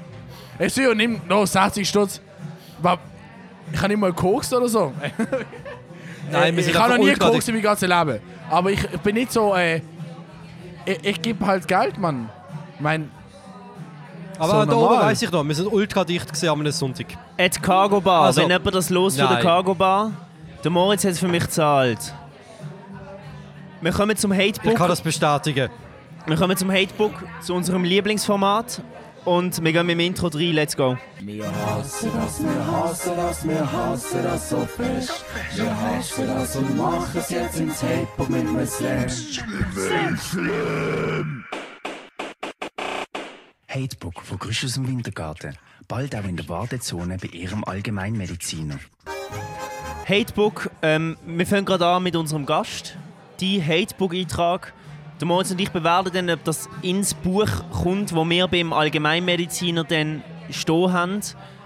Ich 0.59 0.73
so, 0.73 0.81
ja, 0.81 0.93
nimm 0.93 1.21
noch 1.27 1.45
60 1.47 1.87
Stutz. 1.89 2.21
Ich 2.79 3.77
habe 3.79 3.87
nicht 3.87 3.97
mal 3.97 4.11
gekokst 4.11 4.53
oder 4.53 4.67
so. 4.69 4.93
Nein, 6.31 6.55
wir 6.55 6.67
ich 6.67 6.77
habe 6.77 6.97
noch 6.97 7.03
nie 7.03 7.13
gekokst 7.13 7.49
in 7.49 7.55
meinem 7.55 7.63
ganzen 7.63 7.89
Leben. 7.89 8.19
Aber 8.49 8.69
ich, 8.69 8.83
ich 8.83 8.99
bin 8.99 9.15
nicht 9.15 9.31
so, 9.31 9.55
äh, 9.55 9.77
ich, 10.85 11.03
ich 11.03 11.21
gebe 11.21 11.43
halt 11.45 11.67
Geld, 11.67 11.97
Mann. 11.97 12.29
Mein, 12.79 13.09
Aber 14.37 14.47
So 14.51 14.53
da 14.53 14.61
oben 14.61 14.69
normal. 14.71 15.05
weiss 15.07 15.21
ich 15.23 15.31
noch, 15.31 15.43
wir 15.43 15.55
sind 15.55 15.67
ultra 15.71 16.03
dicht 16.03 16.27
gewesen 16.27 16.49
am 16.49 16.71
Sonntag. 16.71 17.07
At 17.39 17.61
Cargo 17.63 17.99
Bar, 18.01 18.25
Also- 18.25 18.41
wenn 18.43 18.49
jemand 18.51 18.75
das 18.75 18.89
los 18.91 19.17
von 19.17 19.27
der. 19.29 19.39
Cargo 19.39 19.73
Bar, 19.73 20.11
der 20.63 20.71
Moritz 20.71 21.03
hat 21.03 21.11
es 21.11 21.19
für 21.19 21.27
mich 21.27 21.43
gezahlt. 21.43 22.13
Wir 23.81 23.91
kommen 23.91 24.15
zum 24.15 24.31
Ich 24.31 24.37
kann 24.37 24.47
Hatebook. 24.69 24.87
das 24.87 25.01
bestätigen. 25.01 25.69
Wir 26.27 26.35
kommen 26.35 26.55
zum 26.55 26.71
Hatebook, 26.71 27.13
zu 27.41 27.53
unserem 27.55 27.83
Lieblingsformat. 27.83 28.81
Und 29.25 29.63
wir 29.63 29.71
gehen 29.71 29.85
mit 29.85 29.93
dem 29.93 29.99
Intro 29.99 30.27
rein, 30.27 30.53
let's 30.53 30.75
go. 30.75 30.97
Wir 31.19 31.45
hassen 31.45 32.09
das, 32.15 32.43
wir 32.43 32.67
hassen 32.67 33.11
das, 33.15 33.47
wir 33.47 33.71
hassen 33.71 34.23
das 34.23 34.49
so 34.49 34.65
fest. 34.65 35.25
Wir 35.55 35.79
hassen 35.79 36.27
das 36.27 36.55
und 36.55 36.75
machen 36.75 37.19
es 37.19 37.29
jetzt 37.29 37.59
ins 37.59 37.81
Hip-Hop 37.81 38.29
mit 38.29 38.47
einem 38.47 38.65
Slam. 40.17 41.45
Hatebook 43.67 44.21
von 44.23 44.39
Grüsch 44.39 44.65
aus 44.65 44.73
dem 44.73 44.87
Wintergarten. 44.87 45.55
Bald 45.87 46.15
auch 46.15 46.23
in 46.25 46.37
der 46.37 46.49
Wartezone 46.49 47.17
bei 47.17 47.27
Ihrem 47.27 47.63
Allgemeinmediziner. 47.63 48.79
Hatebook, 50.11 50.69
ähm, 50.81 51.17
wir 51.25 51.47
fangen 51.47 51.63
gerade 51.63 51.87
an 51.87 52.03
mit 52.03 52.17
unserem 52.17 52.45
Gast. 52.45 52.97
Die 53.39 53.63
Hatebook-Eintrag. 53.63 54.73
Der 55.21 55.25
Moritz 55.25 55.51
und 55.51 55.61
ich 55.61 55.71
bewerten 55.71 56.11
dann, 56.13 56.29
ob 56.29 56.43
das 56.43 56.67
ins 56.81 57.13
Buch 57.13 57.47
kommt, 57.71 58.13
wo 58.13 58.29
wir 58.29 58.49
beim 58.49 58.73
Allgemeinmediziner 58.73 59.85
dann 59.85 60.21
stehen 60.49 60.91
haben. 60.91 61.21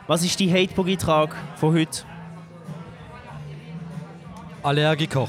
Was 0.05 0.23
ist 0.23 0.39
die 0.39 0.53
Hatebook-Eintrag 0.53 1.35
von 1.55 1.73
heute? 1.73 2.03
Allergiker. 4.61 5.27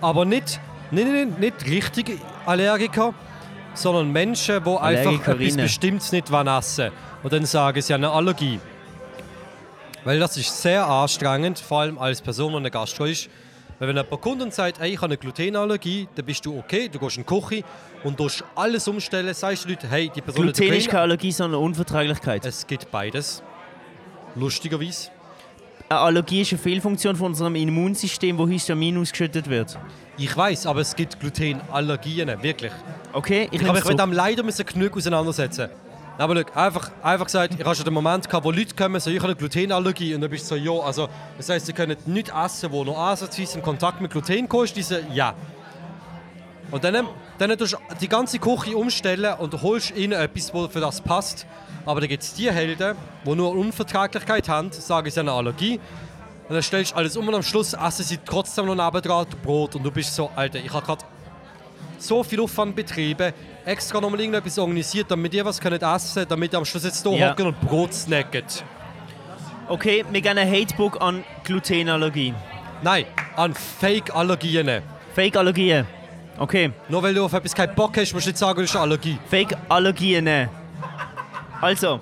Aber 0.00 0.24
nicht, 0.24 0.58
nicht, 0.90 1.06
nicht, 1.06 1.38
nicht 1.38 1.66
richtige 1.66 2.18
Allergiker, 2.46 3.14
sondern 3.74 4.10
Menschen, 4.10 4.64
die 4.64 4.76
einfach 4.76 5.28
etwas. 5.28 5.56
Bestimmtes 5.56 6.10
nicht 6.10 6.32
wollen 6.32 6.48
essen 6.48 6.90
Und 7.22 7.32
dann 7.32 7.46
sagen 7.46 7.80
sie 7.80 7.94
eine 7.94 8.10
Allergie. 8.10 8.58
Weil 10.04 10.18
das 10.18 10.36
ist 10.36 10.60
sehr 10.60 10.86
anstrengend, 10.86 11.58
vor 11.58 11.80
allem 11.80 11.98
als 11.98 12.20
Person, 12.20 12.52
die 12.52 12.58
eine 12.58 12.70
Gastro 12.70 13.04
ist. 13.04 13.28
Weil 13.78 13.88
wenn 13.88 13.96
jemand 13.96 14.20
kommt 14.20 14.42
und 14.42 14.54
sagt, 14.54 14.80
hey, 14.80 14.90
ich 14.90 14.96
habe 14.96 15.06
eine 15.06 15.16
Glutenallergie, 15.16 16.08
dann 16.14 16.24
bist 16.24 16.44
du 16.46 16.58
okay, 16.58 16.88
du 16.88 16.98
gehst 16.98 17.16
in 17.16 17.24
die 17.26 17.34
Küche 17.34 17.64
und 18.04 18.16
tust 18.16 18.44
alles 18.54 18.86
umstellen, 18.86 19.32
sagst 19.34 19.64
den 19.64 19.72
Leuten, 19.72 19.88
hey, 19.88 20.10
die 20.14 20.20
Person 20.20 20.46
hat 20.46 20.56
Gluten 20.56 20.72
ist 20.72 20.84
eine 20.84 20.90
keine 20.90 21.02
Allergie, 21.02 21.32
sondern 21.32 21.60
Unverträglichkeit. 21.60 22.44
Es 22.46 22.66
gibt 22.66 22.90
beides. 22.90 23.42
Lustigerweise. 24.34 25.10
Eine 25.88 25.98
Allergie 25.98 26.40
ist 26.40 26.52
eine 26.52 26.58
Fehlfunktion 26.58 27.16
von 27.16 27.26
unserem 27.28 27.54
Immunsystem, 27.54 28.38
wo 28.38 28.48
Histamin 28.48 28.98
ausgeschüttet 28.98 29.50
wird. 29.50 29.78
Ich 30.16 30.34
weiß, 30.34 30.66
aber 30.66 30.80
es 30.80 30.96
gibt 30.96 31.20
Glutenallergien, 31.20 32.28
wirklich. 32.42 32.72
Okay, 33.12 33.48
ich 33.50 33.60
Ich 33.60 33.72
mich 33.74 33.84
mit 33.84 33.98
es 33.98 34.04
dem 34.04 34.12
leider 34.12 34.42
müssen 34.42 34.64
genug 34.64 34.96
auseinandersetzen. 34.96 35.68
Aber 36.18 36.36
schau, 36.36 36.60
einfach, 36.60 36.90
einfach 37.02 37.26
gesagt, 37.26 37.54
ich 37.58 37.64
habe 37.64 37.74
schon 37.74 37.84
den 37.84 37.94
Moment 37.94 38.28
gehabt, 38.28 38.44
wo 38.44 38.50
Leute 38.50 38.74
kommen, 38.74 39.00
so, 39.00 39.10
ich 39.10 39.18
habe 39.18 39.28
eine 39.28 39.36
Glutenallergie. 39.36 40.14
Und 40.14 40.20
dann 40.20 40.30
bist 40.30 40.50
du 40.50 40.56
so, 40.56 40.56
ja, 40.56 40.84
also, 40.84 41.08
das 41.36 41.48
heisst, 41.48 41.66
sie 41.66 41.72
können 41.72 41.96
nichts 42.06 42.30
essen, 42.30 42.70
wo 42.70 42.84
noch 42.84 42.98
ansatzweise 42.98 43.58
in 43.58 43.62
Kontakt 43.62 44.00
mit 44.00 44.10
Gluten 44.10 44.48
kommt. 44.48 44.76
Die 44.76 44.82
so, 44.82 44.96
ja. 45.12 45.34
Und 46.70 46.84
dann, 46.84 47.06
dann 47.38 47.58
tust 47.58 47.74
du 47.74 47.78
die 48.00 48.08
ganze 48.08 48.38
Küche 48.38 48.76
umstellen 48.76 49.34
und 49.38 49.60
holst 49.62 49.94
ihnen 49.96 50.12
etwas, 50.12 50.52
was 50.54 50.72
für 50.72 50.80
das 50.80 51.00
passt. 51.00 51.46
Aber 51.84 52.00
dann 52.00 52.08
gibt 52.08 52.22
es 52.22 52.34
die 52.34 52.50
Helden, 52.50 52.96
die 53.26 53.34
nur 53.34 53.52
Unverträglichkeit 53.52 54.48
haben, 54.48 54.70
sagen 54.72 55.10
sie 55.10 55.18
haben 55.18 55.28
eine 55.28 55.36
Allergie. 55.36 55.80
Und 56.48 56.54
dann 56.54 56.62
stellst 56.62 56.92
du 56.92 56.96
alles 56.96 57.16
um 57.16 57.26
und 57.28 57.34
am 57.34 57.42
Schluss 57.42 57.72
essen 57.72 58.04
sie 58.04 58.18
trotzdem 58.24 58.66
noch 58.66 58.74
nebendran 58.74 59.26
Brot. 59.42 59.74
Und 59.74 59.82
du 59.82 59.90
bist 59.90 60.14
so, 60.14 60.30
Alter, 60.34 60.58
ich 60.58 60.72
habe 60.72 60.84
gerade 60.84 61.04
so 61.98 62.22
viel 62.22 62.40
Aufwand 62.40 62.74
betrieben, 62.74 63.32
extra 63.64 64.00
nochmal 64.00 64.20
irgendetwas 64.20 64.58
organisiert, 64.58 65.10
damit 65.10 65.32
ihr 65.34 65.44
was 65.44 65.60
könnt 65.60 65.82
essen 65.82 66.26
damit 66.28 66.52
ihr 66.52 66.58
am 66.58 66.64
Schluss 66.64 66.84
jetzt 66.84 67.02
hier 67.06 67.16
Ja. 67.16 67.30
hocken 67.30 67.46
und 67.46 67.60
Brot 67.60 67.92
snacken. 67.94 68.44
Okay, 69.68 70.04
wir 70.10 70.20
geben 70.20 70.38
ein 70.38 70.50
Hatebook 70.50 71.00
an 71.00 71.24
Glutenallergie. 71.44 72.34
Nein, 72.82 73.04
an 73.36 73.54
Fake-Allergien. 73.54 74.82
Fake-Allergien. 75.14 75.86
Okay, 76.38 76.72
Nur 76.88 77.02
weil 77.02 77.14
du 77.14 77.24
auf 77.24 77.32
etwas 77.32 77.54
keinen 77.54 77.74
Bock 77.74 77.96
hast, 77.96 78.12
musst 78.12 78.26
du 78.26 78.30
nicht 78.30 78.38
sagen, 78.38 78.56
du 78.56 78.62
hast 78.62 78.74
eine 78.74 78.82
Allergie. 78.82 79.18
Fake-Allergien. 79.28 80.48
Also, 81.60 82.00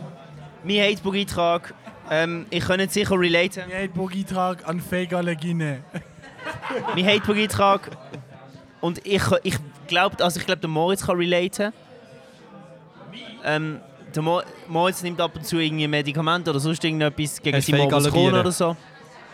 mein 0.65 0.81
Hatebook-Eintrag. 0.81 1.75
Ähm, 2.11 2.47
ich 2.51 2.65
kann 2.65 2.79
nicht 2.79 2.93
sicher 2.93 3.19
relaten. 3.21 3.65
Hatebook-Eintrag 3.73 4.67
an 4.67 4.81
Fake-Allergien. 4.81 5.59
mein 6.95 7.07
Hatebook-Eintrag. 7.07 7.91
Und 8.81 9.05
ich, 9.07 9.23
ich 9.43 9.57
glaube, 9.89 10.23
also 10.25 10.41
ich 10.41 10.47
glaube, 10.47 10.61
der 10.61 10.71
Moritz 10.71 11.07
kann 11.07 11.17
relaten. 11.17 11.73
Ähm, 13.45 13.81
der 14.15 14.23
Mo 14.23 14.43
Moritz 14.69 15.03
nimmt 15.03 15.21
ab 15.21 15.33
und 15.35 15.47
zu 15.47 15.59
irgendwie 15.59 15.87
Medikamente 15.87 16.51
oder 16.51 16.61
sonst 16.61 16.85
irgendetwas 16.85 17.41
gegen 17.41 17.61
die 17.61 17.73
Morbus 17.73 18.13
oder 18.13 18.53
so. 18.53 18.77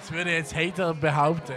Das 0.00 0.12
würde 0.12 0.30
jetzt 0.32 0.54
Hater 0.54 0.94
behaupten. 0.94 1.54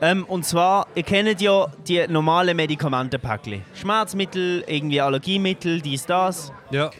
Ähm, 0.00 0.24
und 0.26 0.44
zwar, 0.44 0.86
ihr 0.94 1.02
kennt 1.02 1.40
ja 1.40 1.66
die 1.88 2.06
normalen 2.06 2.54
Medikamentenpäckchen. 2.56 3.62
Schmerzmittel, 3.74 4.62
irgendwie 4.66 5.00
Allergiemittel, 5.00 5.80
dies, 5.80 6.04
das. 6.04 6.52
Ja. 6.70 6.90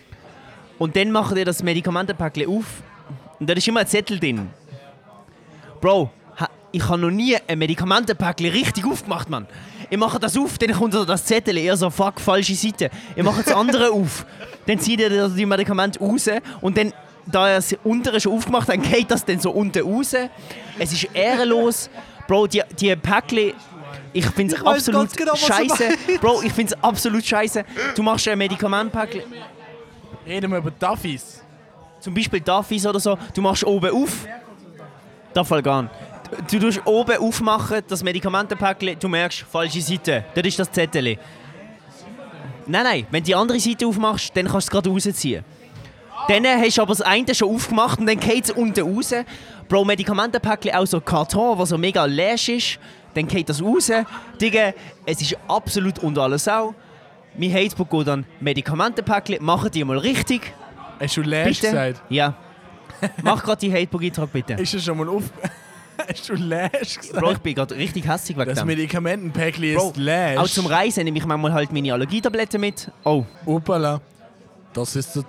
Und 0.79 0.97
dann 0.97 1.11
macht 1.11 1.37
ihr 1.37 1.45
das 1.45 1.63
Medikamentenpäckchen 1.63 2.49
auf 2.49 2.65
und 3.39 3.49
da 3.49 3.55
ist 3.55 3.69
immer 3.69 3.81
ein 3.81 3.87
Zettel 3.87 4.19
drin. 4.19 4.49
Bro, 5.81 6.11
ha- 6.41 6.49
ich 6.73 6.89
habe 6.89 6.99
noch 6.99 7.11
nie 7.11 7.37
ein 7.47 7.59
Medikamentenpäckchen 7.59 8.51
richtig 8.51 8.87
aufgemacht, 8.87 9.29
Mann. 9.29 9.47
Ich 9.89 9.99
mache 9.99 10.19
das 10.19 10.37
auf, 10.37 10.59
dann 10.59 10.73
kommt 10.73 10.95
da 10.95 11.05
das 11.05 11.25
Zettel, 11.25 11.57
ihr 11.59 11.77
so, 11.77 11.91
fuck, 11.91 12.21
falsche 12.21 12.55
Seite. 12.55 12.91
Ich 13.15 13.23
mache 13.23 13.43
das 13.43 13.55
andere 13.55 13.91
auf, 13.91 14.27
dann 14.67 14.79
zieht 14.79 15.01
ihr 15.01 15.29
die 15.29 15.47
Medikamente 15.47 15.99
raus 16.01 16.29
und 16.61 16.77
dann, 16.77 16.93
da 17.27 17.49
ihr 17.49 17.57
das 17.57 17.75
untere 17.85 18.21
schon 18.21 18.33
aufgemacht 18.33 18.69
habt, 18.69 18.83
geht 18.83 19.11
das 19.11 19.25
dann 19.25 19.39
so 19.39 19.51
unten 19.51 19.83
raus. 19.83 20.15
Es 20.79 20.93
ist 20.93 21.09
ehrenlos. 21.15 21.89
Bro, 22.27 22.49
die, 22.49 22.63
die 22.81 22.97
Päckchen, 22.97 23.53
ich 24.13 24.27
finde 24.27 24.57
es 24.57 24.65
absolut 24.65 25.17
genau, 25.17 25.37
scheiße. 25.37 25.91
Bro, 26.21 26.43
ich 26.43 26.53
finde 26.53 26.75
es 26.75 26.83
absolut 26.83 27.25
scheiße. 27.25 27.65
Du 27.95 28.03
machst 28.03 28.27
ein 28.27 28.39
Medikamentenpäckchen. 28.39 29.23
Reden 30.27 30.51
wir 30.51 30.59
über 30.59 30.73
Duffys. 30.73 31.43
Zum 32.01 32.15
Beispiel 32.15 32.41
Duffys 32.41 32.85
oder 32.87 32.99
so, 32.99 33.17
du 33.35 33.43
machst 33.43 33.65
oben 33.65 33.91
auf. 33.95 34.27
Das 35.33 35.47
Fall 35.47 35.63
gar 35.63 35.83
nicht. 35.83 35.95
Du 36.51 36.59
tust 36.59 36.81
oben 36.85 37.19
aufmachen, 37.19 37.83
das 37.87 38.03
Medikamentenpäckchen, 38.03 38.99
du 38.99 39.09
merkst, 39.09 39.41
falsche 39.51 39.81
Seite. 39.81 40.25
Dort 40.35 40.47
ist 40.47 40.59
das 40.59 40.71
Zettel. 40.71 41.19
Nein, 42.69 42.85
nein, 42.85 43.07
wenn 43.11 43.23
du 43.23 43.27
die 43.27 43.35
andere 43.35 43.61
Seite 43.61 43.87
aufmachst, 43.87 44.37
dann 44.37 44.47
kannst 44.47 44.55
du 44.55 44.59
es 44.59 44.71
gerade 44.71 44.91
rausziehen. 44.91 45.45
Dann 46.29 46.45
hast 46.47 46.79
du 46.79 46.83
aber 46.83 46.93
das 46.93 47.03
eine 47.03 47.35
schon 47.35 47.55
aufgemacht 47.55 48.01
und 48.01 48.07
dann 48.07 48.19
geht 48.19 48.45
es 48.45 48.51
unten 48.51 48.81
raus. 48.81 49.15
Bro, 49.69 49.85
Medikamentenpäckchen 49.85 50.75
auch 50.75 50.87
so 50.87 51.01
Karton, 51.01 51.59
was 51.59 51.69
so 51.69 51.79
mega 51.79 52.05
läsch 52.05 52.49
ist. 52.49 52.79
Dann 53.15 53.29
geht 53.29 53.49
das 53.49 53.63
raus. 53.63 53.91
Digga, 54.41 54.73
es 55.05 55.21
ist 55.23 55.37
absolut 55.47 55.99
unter 56.01 56.23
alles 56.23 56.45
Sau. 56.45 56.75
Mein 57.39 57.53
Hatebook 57.53 57.91
geht 57.91 58.09
dann 58.09 58.27
Medikamentenpäckchen, 58.41 59.45
machen 59.45 59.71
die 59.71 59.85
mal 59.85 59.99
richtig. 59.99 60.53
Hast 60.99 61.17
du 61.17 61.23
Bitte? 61.23 61.45
gesagt? 61.45 62.03
Ja. 62.09 62.35
Mach 63.23 63.43
gerade 63.45 63.61
die 63.61 63.73
Hatebook-Eintrag 63.73 64.33
bitte. 64.33 64.55
Ist 64.55 64.75
das 64.75 64.85
schon 64.85 64.97
mal 64.97 65.09
auf... 65.09 65.25
Hast 66.09 66.29
du 66.29 66.35
Lash 66.35 66.99
gesagt? 66.99 67.21
Bro, 67.21 67.33
ich 67.33 67.39
bin 67.39 67.55
gerade 67.55 67.75
richtig 67.77 68.07
hässlich 68.07 68.37
wegen 68.37 68.49
das 68.49 68.59
dem. 68.59 68.67
Medikamentenpäckchen 68.67 69.75
Bro, 69.75 69.91
ist 69.91 69.97
Lash. 69.97 70.39
Auch 70.39 70.49
zum 70.49 70.67
Reisen 70.67 71.05
nehme 71.05 71.19
ich 71.19 71.27
manchmal 71.27 71.53
halt 71.53 71.73
meine 71.73 71.93
Allergietabletten 71.93 72.61
mit. 72.61 72.91
Oh, 73.05 73.25
Opala. 73.45 74.01
Das 74.73 74.95
ist 74.97 75.17
der, 75.17 75.25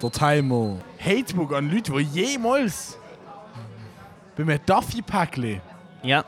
der 0.00 0.10
Timer. 0.10 0.78
Hatebook 0.98 1.54
an 1.54 1.70
Leute, 1.70 1.92
die 1.92 2.02
jemals 2.02 2.98
bei 4.36 4.42
einem 4.42 4.58
Duffy-Päckchen 4.64 5.60
ja. 6.02 6.24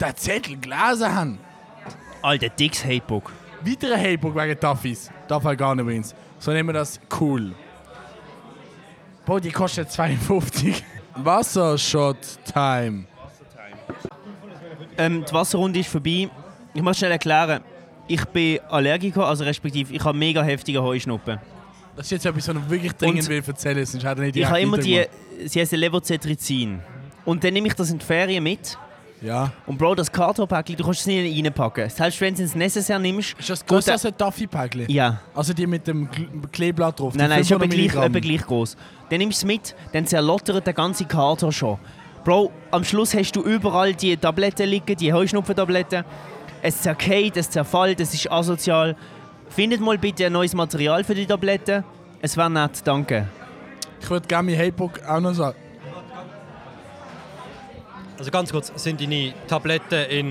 den 0.00 0.16
Zettel 0.16 0.58
gelesen 0.58 1.14
haben. 1.14 1.38
Alter, 2.22 2.48
dickes 2.48 2.84
Hatebook. 2.84 3.32
Weitere 3.60 3.96
Hatebook 3.96 4.34
wegen 4.34 4.58
Duffys. 4.58 5.10
Darf 5.28 5.44
halt 5.44 5.58
gar 5.58 5.74
nicht 5.74 5.82
übrigens. 5.82 6.14
So 6.38 6.52
nehmen 6.52 6.70
wir 6.70 6.74
das 6.74 7.00
cool. 7.20 7.54
Bro, 9.24 9.40
die 9.40 9.50
kostet 9.50 9.90
52. 9.90 10.84
Wassershot-Time. 11.16 13.04
Ähm, 14.96 15.24
die 15.28 15.32
Wasserrunde 15.32 15.80
ist 15.80 15.88
vorbei. 15.88 16.28
Ich 16.72 16.82
muss 16.82 16.98
schnell 16.98 17.12
erklären. 17.12 17.62
Ich 18.06 18.24
bin 18.26 18.60
Allergiker, 18.68 19.26
also 19.26 19.44
respektive 19.44 19.92
ich 19.94 20.04
habe 20.04 20.16
mega 20.16 20.42
heftige 20.42 20.82
Heuschnuppen. 20.82 21.38
Das 21.96 22.06
ist 22.06 22.10
jetzt 22.10 22.26
etwas, 22.26 22.48
was 22.48 22.56
ich 22.56 22.70
wirklich 22.70 22.92
dringend 22.92 23.22
Und 23.22 23.28
will 23.28 23.42
erzählen, 23.46 23.86
sonst 23.86 24.04
hat 24.04 24.18
er 24.18 24.24
nicht 24.24 24.36
Ich 24.36 24.44
habe 24.44 24.60
immer 24.60 24.78
die, 24.78 25.04
sie 25.46 25.60
heißen 25.60 25.78
Levocetrizin. 25.78 26.80
Und 27.24 27.42
dann 27.42 27.54
nehme 27.54 27.68
ich 27.68 27.74
das 27.74 27.90
in 27.90 27.98
die 27.98 28.04
Ferien 28.04 28.42
mit. 28.42 28.76
Ja. 29.24 29.52
Und 29.66 29.78
Bro, 29.78 29.94
das 29.94 30.12
Kartonpäckchen, 30.12 30.76
du 30.76 30.84
kannst 30.84 31.00
es 31.00 31.06
nicht 31.06 31.44
reinpacken. 31.44 31.88
Selbst 31.88 32.20
wenn 32.20 32.34
du 32.34 32.42
es 32.42 32.54
necessaire 32.54 33.00
nimmst. 33.00 33.34
Ist 33.38 33.48
das 33.48 33.64
größer 33.64 33.92
als 33.92 34.04
ein 34.04 34.12
Duffy-Päckchen? 34.18 34.90
Ja. 34.90 35.20
Also 35.34 35.54
die 35.54 35.66
mit 35.66 35.86
dem 35.86 36.08
Kle- 36.10 36.28
Kleeblatt 36.52 37.00
drauf? 37.00 37.14
Nein, 37.14 37.30
nein, 37.30 37.40
ist 37.40 37.48
500 37.48 37.70
gleich, 37.70 38.04
etwa 38.04 38.18
gleich 38.20 38.42
groß. 38.46 38.76
Dann 39.08 39.18
nimmst 39.18 39.42
du 39.42 39.46
es 39.46 39.52
mit, 39.52 39.74
dann 39.92 40.06
zerlottert 40.06 40.66
der 40.66 40.74
ganze 40.74 41.06
Karton 41.06 41.50
schon. 41.52 41.78
Bro, 42.22 42.52
am 42.70 42.84
Schluss 42.84 43.14
hast 43.14 43.32
du 43.36 43.42
überall 43.42 43.94
die 43.94 44.16
Tabletten 44.16 44.68
liegen, 44.68 44.94
die 44.96 45.12
Heuschnupfentabletten. 45.12 46.04
Es 46.62 46.82
zerkeilt, 46.82 47.36
es 47.38 47.48
zerfällt, 47.50 48.00
es 48.00 48.12
ist 48.14 48.30
asozial. 48.30 48.94
Findet 49.48 49.80
mal 49.80 49.96
bitte 49.98 50.26
ein 50.26 50.32
neues 50.32 50.54
Material 50.54 51.02
für 51.04 51.14
die 51.14 51.26
Tabletten. 51.26 51.82
Es 52.20 52.36
wäre 52.36 52.50
nett, 52.50 52.80
danke. 52.84 53.28
Ich 54.00 54.10
würde 54.10 54.26
gerne 54.26 54.50
mein 54.50 54.58
Hatebook 54.58 55.02
auch 55.06 55.20
noch 55.20 55.32
sagen. 55.34 55.56
Also 58.24 58.32
ganz 58.32 58.50
kurz, 58.50 58.72
sind 58.76 58.98
deine 59.02 59.34
Tabletten 59.46 60.02
in 60.08 60.26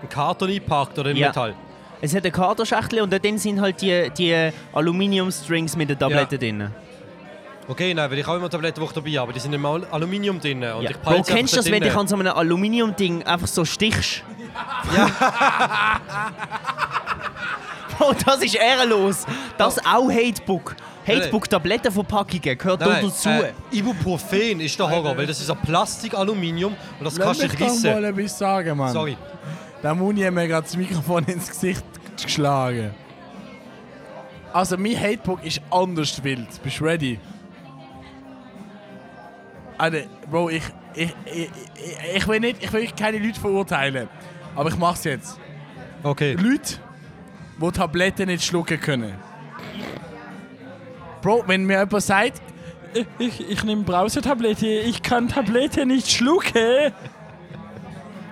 einen 0.00 0.08
Karton 0.08 0.48
eingepackt 0.48 0.98
oder 0.98 1.10
in 1.10 1.16
Ja. 1.16 1.28
Metall? 1.28 1.54
Es 2.00 2.12
hat 2.12 2.24
eine 2.24 2.32
Kartonschachtel 2.32 3.00
und 3.02 3.12
dort 3.12 3.22
sind 3.38 3.60
halt 3.60 3.80
die, 3.80 4.10
die 4.18 4.50
Aluminiumstrings 4.72 5.76
mit 5.76 5.90
den 5.90 5.96
Tabletten 5.96 6.34
Ja. 6.34 6.38
drin. 6.38 6.70
Okay, 7.68 7.94
nein, 7.94 8.10
weil 8.10 8.18
ich 8.18 8.26
habe 8.26 8.38
immer 8.38 8.50
Tabletten, 8.50 8.84
dabei 8.92 9.10
habe, 9.12 9.20
aber 9.20 9.32
die 9.32 9.38
sind 9.38 9.52
im 9.52 9.64
Al 9.64 9.84
Aluminium 9.92 10.40
drin. 10.40 10.56
Und 10.64 10.82
Ja. 10.82 10.90
ich 10.90 10.96
Bro, 10.98 11.22
kennst 11.22 11.52
du 11.52 11.58
das, 11.58 11.70
wenn 11.70 11.84
dich 11.84 11.94
an 11.94 12.08
so 12.08 12.16
einem 12.16 12.26
Aluminiumding 12.36 13.22
einfach 13.22 13.46
so 13.46 13.64
stichst? 13.64 14.24
Bro, 17.96 18.12
das 18.26 18.42
ist 18.42 18.56
ehrenlos. 18.56 19.24
Das 19.56 19.78
auch 19.86 20.10
Hatebook. 20.10 20.74
Hatebook-Tablettenverpackungen 21.08 22.58
gehört 22.58 22.80
dort 22.82 23.02
dazu. 23.02 23.28
äh, 23.28 23.52
Ibuprofen 23.72 24.60
ist 24.60 24.78
der 24.78 24.90
Horror, 24.90 25.16
weil 25.16 25.26
das 25.26 25.40
ist 25.40 25.50
ein 25.50 25.58
Plastik, 25.58 26.14
Aluminium 26.14 26.74
und 26.98 27.04
das 27.04 27.16
Lass 27.16 27.26
kannst 27.26 27.42
du 27.42 27.46
nicht 27.46 27.60
doch 27.60 27.66
mal 27.68 28.04
rissen. 28.04 28.18
etwas 28.18 28.38
sagen, 28.38 28.76
Mann. 28.76 28.92
Sorry. 28.92 29.16
Der 29.82 29.94
Muni 29.94 30.22
hat 30.22 30.32
mir 30.32 30.48
gerade 30.48 30.62
das 30.64 30.76
Mikrofon 30.76 31.24
ins 31.26 31.48
Gesicht 31.48 31.84
geschlagen. 32.20 32.90
Also, 34.52 34.76
mein 34.76 34.98
Hatebook 34.98 35.44
ist 35.44 35.60
anders 35.70 36.22
wild. 36.24 36.48
Bist 36.62 36.80
du 36.80 36.84
ready? 36.84 37.20
Alter, 39.76 40.02
Bro, 40.30 40.50
ich, 40.50 40.62
ich, 40.94 41.14
ich, 41.26 41.50
ich, 41.74 42.16
ich 42.16 42.26
will 42.28 42.40
nicht, 42.40 42.64
ich 42.64 42.72
will 42.72 42.88
keine 42.98 43.18
Leute 43.18 43.38
verurteilen. 43.38 44.08
Aber 44.56 44.70
ich 44.70 44.76
mach's 44.76 45.04
jetzt. 45.04 45.38
Okay. 46.02 46.32
Leute, 46.32 46.78
die 47.60 47.70
Tabletten 47.70 48.26
nicht 48.26 48.42
schlucken 48.44 48.80
können. 48.80 49.14
Bro, 51.28 51.44
wenn 51.46 51.64
mir 51.64 51.80
jemand 51.80 52.02
sagt, 52.02 52.40
ich, 53.18 53.50
ich, 53.50 53.62
nehme 53.62 53.82
Brausetablette, 53.82 54.66
ich 54.66 55.02
kann 55.02 55.28
Tabletten 55.28 55.88
nicht 55.88 56.10
schlucken. 56.10 56.90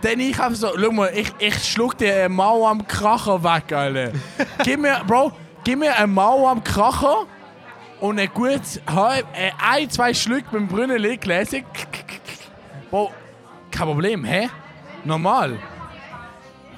Dann 0.01 0.19
ich 0.19 0.41
einfach 0.41 0.55
so, 0.55 0.69
schau 0.75 0.93
mal, 0.93 1.11
ich, 1.15 1.31
ich 1.39 1.63
schluck 1.63 1.99
dir 1.99 2.15
eine 2.15 2.31
Mauer 2.31 2.71
am 2.71 2.89
Kracher 2.89 3.45
weg, 3.45 3.71
Alter. 3.71 4.13
gib 4.65 4.81
mir, 4.81 5.03
Bro, 5.07 5.33
gib 5.63 5.79
mir 5.79 5.95
eine 5.95 6.07
Mauer 6.07 6.53
am 6.53 6.65
Kracher 6.65 7.27
und 8.01 8.19
ein 8.19 8.31
gutes, 8.33 8.81
halb, 8.87 9.27
äh, 9.35 9.51
ein, 9.63 9.91
zwei 9.91 10.15
Schlücke 10.15 10.47
beim 10.53 10.67
Brünneli, 10.67 11.19
Gläser. 11.19 11.59
Bro, 12.91 13.11
kein 13.71 13.87
Problem, 13.89 14.25
hä? 14.25 14.49
Normal. 15.05 15.59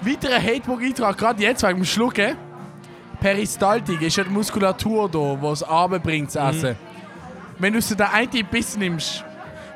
Weiterer 0.01 0.43
Hatebook-Eintrag, 0.43 1.17
gerade 1.17 1.41
jetzt 1.45 1.63
wegen 1.63 1.77
dem 1.77 1.85
Schlucken. 1.85 2.48
Peristaltik 3.21 4.01
ist 4.03 4.17
ja 4.17 4.25
die 4.25 4.31
Muskulatur 4.31 5.09
da, 5.11 5.35
die 5.41 5.47
es 5.53 5.69
runterbringt 5.69 6.31
zu 6.31 6.39
essen. 6.39 6.77
Wenn 7.59 7.73
du 7.73 7.81
so 7.83 7.95
den 7.95 8.07
einen 8.07 8.47
Biss 8.51 8.77
nimmst, 8.77 9.25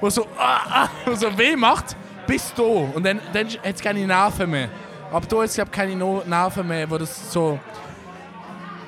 wo 0.01 0.09
so, 0.11 0.27
ah, 0.39 0.87
ah, 1.07 1.15
so 1.15 1.37
weh 1.37 1.57
macht, 1.57 1.97
bis 2.27 2.53
da. 2.55 2.63
Und 2.63 3.05
dann, 3.05 3.21
dann 3.33 3.47
hat 3.49 3.59
es 3.75 3.81
keine 3.81 4.07
Nerven 4.07 4.51
mehr. 4.51 4.69
Aber 5.13 5.27
da 5.27 5.37
hat 5.39 5.45
es, 5.45 5.61
keine 5.71 5.97
No- 5.97 6.23
Nerven 6.27 6.67
mehr, 6.67 6.89
wo 6.89 6.97
das 6.99 7.33
so... 7.33 7.59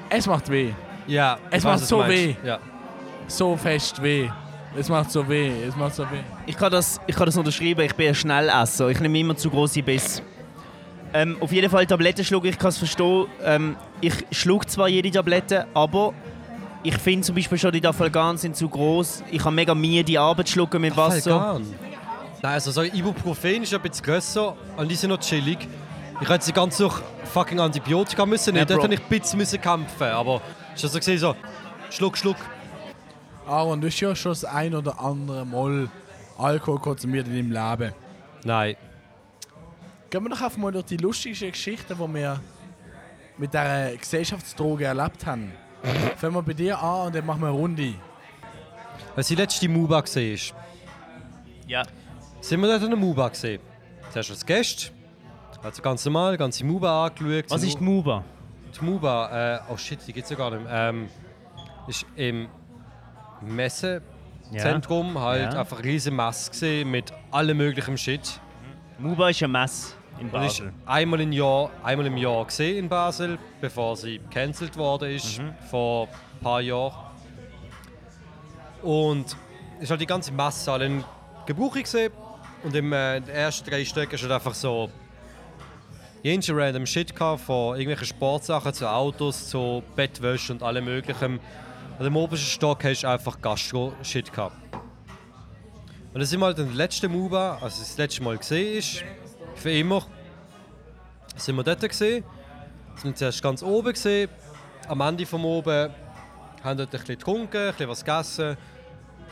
Es 0.09 0.27
macht 0.27 0.49
weh. 0.51 0.73
Ja, 1.07 1.39
Es 1.51 1.65
macht 1.65 1.81
so 1.81 1.97
du 2.03 2.03
meinst. 2.09 2.15
weh. 2.17 2.37
Ja. 2.45 2.59
So 3.27 3.57
fest 3.57 4.01
weh. 4.03 4.29
Es 4.77 4.89
macht 4.89 5.11
so 5.11 5.29
weh. 5.29 5.53
Es 5.67 5.75
macht 5.77 5.95
so 5.95 6.05
weh. 6.05 6.21
Ich 6.47 6.57
kann, 6.57 6.71
das, 6.71 7.01
ich 7.07 7.17
kann 7.17 7.27
das 7.27 7.37
unterschreiben, 7.37 7.81
ich 7.85 7.95
bin 7.95 8.09
ein 8.09 8.15
Schnellesser. 8.15 8.89
Ich 8.89 9.01
nehme 9.01 9.19
immer 9.19 9.37
zu 9.37 9.51
große 9.51 9.83
Biss. 9.83 10.23
Ähm, 11.13 11.37
auf 11.41 11.53
jeden 11.53 11.71
Fall 11.71 11.87
Tabletten 11.87 12.25
schlucken, 12.25 12.49
ich 12.49 12.59
kann 12.59 12.71
es 12.71 12.79
verstehen. 12.79 13.27
Ähm, 13.45 13.77
ich 14.07 14.27
schluck 14.31 14.69
zwar 14.69 14.89
jede 14.89 15.11
Tablette, 15.11 15.67
aber 15.75 16.13
ich 16.83 16.97
finde 16.99 17.23
zum 17.23 17.35
Beispiel 17.35 17.59
schon 17.59 17.73
die 17.73 17.81
Dafalgan 17.81 18.37
sind 18.37 18.57
zu 18.57 18.69
groß. 18.69 19.25
Ich 19.31 19.43
habe 19.45 19.55
mega 19.55 19.75
Mühe, 19.75 20.05
die 20.05 20.19
Arbeit 20.19 20.49
zu 20.49 20.55
schlucken 20.55 20.83
mit 20.83 20.97
Wasser. 20.97 21.61
Nein, 22.43 22.53
also 22.53 22.71
so 22.71 22.83
Ibuprofen 22.83 23.63
ist 23.63 23.73
ein 23.73 23.81
bisschen 23.81 24.05
grösser 24.05 24.55
und 24.77 24.91
die 24.91 24.95
sind 24.95 25.09
noch 25.09 25.21
chillig. 25.21 25.67
Ich 26.21 26.29
hätte 26.29 26.45
sie 26.45 26.53
ganz 26.53 26.77
durch 26.77 27.01
fucking 27.33 27.59
Antibiotika 27.59 28.27
müssen 28.27 28.53
nehmen. 28.55 28.69
Ja, 28.69 28.77
Dort 28.77 28.85
hätte 28.85 28.95
ich 28.95 29.01
ein 29.01 29.21
bisschen 29.21 29.39
müssen 29.39 29.61
kämpfen 29.61 30.09
aber 30.09 30.43
ich 30.77 30.83
habe 30.83 30.93
so 30.93 30.99
gesehen, 30.99 31.19
so 31.19 31.35
Schluck, 31.91 32.19
Schluck. 32.19 32.37
Aaron, 33.47 33.81
du 33.81 33.87
hast 33.87 34.01
ja 34.01 34.15
schon 34.15 34.33
das 34.33 34.45
ein 34.45 34.75
oder 34.75 35.01
andere 35.01 35.47
Mal 35.47 35.89
Alkohol 36.39 36.81
konsumiert 36.81 37.29
in 37.29 37.51
deinem 37.51 37.79
Leben. 37.79 37.95
Nein. 38.45 38.77
Gehen 40.11 40.23
wir 40.23 40.31
doch 40.31 40.43
einfach 40.43 40.59
mal 40.59 40.73
durch 40.73 40.87
die 40.87 40.97
lustigsten 40.97 41.51
Geschichten, 41.51 41.95
die 41.95 42.15
wir 42.15 42.41
mit 43.39 43.53
dieser 43.53 43.97
Gesellschaftsdroge 43.97 44.85
erlebt 44.85 45.27
haben. 45.27 45.53
Fangen 46.17 46.35
wir 46.35 46.43
bei 46.43 46.53
dir 46.55 46.79
an 46.81 47.09
und 47.09 47.15
dann 47.15 47.27
machen 47.27 47.41
wir 47.43 47.49
eine 47.49 47.57
Runde. 47.57 47.95
Als 49.17 49.29
die 49.29 49.35
letzte 49.35 49.69
Muba 49.69 50.01
gesehen 50.01 50.35
ist, 50.35 50.55
Ja. 51.67 51.83
sind 52.41 52.61
wir 52.61 52.69
dort 52.69 52.83
an 52.83 52.91
der 52.91 52.99
Muba 52.99 53.29
gesehen. 53.29 53.61
Zuerst 54.13 54.31
als 54.31 54.47
Gast, 54.47 54.93
also 55.63 55.83
ganz 55.83 56.05
normal, 56.05 56.37
ganze 56.37 56.65
Muba 56.65 57.07
angeschaut. 57.07 57.51
Was 57.51 57.63
ist 57.63 57.79
die 57.79 57.83
Muba? 57.85 58.25
Die 58.79 58.85
Muba, 58.85 59.55
äh, 59.57 59.61
oh 59.73 59.77
shit, 59.77 59.99
die 60.07 60.13
gibt 60.13 60.25
es 60.25 60.31
ja 60.31 60.37
gar 60.37 60.51
nicht 60.51 60.65
mehr. 60.65 60.89
Ähm, 60.91 61.09
ist 61.87 62.07
im 62.17 62.49
Messezentrum 63.43 65.19
halt 65.19 65.53
Ja. 65.53 65.61
einfach 65.61 65.79
eine 65.79 65.87
riesige 65.87 66.15
Messe 66.15 66.51
gesehen 66.51 66.91
mit 66.91 67.13
allem 67.31 67.57
möglichen 67.57 67.97
Shit. 67.99 68.41
Muba 68.99 69.31
ist 69.31 69.43
ein 69.43 69.51
Mess 69.51 69.97
in 70.25 70.31
Und 70.31 70.45
ist 70.45 70.59
Basel. 70.59 70.73
einmal 70.87 71.21
im 71.21 71.33
Jahr, 71.33 71.71
einmal 71.83 72.07
im 72.07 72.17
Jahr 72.17 72.45
gesehen 72.45 72.79
in 72.79 72.89
Basel, 72.89 73.39
bevor 73.61 73.97
sie 73.97 74.19
gecancelt 74.19 74.77
worden 74.77 75.11
ist 75.11 75.41
vor 75.71 76.09
ein 76.09 76.41
paar 76.41 76.61
Jahren. 76.61 76.95
Und 78.83 79.37
ist 79.81 79.91
halt 79.91 80.01
die 80.01 80.07
ganze 80.07 80.33
alle 80.69 80.87
in 80.87 81.05
Gebrauch 81.47 81.75
gesehen. 81.75 82.13
Und 82.63 82.75
im 82.75 82.93
äh, 82.93 83.19
in 83.19 83.25
den 83.25 83.35
ersten 83.35 83.69
drei 83.69 83.85
Stücken 83.85 84.15
ist 84.15 84.23
halt 84.23 84.33
einfach 84.33 84.55
so 84.55 84.91
jenste 86.23 86.57
random 86.57 86.87
Shit 86.87 87.15
gehabt, 87.15 87.43
von 87.43 87.77
irgendwelchen 87.77 88.07
Sportsachen 88.07 88.73
zu 88.73 88.91
Autos, 88.91 89.49
zu 89.49 89.83
Bettwäsche 89.95 90.53
und 90.53 90.63
allem 90.63 90.87
möglichen. 90.87 91.39
Und 91.99 92.07
im 92.07 92.17
obersten 92.17 92.47
Stock 92.47 92.83
hast 92.85 93.03
du 93.03 93.09
einfach 93.09 93.41
Gastro-Shit 93.41 94.33
gehabt. 94.33 94.57
Und 96.15 96.21
das 96.21 96.31
sind 96.31 96.41
wir 96.41 96.47
halt 96.47 96.59
in 96.59 96.67
der 96.67 96.77
letzten 96.77 97.13
MUBA, 97.13 97.59
als 97.61 97.75
es 97.75 97.89
das 97.89 97.99
letzte 97.99 98.23
Mal 98.23 98.39
gesehen 98.39 98.79
ist, 98.79 99.05
für 99.55 99.71
immer, 99.71 100.07
sind 101.37 101.57
wir 101.57 101.65
dort 101.65 101.81
gesehen. 101.81 102.25
Sind 102.97 103.19
zuerst 103.19 103.43
ganz 103.43 103.63
oben 103.63 103.93
gesehen. 103.93 104.31
Am 104.89 105.01
Ende 105.01 105.27
vom 105.27 105.45
oben 105.45 105.91
haben 106.63 106.79
dort 106.79 106.81
ein 106.81 106.91
bisschen 106.91 107.19
getrunken, 107.19 107.57
ein 107.57 107.71
bisschen 107.73 107.89
was 107.89 108.05
gegessen. 108.05 108.57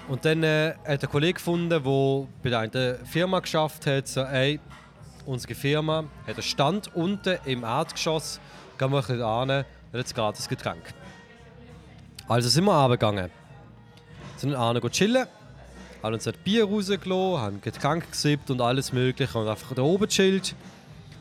Und 0.08 0.24
dann 0.24 0.42
äh, 0.42 0.74
hat 0.86 1.02
ein 1.02 1.10
Kollege 1.10 1.34
gefunden, 1.34 1.82
der 1.82 2.26
bei 2.42 2.50
der 2.50 2.58
einen 2.58 3.06
Firma 3.06 3.38
geschafft 3.40 3.86
hat, 3.86 4.08
so, 4.08 4.22
ey, 4.22 4.58
unsere 5.26 5.54
Firma 5.54 6.04
hat 6.26 6.34
einen 6.34 6.42
Stand 6.42 6.94
unten 6.94 7.38
im 7.44 7.62
Erdgeschoss, 7.62 8.40
gehen 8.78 8.90
wir 8.90 8.98
ein 8.98 9.02
bisschen 9.02 9.22
an, 9.22 9.64
dann 9.92 10.04
gratis 10.14 10.48
Getränk. 10.48 10.82
Also 12.26 12.48
sind 12.48 12.64
wir 12.64 12.72
runtergegangen. 12.72 13.30
Sind 14.36 14.52
dann 14.52 14.90
chillen, 14.90 15.26
haben 16.02 16.14
uns 16.14 16.26
ein 16.26 16.34
Bier 16.44 16.64
rausgelassen, 16.64 17.40
haben 17.40 17.60
Getränk 17.60 18.10
gesippt 18.10 18.50
und 18.50 18.60
alles 18.60 18.92
mögliche 18.92 19.38
und 19.38 19.48
einfach 19.48 19.74
da 19.74 19.82
oben 19.82 20.08
chillt. 20.08 20.54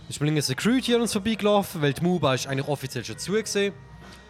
Ist 0.10 0.20
mal 0.20 0.28
eine 0.28 0.42
Security 0.42 0.96
an 0.96 1.02
uns 1.02 1.14
vorbeigelaufen, 1.14 1.82
weil 1.82 1.94
die 1.94 2.02
MUBA 2.02 2.34
ist 2.34 2.48
eigentlich 2.48 2.68
offiziell 2.68 3.06
schon 3.06 3.18
zugesehen. 3.18 3.74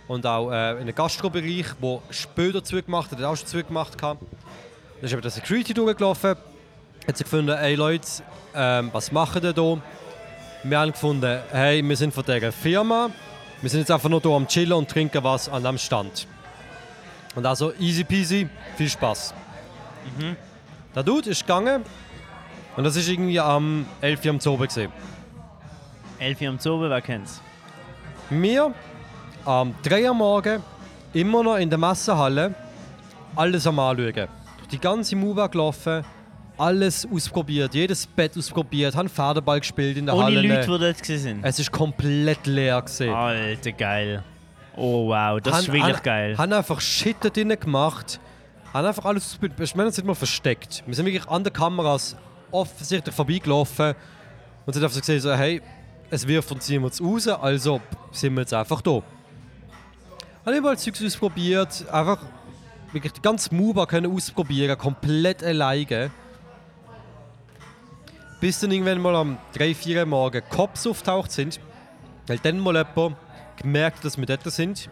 Und 0.08 0.26
auch 0.26 0.52
äh, 0.52 0.80
in 0.80 0.86
den 0.86 0.94
Gastrobereich, 0.94 1.68
wo 1.80 2.04
später 2.10 2.64
zugemacht 2.64 3.12
hat, 3.12 3.20
hat 3.20 3.26
auch 3.26 3.38
schon 3.38 3.48
zugemacht. 3.48 4.00
Dann 4.02 4.18
ist 5.02 5.14
eben 5.14 5.22
der 5.22 5.32
Security 5.32 5.74
durchgelaufen, 5.74 6.36
hat 7.08 7.18
sie 7.18 7.24
gefunden, 7.24 7.50
ey 7.50 7.76
Leute, 7.76 8.08
ähm, 8.54 8.90
was 8.92 9.12
machen 9.12 9.42
ihr 9.44 9.54
da? 9.54 9.82
Wir 10.64 10.80
haben 10.80 10.92
gefunden, 10.92 11.40
hey, 11.52 11.82
wir 11.82 11.96
sind 11.96 12.14
von 12.14 12.24
dieser 12.24 12.52
Firma, 12.52 13.10
wir 13.62 13.70
sind 13.70 13.80
jetzt 13.80 13.92
einfach 13.92 14.10
nur 14.10 14.22
hier 14.22 14.32
am 14.32 14.48
Chillen 14.48 14.74
und 14.74 14.90
trinken 14.90 15.24
was 15.24 15.50
an 15.50 15.64
dem 15.64 15.78
Stand. 15.78 16.28
Und 17.36 17.46
also 17.46 17.74
easy 17.80 18.04
peasy, 18.04 18.50
viel 18.78 18.90
Spaß. 18.90 19.34
Der 20.96 21.04
Dude 21.04 21.30
ist 21.30 21.42
gegangen 21.42 21.84
und 22.76 22.84
das 22.84 22.96
ist 22.96 23.08
irgendwie 23.10 23.40
am 23.40 23.86
11 24.02 24.26
Uhr 24.26 24.32
am 24.32 24.40
Zobe 24.40 24.68
gesehen. 24.68 24.92
11 26.20 26.42
Uhr 26.42 26.48
am 26.50 26.60
Zobe, 26.60 26.90
wer 26.90 27.02
kennt's? 27.02 27.42
Wir 28.30 28.74
am 29.46 29.74
3 29.84 30.10
Uhr 30.10 30.14
morgen 30.14 30.64
immer 31.14 31.44
noch 31.44 31.56
in 31.58 31.70
der 31.70 31.80
Messehalle 31.80 32.54
alles 33.36 33.66
am 33.68 33.80
Anschauen. 33.80 34.14
Durch 34.14 34.68
die 34.72 34.80
ganze 34.80 35.16
MUBA 35.16 35.48
gelaufen, 35.48 36.04
alles 36.58 37.08
ausprobiert, 37.12 37.74
jedes 37.74 38.06
Bett 38.06 38.38
ausprobiert, 38.38 38.96
haben 38.96 39.10
Pferdeball 39.10 39.60
gespielt 39.60 39.98
in 39.98 40.06
der 40.06 40.16
Ohne 40.16 40.26
Halle. 40.26 40.42
Leute, 40.42 40.62
die 40.62 40.68
dort 40.68 41.10
waren. 41.10 41.40
es 41.44 41.60
ist 41.60 41.72
komplett 41.72 42.46
leer 42.46 42.82
gesehen. 42.82 43.14
Alter, 43.14 43.72
geil. 43.72 44.24
Oh 44.76 45.08
wow, 45.08 45.40
das 45.42 45.62
ist 45.62 45.74
wirklich 45.74 46.02
geil. 46.04 46.38
Haben 46.38 46.54
einfach 46.54 46.80
Shit 46.80 47.18
da 47.22 47.30
drinnen 47.30 47.60
gemacht. 47.60 48.20
Haben 48.74 48.88
einfach 48.88 49.06
alles 49.06 49.26
ausprobiert. 49.26 49.76
Wir 49.76 50.04
mal 50.06 50.16
versteckt. 50.16 50.84
Wir 50.86 50.96
sind 50.96 51.06
wirklich 51.06 51.28
an 51.28 51.44
den 51.44 51.52
Kameras 51.52 52.16
offensichtlich 52.52 53.14
vorbeigelaufen 53.14 53.96
und 54.66 54.74
sind 54.74 54.84
einfach 54.84 54.96
so 54.96 55.02
gesehen, 55.02 55.20
so, 55.20 55.34
hey, 55.34 55.62
es 56.10 56.28
wirft 56.28 56.52
uns 56.52 56.68
jemand 56.68 57.00
raus, 57.02 57.28
also 57.28 57.82
sind 58.12 58.34
wir 58.34 58.42
jetzt 58.42 58.54
einfach 58.54 58.82
da. 58.82 59.02
Haben 60.46 60.58
überall 60.58 60.78
Zeugs 60.78 61.04
ausprobiert, 61.04 61.86
einfach 61.92 62.20
wirklich 62.92 63.14
die 63.14 63.22
ganze 63.22 63.54
MUBA 63.54 63.86
können 63.86 64.14
ausprobieren, 64.14 64.78
komplett 64.78 65.44
alleine. 65.44 66.12
Bis 68.40 68.60
dann 68.60 68.72
irgendwann 68.72 69.02
mal 69.02 69.16
am 69.16 69.38
3, 69.54 69.76
4 69.76 70.00
Uhr 70.00 70.06
morgen 70.06 70.42
Cops 70.50 70.88
auftaucht 70.88 71.32
sind, 71.32 71.60
weil 72.28 72.40
dann 72.40 72.60
mal 72.60 72.76
jemand 72.76 73.16
gemerkt, 73.58 74.04
dass 74.04 74.18
wir 74.18 74.26
dort 74.26 74.44
sind. 74.52 74.90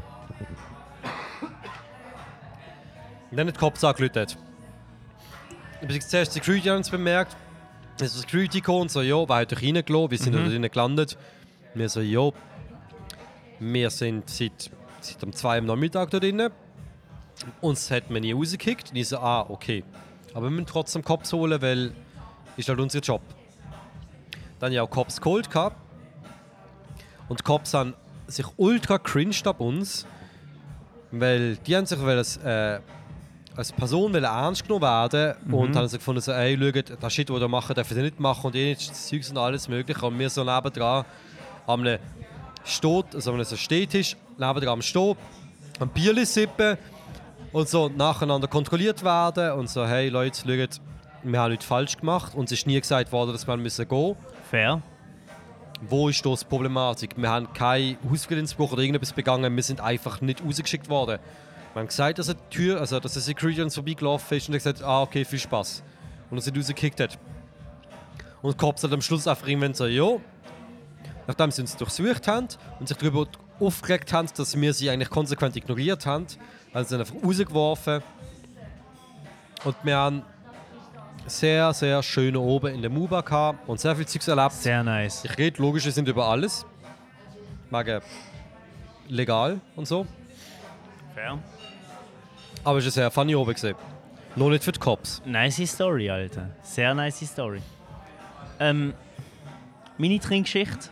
Und 3.31 3.37
dann 3.37 3.47
hat 3.47 3.55
die 3.55 3.59
Cops 3.59 3.83
angerufen. 3.83 4.25
Ich 5.87 6.07
zuerst 6.07 6.35
die 6.35 6.39
Security 6.39 6.69
uns 6.71 6.89
bemerkt. 6.89 7.35
Dann 7.97 8.07
ist 8.07 8.15
die 8.15 8.19
Security 8.19 8.59
gekommen 8.59 8.81
und 8.81 8.91
so, 8.91 9.01
ja, 9.01 9.27
wer 9.27 9.35
hat 9.37 9.53
euch 9.53 9.63
reingelassen? 9.63 10.11
Wir 10.11 10.17
sind 10.17 10.35
da 10.35 10.43
drinnen 10.43 10.71
gelandet. 10.71 11.17
Wir 11.73 11.89
so, 11.89 12.01
ja. 12.01 12.31
Wir 13.59 13.89
sind 13.89 14.29
seit, 14.29 14.71
seit 15.01 15.23
um 15.23 15.33
2 15.33 15.49
Uhr 15.49 15.57
am 15.57 15.65
Nachmittag 15.65 16.09
da 16.09 16.19
drinnen. 16.19 16.51
Uns 17.61 17.91
hat 17.91 18.09
man 18.09 18.21
nie 18.21 18.33
rausgekickt. 18.33 18.91
Und 18.91 18.95
ich 18.95 19.07
so, 19.07 19.17
ah, 19.19 19.45
okay. 19.49 19.83
Aber 20.33 20.45
wir 20.45 20.51
müssen 20.51 20.65
trotzdem 20.65 21.03
Cops 21.03 21.31
holen, 21.33 21.61
weil 21.61 21.93
ist 22.57 22.67
halt 22.67 22.79
unser 22.79 22.99
Job. 22.99 23.21
Dann 24.59 24.67
habe 24.67 24.73
ich 24.73 24.79
auch 24.79 24.89
Cops 24.89 25.21
geholt. 25.21 25.49
Gehabt. 25.49 25.77
Und 27.29 27.39
die 27.39 27.43
Cops 27.43 27.73
haben 27.73 27.93
sich 28.27 28.45
ultra 28.57 28.97
cringed 28.97 29.47
ab 29.47 29.61
uns, 29.61 30.05
weil 31.11 31.55
die 31.57 31.75
haben 31.75 31.85
sich 31.85 31.99
als, 31.99 32.37
äh, 32.37 32.79
als 33.55 33.71
Person 33.71 34.13
ernst 34.15 34.63
genommen 34.63 34.83
werden 34.83 35.35
und 35.51 35.75
haben 35.75 35.87
sich 35.87 35.99
gefunden, 35.99 36.21
so, 36.21 36.31
ey, 36.31 36.57
schaut, 36.57 36.97
das 37.01 37.13
Shit, 37.13 37.29
was 37.29 37.41
ihr 37.41 37.47
macht, 37.47 37.75
dürfen 37.75 37.97
ihr 37.97 38.03
nicht 38.03 38.19
machen 38.19 38.47
und 38.47 38.55
eh 38.55 38.69
nicht, 38.69 38.89
das 38.89 39.07
Zeug 39.07 39.23
und 39.29 39.37
alles 39.37 39.67
mögliche. 39.67 40.05
Und 40.05 40.17
wir 40.17 40.29
so 40.29 40.43
nebendran 40.43 41.05
Stot, 42.63 43.15
also 43.15 43.43
so 43.43 43.55
Stehtisch, 43.55 44.15
nebendran 44.37 44.73
am 44.73 44.81
Stehen, 44.81 45.15
ein 45.79 45.89
Bierli 45.89 46.25
sippen 46.25 46.77
und 47.51 47.67
so 47.67 47.89
nacheinander 47.89 48.47
kontrolliert 48.47 49.03
werden 49.03 49.53
und 49.53 49.69
so, 49.69 49.85
hey 49.85 50.09
Leute, 50.09 50.37
schaut, 50.37 50.81
wir 51.23 51.39
haben 51.39 51.51
nichts 51.51 51.65
falsch 51.65 51.97
gemacht. 51.97 52.35
Uns 52.35 52.51
ist 52.51 52.67
nie 52.67 52.79
gesagt 52.79 53.11
worden, 53.11 53.31
dass 53.31 53.47
wir 53.47 53.57
müssen 53.57 53.87
gehen 53.87 54.07
müssen. 54.07 54.17
Fair. 54.49 54.81
Wo 55.81 56.09
ist 56.09 56.25
das 56.25 56.43
Problematik? 56.43 57.15
Wir 57.17 57.29
haben 57.29 57.51
keinen 57.53 57.97
Hausfriedensbruch 58.09 58.73
oder 58.73 58.81
irgendetwas 58.81 59.13
begangen, 59.13 59.55
wir 59.55 59.63
sind 59.63 59.79
einfach 59.79 60.19
nicht 60.21 60.43
rausgeschickt 60.43 60.89
worden. 60.89 61.19
Wir 61.73 61.81
haben 61.81 61.87
gesagt, 61.87 62.17
dass 62.19 62.29
eine 62.29 62.49
Tür, 62.49 62.79
also 62.79 62.99
dass 62.99 63.15
ein 63.15 63.21
Security 63.21 63.61
uns 63.61 63.75
vorbeigelaufen 63.75 64.37
ist 64.37 64.47
und 64.47 64.55
er 64.55 64.59
gesagt, 64.59 64.83
ah 64.83 65.03
okay, 65.03 65.23
viel 65.23 65.39
Spaß. 65.39 65.83
Und 66.29 66.37
uns 66.37 66.45
nicht 66.45 66.57
rausgekickt 66.57 66.99
hat. 66.99 67.17
Und 68.41 68.53
die 68.53 68.57
Cops 68.57 68.83
hat 68.83 68.91
am 68.91 69.01
Schluss 69.01 69.27
einfach 69.27 69.47
irgendwann 69.47 69.73
so, 69.73 69.85
ja, 69.85 70.17
nachdem 71.27 71.51
sie 71.51 71.61
uns 71.61 71.75
durchsucht 71.75 72.27
haben 72.27 72.47
und 72.79 72.87
sich 72.87 72.97
darüber 72.97 73.27
aufgeregt 73.59 74.11
haben, 74.13 74.27
dass 74.35 74.59
wir 74.59 74.73
sie 74.73 74.89
eigentlich 74.89 75.09
konsequent 75.09 75.55
ignoriert 75.55 76.05
haben, 76.05 76.25
haben 76.73 76.85
sie 76.85 76.91
dann 76.91 77.01
einfach 77.01 77.15
rausgeworfen. 77.23 78.01
Und 79.63 79.75
wir 79.83 79.97
haben 79.97 80.23
sehr, 81.27 81.73
sehr 81.73 82.01
schön 82.01 82.35
oben 82.35 82.73
in 82.73 82.81
der 82.81 82.89
Muba 82.89 83.21
gehabt 83.21 83.67
und 83.67 83.79
sehr 83.79 83.95
viel 83.95 84.07
Zeugs 84.07 84.27
erlebt. 84.27 84.53
Sehr 84.53 84.83
nice. 84.83 85.25
Ich 85.25 85.37
rede 85.37 85.61
logisch, 85.61 85.85
wir 85.85 85.91
sind 85.91 86.07
über 86.07 86.27
alles. 86.27 86.65
Wegen 87.69 88.01
legal 89.07 89.59
und 89.75 89.87
so. 89.87 90.07
Fair. 91.13 91.37
Aber 92.63 92.79
es 92.79 92.85
war 92.85 92.91
sehr 92.91 93.11
funny 93.11 93.35
oben. 93.35 93.53
Gewesen. 93.53 93.75
Noch 94.35 94.49
nicht 94.49 94.63
für 94.63 94.71
die 94.71 94.79
Cops. 94.79 95.21
Nice 95.25 95.67
Story, 95.67 96.09
Alter. 96.09 96.49
Sehr 96.61 96.93
nice 96.93 97.25
Story. 97.25 97.61
Ähm, 98.59 98.93
meine 99.97 100.19
Trinkgeschichte 100.19 100.89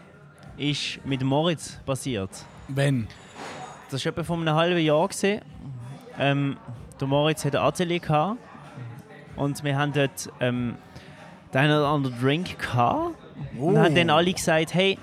ist 0.58 1.06
mit 1.06 1.24
Moritz 1.24 1.80
passiert. 1.86 2.32
Wenn. 2.68 3.08
Das 3.92 4.04
war 4.04 4.12
etwa 4.12 4.24
vor 4.24 4.38
einem 4.38 4.54
halben 4.54 4.80
Jahr. 4.80 5.08
Gewesen. 5.08 5.42
Ähm, 6.20 6.58
der 7.00 7.08
Moritz 7.08 7.46
hatte 7.46 7.62
ein 7.62 7.68
Atelier 7.68 8.00
gehabt, 8.00 8.38
und 9.38 9.64
wir 9.64 9.78
haben 9.78 9.94
dort 9.94 10.30
ähm, 10.40 10.76
den 11.54 11.62
einen 11.62 11.78
oder 11.78 11.88
anderen 11.88 12.20
Drink 12.20 12.60
gehabt. 12.60 13.16
Und 13.58 13.78
haben 13.78 13.94
dann 13.94 14.10
alle 14.10 14.34
gesagt, 14.34 14.74
hey, 14.74 14.98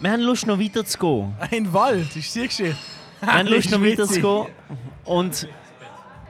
wir 0.00 0.10
haben 0.10 0.22
Lust 0.22 0.46
noch 0.46 0.58
weiter 0.58 0.84
zu 0.84 0.98
gehen. 0.98 1.34
Ein 1.38 1.72
Wald, 1.72 2.16
ist 2.16 2.34
die 2.34 2.46
Geschichte. 2.46 2.76
Wir 3.20 3.32
haben 3.32 3.46
Lust 3.48 3.70
noch 3.70 3.82
weiter 3.82 4.06
zu 4.06 4.20
gehen. 4.20 4.46
Und 5.04 5.46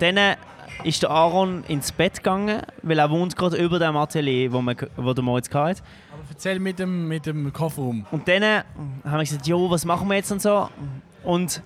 dann 0.01 0.37
ist 0.85 1.03
der 1.03 1.11
Aaron 1.11 1.65
ins 1.69 1.93
Bett 1.93 2.17
gegangen, 2.17 2.63
weil 2.83 2.99
er 2.99 3.11
wohnt 3.11 3.37
gerade 3.37 3.57
über 3.57 3.79
dem 3.79 3.97
Atelier, 3.97 4.53
wo, 4.53 4.61
man, 4.61 4.77
wo 4.97 5.13
der 5.13 5.23
Moritz 5.23 5.53
hatte. 5.53 5.83
Aber 6.13 6.23
erzähl 6.29 6.59
mit 6.59 6.79
dem, 6.79 7.09
mit 7.09 7.27
dem 7.27 7.53
Kofferraum. 7.53 8.07
Und 8.11 8.27
dann 8.27 8.43
haben 8.43 8.65
wir 9.05 9.19
gesagt, 9.21 9.47
jo, 9.47 9.71
was 9.71 9.85
machen 9.85 10.09
wir 10.09 10.17
jetzt 10.17 10.33
und 10.33 10.41
so. 10.41 10.69
Und 11.23 11.63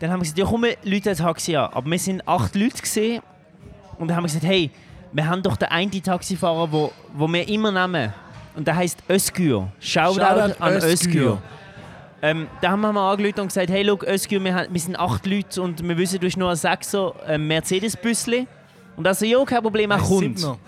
dann 0.00 0.10
haben 0.10 0.20
wir 0.20 0.22
gesagt, 0.22 0.38
ja 0.38 0.46
komm, 0.46 0.62
wir 0.62 0.76
Leute 0.84 1.10
ein 1.10 1.16
Taxi 1.16 1.56
an. 1.56 1.70
Aber 1.72 1.90
wir 1.90 1.98
sind 1.98 2.26
acht 2.26 2.54
Leute 2.54 2.80
gesehen 2.80 3.22
und 3.98 4.08
dann 4.08 4.16
haben 4.16 4.24
wir 4.24 4.28
gesagt, 4.28 4.44
hey, 4.44 4.70
wir 5.12 5.26
haben 5.26 5.42
doch 5.42 5.56
den 5.56 5.68
einen 5.68 5.90
Taxifahrer, 5.90 6.70
wo, 6.70 6.92
wo 7.14 7.28
wir 7.28 7.48
immer 7.48 7.70
nehmen. 7.70 8.12
Und 8.54 8.66
der 8.66 8.76
heißt 8.76 9.02
Özgür. 9.08 9.68
Shoutout, 9.80 10.20
Shoutout 10.20 10.62
an 10.62 10.72
Özgür. 10.74 10.92
Özgür. 10.92 11.42
Ähm, 12.28 12.48
da 12.60 12.70
haben 12.72 12.80
wir 12.80 12.92
mal 12.92 13.12
angerufen 13.12 13.40
und 13.40 13.46
gesagt, 13.48 13.70
hey, 13.70 13.82
look, 13.84 14.02
Özgür, 14.02 14.42
wir, 14.42 14.54
haben- 14.54 14.72
wir 14.72 14.80
sind 14.80 14.98
acht 14.98 15.24
Leute 15.26 15.62
und 15.62 15.86
wir 15.86 15.96
wissen, 15.96 16.18
du 16.18 16.26
hast 16.26 16.36
nur 16.36 16.50
ein 16.50 16.56
Sechser 16.56 17.12
ähm, 17.26 17.46
Mercedes-Büssli. 17.46 18.46
Und 18.96 19.06
er 19.06 19.14
so, 19.14 19.24
ja, 19.26 19.44
kein 19.44 19.62
Problem, 19.62 19.90
er 19.90 19.98
Ein 19.98 20.02
kommt. 20.02 20.38
Siebner. 20.38 20.58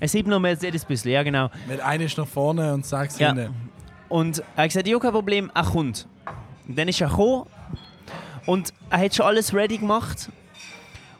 Ein 0.00 0.08
Siebner 0.08 0.38
Mercedes-Büssli, 0.40 1.12
ja 1.12 1.22
genau. 1.22 1.50
Mit 1.68 1.80
einer 1.80 2.04
ist 2.04 2.16
nach 2.16 2.26
vorne 2.26 2.72
und 2.72 2.86
sechs 2.86 3.18
Ja. 3.18 3.34
hinten. 3.34 3.54
Und 4.08 4.42
er 4.56 4.62
hat 4.64 4.68
gesagt, 4.70 4.86
ja, 4.88 4.98
kein 4.98 5.12
Problem, 5.12 5.50
er 5.54 5.64
kommt. 5.64 6.06
Und 6.68 6.78
dann 6.78 6.88
ist 6.88 7.00
er 7.00 7.08
gekommen 7.08 7.44
und 8.46 8.72
er 8.88 8.98
hat 9.00 9.14
schon 9.14 9.26
alles 9.26 9.52
ready 9.52 9.78
gemacht. 9.78 10.30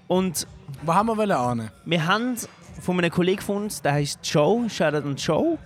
Und 0.06 0.46
Wo 0.82 0.94
haben 0.94 1.06
wir 1.06 1.16
wollen 1.16 1.32
ahnen? 1.32 1.70
wir 1.84 2.06
haben 2.06 2.36
von 2.80 2.98
einem 2.98 3.10
Kollegen 3.10 3.42
von 3.42 3.64
uns, 3.64 3.82
der 3.82 3.92
heißt 3.94 4.20
Joe, 4.22 4.70
Shoutout 4.70 5.06
an 5.08 5.16
Joe, 5.16 5.58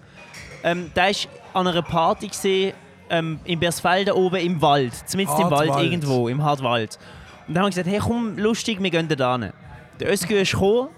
ähm, 0.64 0.90
der 0.96 1.10
ist 1.10 1.28
an 1.52 1.66
einer 1.66 1.82
Party 1.82 2.28
gesehen 2.28 2.72
ähm, 3.10 3.40
in 3.44 3.60
Bersfelden 3.60 4.14
oben 4.14 4.36
im 4.36 4.62
Wald, 4.62 4.92
zumindest 5.06 5.38
im 5.38 5.50
Wald 5.50 5.68
Hartwald. 5.68 5.84
irgendwo, 5.84 6.28
im 6.28 6.42
Hartwald. 6.42 6.98
Und 7.46 7.54
dann 7.54 7.64
haben 7.64 7.74
wir 7.74 7.82
gesagt, 7.82 7.88
hey 7.88 7.98
komm, 7.98 8.38
lustig, 8.38 8.82
wir 8.82 8.90
gehen 8.90 9.08
da 9.08 9.38
hin. 9.38 9.52
Der 9.98 10.10
Özgür 10.10 10.40
ist 10.40 10.52
gekommen 10.52 10.88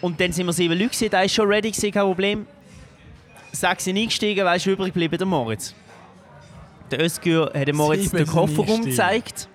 und 0.00 0.20
dann 0.20 0.32
sind 0.32 0.46
wir 0.46 0.52
sieben 0.52 0.74
Leute 0.74 0.90
gewesen, 0.90 1.10
der 1.10 1.24
ist 1.24 1.34
schon 1.34 1.48
ready 1.48 1.70
gewesen, 1.70 1.90
kein 1.92 2.02
Problem. 2.02 2.46
Sechs 3.52 3.84
sind 3.84 3.96
eingestiegen, 3.96 4.44
wer 4.44 4.56
ist 4.56 4.66
übrig 4.66 4.92
geblieben? 4.92 5.16
Der 5.16 5.26
Moritz. 5.26 5.74
Der 6.90 7.00
Özgür 7.00 7.52
hat 7.54 7.68
dem 7.68 7.76
Moritz 7.76 8.10
den 8.10 8.26
sind 8.26 8.28
Kofferraum 8.28 8.80
eingestiegen. 8.80 8.90
gezeigt 8.90 9.48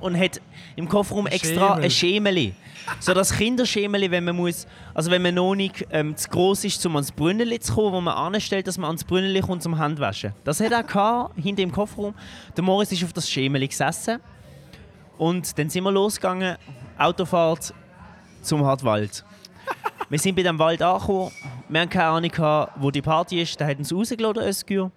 und 0.00 0.18
hat 0.18 0.40
im 0.76 0.88
Kofferraum 0.88 1.26
Ein 1.26 1.32
extra 1.32 1.68
Schemel. 1.74 1.84
ein 1.84 1.90
Schemeli. 1.90 2.54
So 2.98 3.14
das 3.14 3.32
Kinderschemeli, 3.36 4.10
wenn 4.10 4.24
man 4.24 4.36
muss, 4.36 4.66
also 4.94 5.10
wenn 5.10 5.22
man 5.22 5.34
noch 5.34 5.54
nicht 5.54 5.86
ähm, 5.90 6.16
zu 6.16 6.28
groß 6.28 6.64
ist, 6.64 6.84
um 6.86 6.96
ans 6.96 7.12
Brünneli 7.12 7.60
zu 7.60 7.74
kommen, 7.74 7.92
wo 7.92 8.00
man 8.00 8.14
anstellt, 8.14 8.66
dass 8.66 8.78
man 8.78 8.86
ans 8.86 9.04
Brünneli 9.04 9.40
kommt 9.40 9.62
zum 9.62 9.78
Handwaschen. 9.78 10.32
Das 10.44 10.60
hat 10.60 10.72
er 10.72 10.82
gehabt, 10.82 11.38
hinter 11.40 11.62
im 11.62 11.70
Kofferraum. 11.72 12.14
Der 12.56 12.64
Moritz 12.64 12.92
ist 12.92 13.04
auf 13.04 13.12
das 13.12 13.28
Schemeli 13.30 13.68
gesessen 13.68 14.18
und 15.18 15.58
dann 15.58 15.68
sind 15.68 15.84
wir 15.84 15.92
losgegangen, 15.92 16.56
Autofahrt 16.98 17.74
zum 18.42 18.64
Hartwald. 18.64 19.24
wir 20.08 20.18
sind 20.18 20.34
bei 20.34 20.42
dem 20.42 20.58
Wald 20.58 20.82
angekommen, 20.82 21.30
wir 21.68 21.80
haben 21.80 21.90
keine 21.90 22.06
Ahnung, 22.06 22.68
wo 22.76 22.90
die 22.90 23.02
Party 23.02 23.40
ist, 23.42 23.60
da 23.60 23.66
hat 23.66 23.78
uns 23.78 23.92
rausgelassen, 23.92 24.34
der 24.34 24.48
Özgür, 24.48 24.90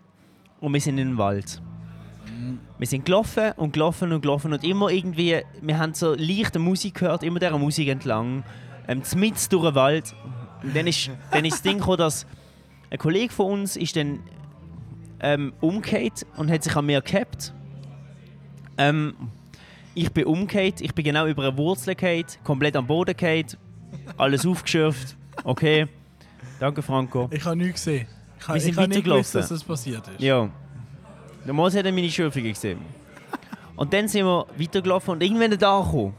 und 0.59 0.73
wir 0.73 0.81
sind 0.81 0.97
in 0.97 1.09
den 1.09 1.17
Wald. 1.17 1.61
Wir 2.77 2.87
sind 2.87 3.05
gelaufen 3.05 3.51
und 3.57 3.73
gelaufen 3.73 4.11
und 4.11 4.21
gelaufen 4.21 4.53
und 4.53 4.63
immer 4.63 4.89
irgendwie, 4.89 5.41
wir 5.61 5.77
haben 5.77 5.93
so 5.93 6.13
leichte 6.15 6.59
Musik 6.59 6.95
gehört, 6.95 7.23
immer 7.23 7.39
dieser 7.39 7.57
Musik 7.57 7.87
entlang, 7.87 8.43
ähm, 8.87 9.01
mitten 9.15 9.49
durch 9.49 9.65
den 9.65 9.75
Wald. 9.75 10.15
Und 10.63 10.75
dann 10.75 10.87
ist, 10.87 11.09
dann 11.31 11.45
ist 11.45 11.53
das 11.53 11.61
Ding 11.61 11.77
gekommen, 11.77 11.97
dass 11.97 12.25
ein 12.89 12.97
Kollege 12.97 13.33
von 13.33 13.61
uns 13.61 13.75
ist 13.75 13.95
dann 13.95 14.19
ähm, 15.19 15.53
umgekehrt 15.61 16.25
und 16.37 16.51
hat 16.51 16.63
sich 16.63 16.75
an 16.75 16.85
mir 16.85 17.01
gehabt. 17.01 17.53
Ähm, 18.77 19.15
ich 19.95 20.11
bin 20.11 20.25
umgekehrt, 20.25 20.81
ich 20.81 20.93
bin 20.93 21.05
genau 21.05 21.27
über 21.27 21.43
eine 21.43 21.57
Wurzel 21.57 21.95
gekehrt, 21.95 22.39
komplett 22.43 22.75
am 22.75 22.87
Boden 22.87 23.11
gekehrt, 23.11 23.57
alles 24.17 24.45
aufgeschürft. 24.45 25.15
Okay, 25.43 25.87
danke 26.59 26.81
Franco. 26.81 27.29
Ich 27.31 27.45
habe 27.45 27.55
nichts 27.55 27.85
gesehen. 27.85 28.07
Ich 28.39 28.47
habe 28.47 28.55
Wir 28.55 28.61
sind 28.61 28.71
ich 28.71 28.77
habe 28.77 28.87
nicht 28.89 29.03
gewusst, 29.03 29.35
dass 29.35 29.49
das 29.49 29.63
passiert 29.63 30.07
ist. 30.07 30.21
Ja. 30.21 30.49
Der 31.45 31.53
Moritz 31.53 31.75
hat 31.75 31.85
dann 31.85 31.95
meine 31.95 32.09
Schürfungen 32.09 32.53
gesehen. 32.53 32.79
Und 33.75 33.93
dann 33.93 34.07
sind 34.07 34.25
wir 34.25 34.45
weitergelaufen 34.57 35.11
und 35.11 35.23
irgendwann 35.23 35.57
da 35.57 35.81
gekommen. 35.81 36.13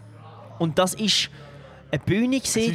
Und 0.58 0.78
das 0.78 0.94
ist 0.94 1.30
eine 1.90 2.00
Bühne 2.00 2.40
gesehen, 2.40 2.74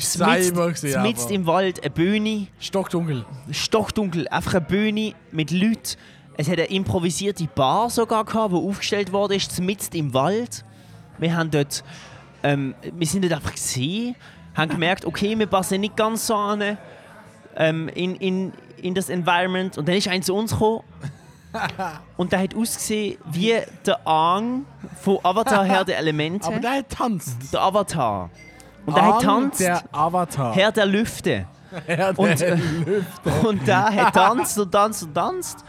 mitten 1.03 1.33
im 1.33 1.45
Wald, 1.45 1.83
eine 1.83 1.89
Bühne, 1.89 2.47
Stockdunkel. 2.59 3.25
stockdunkel, 3.51 4.27
einfach 4.29 4.55
eine 4.55 4.65
Bühne 4.65 5.13
mit 5.31 5.51
Leuten. 5.51 5.97
Es 6.37 6.47
hat 6.47 6.57
eine 6.57 6.69
improvisierte 6.69 7.45
Bar 7.47 7.89
sogar 7.89 8.23
gehabt, 8.23 8.53
die 8.53 8.57
aufgestellt 8.57 9.11
worden 9.11 9.33
ist, 9.33 9.59
mitten 9.59 9.95
im 9.97 10.13
Wald. 10.13 10.63
Wir 11.17 11.35
haben 11.35 11.51
dort, 11.51 11.83
ähm, 12.43 12.73
wir 12.95 13.07
sind 13.07 13.23
dort 13.23 13.33
einfach 13.33 13.51
gesehen, 13.51 14.15
haben 14.55 14.71
gemerkt, 14.71 15.05
okay, 15.05 15.37
wir 15.37 15.47
passen 15.47 15.81
nicht 15.81 15.97
ganz 15.97 16.25
so 16.25 16.35
an 16.35 16.77
ähm, 17.57 17.89
in, 17.89 18.15
in, 18.15 18.53
in 18.77 18.95
das 18.95 19.09
Environment. 19.09 19.77
Und 19.77 19.87
dann 19.87 19.95
ist 19.95 20.07
einer 20.07 20.23
zu 20.23 20.33
uns 20.33 20.51
gekommen 20.51 20.83
und 22.17 22.31
der 22.31 22.41
hat 22.43 22.55
ausgesehen 22.55 23.17
wie 23.31 23.55
der 23.85 24.05
Aang 24.07 24.65
von 25.01 25.17
Avatar 25.23 25.65
Herr 25.65 25.83
der 25.85 25.97
Elemente. 25.97 26.47
Aber 26.47 26.59
der 26.59 26.71
hat 26.71 26.89
tanzt. 26.89 27.51
der 27.53 27.61
Avatar. 27.61 28.29
Und 28.85 28.95
der 28.95 29.05
hat 29.05 29.13
Aang, 29.15 29.21
tanzt, 29.23 29.59
Der 29.59 29.83
Avatar. 29.91 30.53
Herr 30.55 30.71
der 30.71 30.85
Lüfte. 30.85 31.45
Herr 31.85 32.13
der 32.13 32.19
Und, 32.19 32.41
äh, 32.41 32.55
Lüfte. 32.55 33.47
Und 33.47 33.67
der 33.67 33.85
hat 33.85 34.13
tanzt 34.13 34.57
und 34.57 34.71
tanzt 34.71 35.03
und 35.03 35.13
tanzt. 35.13 35.63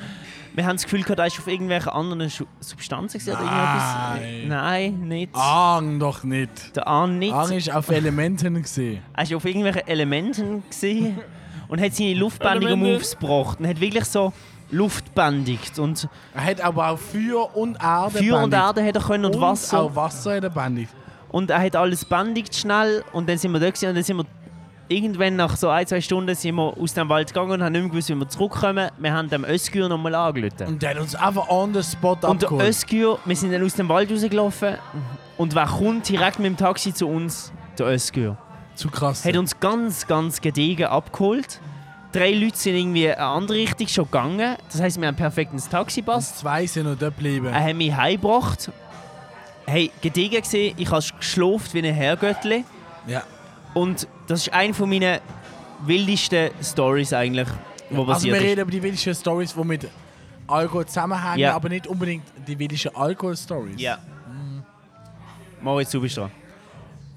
Wir 0.55 0.65
haben 0.67 0.77
das 0.77 0.85
Gefühl 0.85 1.03
gehabt, 1.03 1.19
er 1.21 1.27
ist 1.27 1.39
auf 1.39 1.47
irgendwelche 1.47 1.93
anderen 1.93 2.29
Schu- 2.31 2.47
Substanzen 2.59 3.19
gewesen 3.19 3.37
oder 3.37 3.45
Nein. 3.45 4.23
irgendetwas. 4.23 4.49
Nein, 4.49 5.01
nicht. 5.09 5.35
Aang 5.35 5.99
doch 6.01 6.25
nicht. 6.25 6.77
Der 6.77 6.89
Ahn 6.89 7.19
nicht. 7.19 7.33
Aang 7.33 7.53
ist 7.53 7.71
auf 7.71 7.89
Elementen 7.91 8.61
gesehen. 8.61 9.03
Er 9.17 9.31
war 9.31 9.37
auf 9.37 9.45
irgendwelchen 9.45 9.87
Elementen 9.87 10.63
gewesen 10.69 11.19
und 11.69 11.81
hat 11.81 11.95
seine 11.95 12.15
luftbändigen. 12.15 12.79
Moves 12.81 13.17
gebracht. 13.19 13.61
Und 13.61 13.69
hat 13.69 13.81
wirklich 13.81 14.05
so 14.07 14.33
luftbändigt 14.71 15.79
und 15.79 16.09
Er 16.35 16.45
hat 16.45 16.61
aber 16.61 16.91
auch 16.91 16.99
Feuer 16.99 17.55
und 17.57 17.77
Erde 17.83 18.19
Feuer 18.19 18.43
und 18.43 18.51
bändigt. 18.51 18.63
Erde 18.63 18.85
hat 18.87 18.97
er 18.97 19.03
können 19.03 19.25
und, 19.27 19.35
und 19.37 19.41
Wasser. 19.41 19.81
auch 19.81 19.97
Wasser 19.97 20.37
hat 20.37 20.45
er 20.45 20.51
bändigt. 20.51 20.93
Und 21.29 21.51
er 21.51 21.63
hat 21.63 21.77
alles 21.77 22.05
bändigt 22.05 22.55
schnell 22.55 23.05
und 23.13 23.29
dann 23.29 23.39
sind 23.39 23.53
wir 23.53 23.61
da 23.61 23.67
und 23.67 23.95
dann 23.95 24.03
sind 24.03 24.17
wir 24.17 24.25
irgendwann 24.89 25.37
nach 25.37 25.57
so 25.57 25.69
ein, 25.69 25.87
zwei 25.87 26.01
Stunden 26.01 26.35
sind 26.35 26.57
wir 26.57 26.77
aus 26.77 26.95
dem 26.95 27.09
Wald 27.09 27.29
gegangen 27.29 27.53
und 27.53 27.63
haben 27.63 27.73
nicht 27.73 27.83
mehr 27.83 27.91
gewusst, 27.91 28.09
wie 28.09 28.15
wir 28.17 28.29
zurückkommen. 28.29 28.91
Wir 28.99 29.13
haben 29.13 29.29
dem 29.31 29.45
Özgür 29.45 29.89
nochmal 29.89 30.15
angerufen. 30.17 30.67
Und 30.67 30.83
der 30.83 30.91
hat 30.91 30.99
uns 30.99 31.15
einfach 31.15 31.49
on 31.49 31.73
the 31.73 31.83
spot 31.83 32.13
Und 32.23 32.23
der 32.23 32.31
abgeholt. 32.31 32.69
Özgür, 32.69 33.19
wir 33.25 33.37
sind 33.37 33.53
dann 33.53 33.65
aus 33.65 33.75
dem 33.75 33.89
Wald 33.89 34.11
rausgelaufen 34.11 34.75
und 35.37 35.55
wer 35.55 35.67
kommt 35.67 36.09
direkt 36.09 36.41
mit 36.41 36.47
dem 36.47 36.57
Taxi 36.57 36.93
zu 36.93 37.07
uns? 37.09 37.53
Der 37.79 37.87
Özgür. 37.87 38.37
Zu 38.75 38.89
krass. 38.91 39.25
Hat 39.25 39.37
uns 39.37 39.61
ganz, 39.61 40.07
ganz 40.09 40.41
gediegen 40.41 40.87
abgeholt. 40.87 41.61
Drei 42.13 42.33
Leute 42.33 42.57
sind 42.57 42.75
irgendwie 42.75 43.05
in 43.07 43.13
eine 43.13 43.19
andere 43.25 43.59
Richtung 43.59 43.87
schon 43.87 44.05
gegangen. 44.07 44.57
Das 44.73 44.81
heisst, 44.81 45.01
wir 45.01 45.07
haben 45.07 45.17
perfekt 45.17 45.53
ins 45.53 45.69
Taxi 45.69 46.01
Und 46.01 46.07
gepasst. 46.07 46.39
zwei 46.39 46.67
sind 46.67 46.85
noch 46.87 46.97
dort 46.99 47.17
geblieben. 47.17 47.47
Er 47.47 47.63
hat 47.63 47.77
mich 47.77 47.95
heimgebracht. 47.95 48.71
Hey, 49.67 49.93
gediegen 50.03 50.41
gesehen, 50.43 50.75
ich 50.77 50.91
habe 50.91 51.05
geschlafen 51.19 51.69
wie 51.73 51.87
ein 51.87 51.95
Herrgöttli. 51.95 52.65
Ja. 53.07 53.23
Und 53.75 54.09
das 54.27 54.41
ist 54.47 54.53
eine 54.53 54.75
von 54.75 54.89
meinen 54.89 55.21
wildesten 55.87 56.51
Stories 56.63 57.13
eigentlich, 57.13 57.47
wo 57.91 58.01
Also 58.01 58.13
passiert 58.15 58.35
wir 58.35 58.41
ist. 58.43 58.47
reden 58.51 58.61
über 58.63 58.71
die 58.73 58.83
wildesten 58.83 59.15
Stories, 59.15 59.55
die 59.55 59.65
mit 59.65 59.89
Alkohol 60.49 60.87
zusammenhängen, 60.87 61.39
Ja. 61.39 61.55
aber 61.55 61.69
nicht 61.69 61.87
unbedingt 61.87 62.25
die 62.49 62.59
wildesten 62.59 62.95
Alkohol-Stories. 62.97 63.81
Ja. 63.81 63.99
Moritz, 65.63 65.91
du 65.91 66.01
bist 66.01 66.17
dran. 66.17 66.33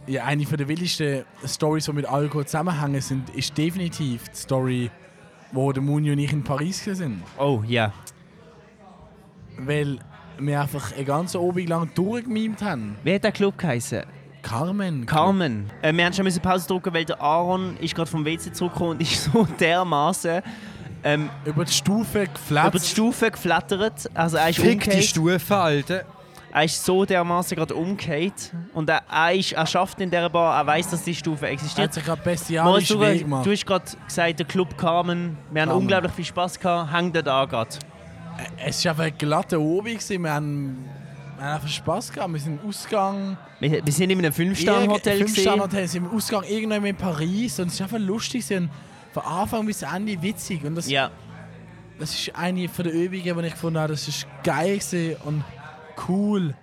Ja. 0.08 0.24
Eine 0.26 0.46
von 0.46 0.58
der 0.58 0.68
wildesten 0.68 1.24
Stories, 1.46 1.86
die 1.86 1.94
mit 1.94 2.06
Alkohol 2.06 2.46
zusammenhängen, 2.46 3.02
sind, 3.02 3.30
ist 3.32 3.58
definitiv 3.58 4.30
die 4.30 4.38
Story, 4.38 4.92
wo 5.52 5.72
der 5.72 5.84
Muni 5.84 6.12
und 6.12 6.20
ich 6.20 6.32
in 6.32 6.44
Paris 6.44 6.84
sind. 6.84 7.24
Oh, 7.38 7.64
ja. 7.68 7.94
Weil 9.58 10.00
wir 10.40 10.62
einfach 10.62 10.96
einen 10.96 11.06
ganzen 11.06 11.40
Abend 11.42 11.70
lang 11.70 11.90
durchgemimt 11.94 12.62
haben. 12.62 12.96
Wie 13.04 13.14
hat 13.16 13.24
der 13.24 13.32
Club 13.32 13.58
geheißen? 13.58 14.04
Carmen. 14.42 15.06
Carmen. 15.06 15.70
Äh, 15.82 15.94
wir 15.94 16.06
haben 16.06 16.14
schon 16.14 16.26
Pause 16.42 16.68
drücken, 16.68 16.94
weil 16.94 17.06
der 17.06 17.22
Aaron 17.22 17.78
ist 17.78 17.96
gerade 17.96 18.10
vom 18.10 18.26
WC 18.26 18.52
zurückgekommen 18.52 18.92
und 18.92 19.02
ist 19.02 19.24
so 19.26 19.48
dermaßen 19.60 20.42
ähm, 21.04 21.30
Über 21.46 21.66
die 21.66 21.72
Stufe 21.72 22.28
geflatzt. 22.28 22.70
über 22.70 22.80
die 22.80 22.88
Stufe 22.88 23.32
geflattert. 23.32 24.10
Also 24.14 24.38
er 24.38 24.50
ist 24.50 24.56
Fick 24.58 24.66
die 24.66 24.74
umgekehrt. 24.74 25.04
Stufe, 25.04 25.56
Alter. 25.56 26.06
Er 26.56 26.66
ist 26.66 26.86
so 26.86 27.04
dermaßen 27.04 27.58
gerade 27.58 27.74
umgekehrt. 27.74 28.54
Und 28.76 28.88
er, 28.88 29.02
er, 29.12 29.34
ist, 29.34 29.54
er 29.54 29.66
schafft 29.66 30.00
in 30.02 30.12
dieser 30.12 30.30
Bar, 30.30 30.56
er 30.60 30.68
weiß, 30.68 30.92
dass 30.92 31.04
die 31.04 31.16
Stufe 31.16 31.46
Er 31.48 31.52
hat 31.52 31.54
existiert. 31.54 31.94
sich 31.96 32.06
gerade 32.06 32.22
bestialisch 32.22 32.88
du, 32.90 32.98
du 33.00 33.52
hast 33.52 33.66
gerade 33.66 33.86
gesagt, 34.06 34.38
der 34.40 34.46
Club 34.46 34.78
Carmen. 34.78 35.36
Wir 35.52 35.64
haben 35.64 35.70
Carmen. 35.70 35.82
unglaublich 35.82 36.12
viel 36.12 36.26
Spaß 36.26 36.60
gehabt. 36.60 36.94
Hängt 36.94 37.16
er 37.16 37.24
da 37.24 37.46
gerade? 37.46 37.72
Es 38.64 38.86
war 38.86 38.92
einfach 38.92 39.06
ein 39.06 39.18
glatter 39.18 39.58
gewesen. 39.58 40.24
Wir 40.24 40.32
haben, 40.32 40.86
wir 41.38 41.44
haben 41.44 41.54
einfach 41.56 41.68
Spass 41.70 42.12
gehabt. 42.12 42.32
Wir 42.34 42.40
sind 42.40 42.64
ausgegangen. 42.64 43.36
Wir, 43.60 43.84
wir 43.84 43.94
sind 43.94 44.12
in 44.12 44.20
einem 44.20 44.32
Fünf-Sterne-Hotel 44.34 45.18
Fünf 45.18 45.34
gesehen. 45.34 45.60
Hotel 45.60 45.88
sind 45.88 46.04
wir 46.04 46.14
ausgegangen, 46.16 46.48
irgendwann 46.50 46.86
in 46.86 46.96
Paris. 46.96 47.60
Und 47.60 47.70
es 47.70 47.74
ist 47.74 47.82
einfach 47.82 47.98
lustig. 47.98 48.44
Haben 48.52 48.70
von 49.12 49.24
Anfang 49.24 49.66
bis 49.66 49.82
Ende 49.82 50.22
witzig. 50.22 50.64
Und 50.64 50.76
das, 50.76 50.88
Ja. 50.88 51.10
das 51.98 52.14
ist 52.14 52.36
eine 52.36 52.70
von 52.70 52.86
den 52.86 52.94
Übungen, 52.94 53.40
die 53.40 53.48
ich 53.48 53.54
gefunden 53.54 53.80
habe. 53.80 53.94
Das 53.94 54.08
ist 54.08 54.28
geil 54.44 54.78
gewesen 54.78 55.16
und 55.26 55.44
cool. 56.08 56.54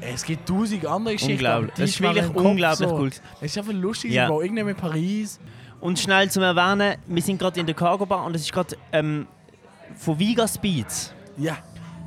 Es 0.00 0.24
gibt 0.24 0.48
tausend 0.48 0.86
andere 0.86 1.14
Geschichten. 1.14 1.34
Unglaublich. 1.34 1.72
Das 1.76 1.90
ist 1.90 2.00
wirklich 2.00 2.28
unglaublich 2.34 2.88
so. 2.88 2.96
cool. 2.98 3.10
Es 3.40 3.50
ist 3.52 3.58
einfach 3.58 3.72
lustig. 3.72 4.12
Ja. 4.12 4.24
Ja. 4.24 4.28
Wo 4.28 4.40
irgendwann 4.40 4.68
in 4.68 4.76
Paris. 4.76 5.40
Und 5.80 5.98
schnell 5.98 6.30
zum 6.30 6.42
Erwähnen, 6.42 6.96
wir 7.06 7.22
sind 7.22 7.38
gerade 7.38 7.60
in 7.60 7.66
der 7.66 7.74
Cargo 7.74 8.04
Bar 8.06 8.24
und 8.24 8.34
es 8.34 8.42
ist 8.42 8.52
gerade 8.52 8.76
ähm, 8.92 9.26
von 9.96 10.18
Vigas 10.18 10.58
Beats 10.58 11.12
Ja. 11.36 11.56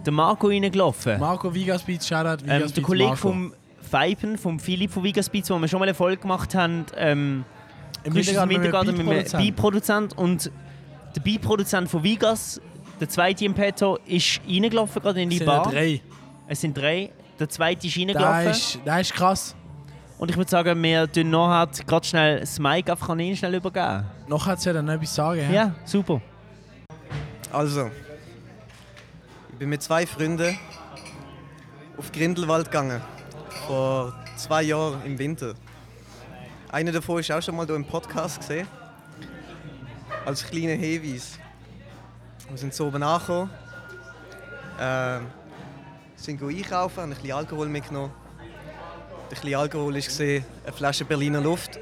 der 0.05 0.11
Marco 0.13 0.47
reingelaufen. 0.47 1.19
Marco 1.19 1.53
Vigas 1.53 1.83
Beats, 1.83 2.07
Shoutout. 2.07 2.43
Vigas 2.43 2.49
ähm, 2.53 2.59
der 2.59 2.65
Beats, 2.67 2.81
Kollege 2.83 3.09
Marco. 3.09 3.21
vom 3.21 3.53
Feipen, 3.81 4.37
vom 4.37 4.59
Philipp 4.59 4.91
von 4.91 5.03
Vigas 5.03 5.29
Beats, 5.29 5.49
wo 5.49 5.57
wir 5.59 5.67
schon 5.67 5.79
mal 5.79 5.85
eine 5.85 5.93
Folge 5.93 6.21
gemacht 6.21 6.53
haben, 6.55 6.85
ähm, 6.97 7.45
Im 8.03 8.13
Wintergarten 8.13 8.47
mit 8.97 8.99
einem 9.07 9.07
Beatproduzent. 9.07 9.43
Beat-Produzent 9.43 10.17
und 10.17 10.51
der 11.15 11.21
Beat-Produzent 11.21 11.89
von 11.89 12.03
Vigas, 12.03 12.59
der 13.01 13.09
zweite 13.09 13.43
im 13.45 13.53
Petto, 13.53 13.97
ist 14.05 14.39
reingelaufen 14.47 15.01
gerade 15.01 15.21
in 15.21 15.29
die 15.29 15.35
Es 15.37 15.39
sind 15.39 15.47
Bar. 15.47 15.65
ja 15.65 15.71
drei. 15.71 16.01
Es 16.47 16.61
sind 16.61 16.77
drei. 16.77 17.11
Der 17.39 17.49
zweite 17.49 17.87
ist 17.87 17.97
reingelaufen. 17.97 18.51
ist, 18.51 18.79
der 18.85 18.99
ist 19.01 19.13
krass. 19.13 19.55
Und 20.19 20.29
ich 20.29 20.37
würde 20.37 20.51
sagen, 20.51 20.81
wir 20.83 21.11
tun 21.11 21.31
nachher 21.31 21.83
gerade 21.85 22.05
schnell 22.05 22.39
das 22.41 22.59
Mic 22.59 22.89
einfach 22.91 23.09
an 23.09 23.19
ihn 23.19 23.35
schnell 23.35 23.55
übergeben. 23.55 24.05
Noch 24.27 24.45
hat 24.45 24.61
sie 24.61 24.69
ja 24.69 24.73
dann 24.73 24.85
noch 24.85 24.93
etwas 24.93 25.15
sagen. 25.15 25.41
hä? 25.41 25.55
Ja, 25.55 25.75
super. 25.83 26.21
Also, 27.51 27.89
ich 29.51 29.57
bin 29.57 29.69
mit 29.69 29.81
zwei 29.81 30.05
Freunden 30.05 30.57
auf 31.97 32.11
Grindelwald 32.11 32.65
gegangen. 32.65 33.01
Vor 33.65 34.13
zwei 34.37 34.61
Jahren 34.61 35.03
im 35.05 35.17
Winter. 35.17 35.55
Einer 36.71 36.91
davon 36.91 37.19
ist 37.19 37.31
auch 37.31 37.41
schon 37.41 37.55
mal 37.55 37.65
hier 37.65 37.75
im 37.75 37.83
Podcast 37.85 38.39
gesehen. 38.39 38.67
Als 40.23 40.45
kleiner 40.45 40.73
Hinweis. 40.73 41.39
Wir 42.51 42.57
sind 42.57 42.73
so 42.73 42.87
oben 42.87 43.01
angekommen. 43.01 43.49
Ähm, 44.77 45.27
sind 46.17 46.43
einkaufen, 46.43 47.01
haben 47.01 47.11
ein 47.11 47.15
bisschen 47.15 47.31
Alkohol 47.31 47.69
mitgenommen. 47.69 48.11
Der 49.29 49.35
bisschen 49.37 49.55
Alkohol 49.55 49.95
war 49.95 50.43
eine 50.65 50.73
Flasche 50.73 51.05
Berliner 51.05 51.39
Luft, 51.39 51.79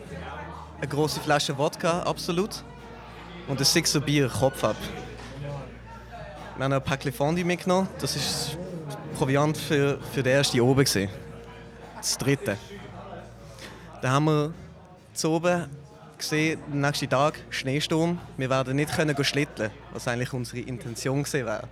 eine 0.77 0.87
große 0.87 1.21
Flasche 1.21 1.57
Wodka, 1.57 2.03
absolut. 2.03 2.63
Und 3.47 3.57
ein 3.57 3.65
Sixer 3.65 3.99
Bier, 3.99 4.29
Kopf 4.29 4.63
ab. 4.63 4.75
Wir 6.55 6.63
haben 6.63 6.71
ein 6.71 6.83
Päckchen 6.83 7.13
Fondue 7.13 7.43
mitgenommen. 7.43 7.89
Das 7.99 8.15
ist 8.15 8.55
Proviant 9.17 9.57
für, 9.57 9.97
für 10.13 10.21
den 10.21 10.33
ersten 10.33 10.61
oben. 10.61 11.09
Das 11.97 12.15
dritte. 12.15 12.57
Dann 14.03 14.11
haben 14.11 14.25
wir 14.25 14.53
zu 15.15 15.31
oben 15.31 15.65
gesehen, 16.19 16.59
nächsten 16.71 17.09
Tag 17.09 17.39
Schneesturm. 17.49 18.19
Wir 18.37 18.49
werden 18.49 18.75
nicht 18.75 18.93
können 18.93 19.15
schlitteln, 19.23 19.71
was 19.93 20.07
eigentlich 20.07 20.33
unsere 20.33 20.59
Intention 20.59 21.25
wäre. 21.25 21.63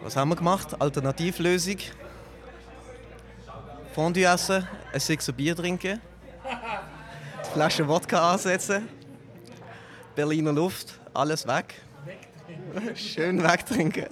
Was 0.00 0.16
haben 0.16 0.30
wir 0.30 0.36
gemacht? 0.36 0.80
Alternativlösung. 0.80 1.76
Fondue 3.94 4.24
essen, 4.24 4.66
ein 4.92 5.00
Sixer 5.00 5.32
Bier 5.32 5.54
trinken, 5.54 6.00
die 6.44 7.50
Flasche 7.52 7.86
Wodka 7.86 8.32
ansetzen, 8.32 8.88
Berliner 10.14 10.52
Luft, 10.52 10.98
alles 11.12 11.46
weg. 11.46 11.74
Schön 12.94 13.42
wegtrinken. 13.42 14.06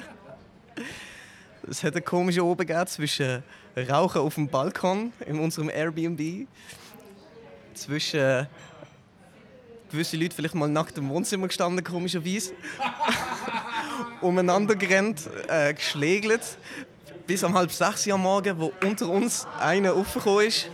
Es 1.70 1.82
hat 1.84 1.94
eine 1.94 2.02
komische 2.02 2.44
oben 2.44 2.86
zwischen 2.86 3.42
Rauchen 3.88 4.20
auf 4.20 4.34
dem 4.34 4.48
Balkon 4.48 5.12
in 5.26 5.38
unserem 5.38 5.70
Airbnb, 5.70 6.46
zwischen 7.80 8.46
gewisse 9.90 10.16
Leute 10.16 10.34
vielleicht 10.34 10.54
mal 10.54 10.68
nackt 10.68 10.98
im 10.98 11.08
Wohnzimmer 11.08 11.48
gestanden, 11.48 11.82
komischerweise, 11.84 12.52
umeinander 14.20 14.76
gerannt, 14.76 15.28
äh, 15.48 15.74
geschlägelt, 15.74 16.42
bis 17.26 17.42
um 17.42 17.54
halb 17.54 17.72
sechs 17.72 18.08
am 18.08 18.22
Morgen, 18.22 18.58
wo 18.58 18.72
unter 18.84 19.08
uns 19.08 19.46
einer 19.58 19.94
aufgekommen 19.94 20.46
ist, 20.46 20.70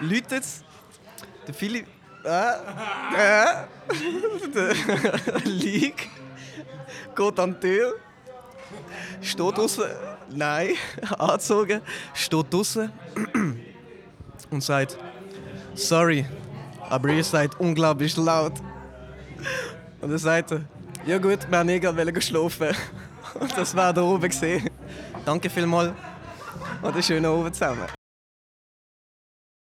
läutet 0.00 0.44
der 1.46 1.54
Philipp, 1.54 1.86
äh, 2.24 2.28
äh, 2.28 3.66
der 4.54 4.74
League 5.44 6.10
geht 7.14 7.38
an 7.38 7.54
die 7.54 7.60
Tür, 7.60 7.94
steht 9.22 9.56
draußen, 9.56 9.84
nein, 10.30 10.70
angezogen, 11.18 11.80
steht 12.14 12.52
draußen 12.52 12.92
und 14.50 14.62
sagt: 14.62 14.98
Sorry, 15.76 16.24
aber 16.88 17.10
ihr 17.10 17.22
seid 17.22 17.58
unglaublich 17.60 18.16
laut. 18.16 18.54
Und 20.00 20.10
er 20.10 20.18
sagte: 20.18 20.64
Ja, 21.06 21.18
gut, 21.18 21.48
wir 21.48 21.58
haben 21.58 21.68
eh 21.68 21.78
gerade 21.78 22.20
schlafen. 22.20 22.68
Und 23.38 23.56
das 23.56 23.76
war 23.76 23.92
da 23.92 24.02
oben 24.02 24.28
gesehen. 24.28 24.70
Danke 25.24 25.50
vielmals 25.50 25.92
und 26.82 26.92
einen 26.92 27.02
schönen 27.02 27.26
Abend 27.26 27.54
zusammen. 27.54 27.95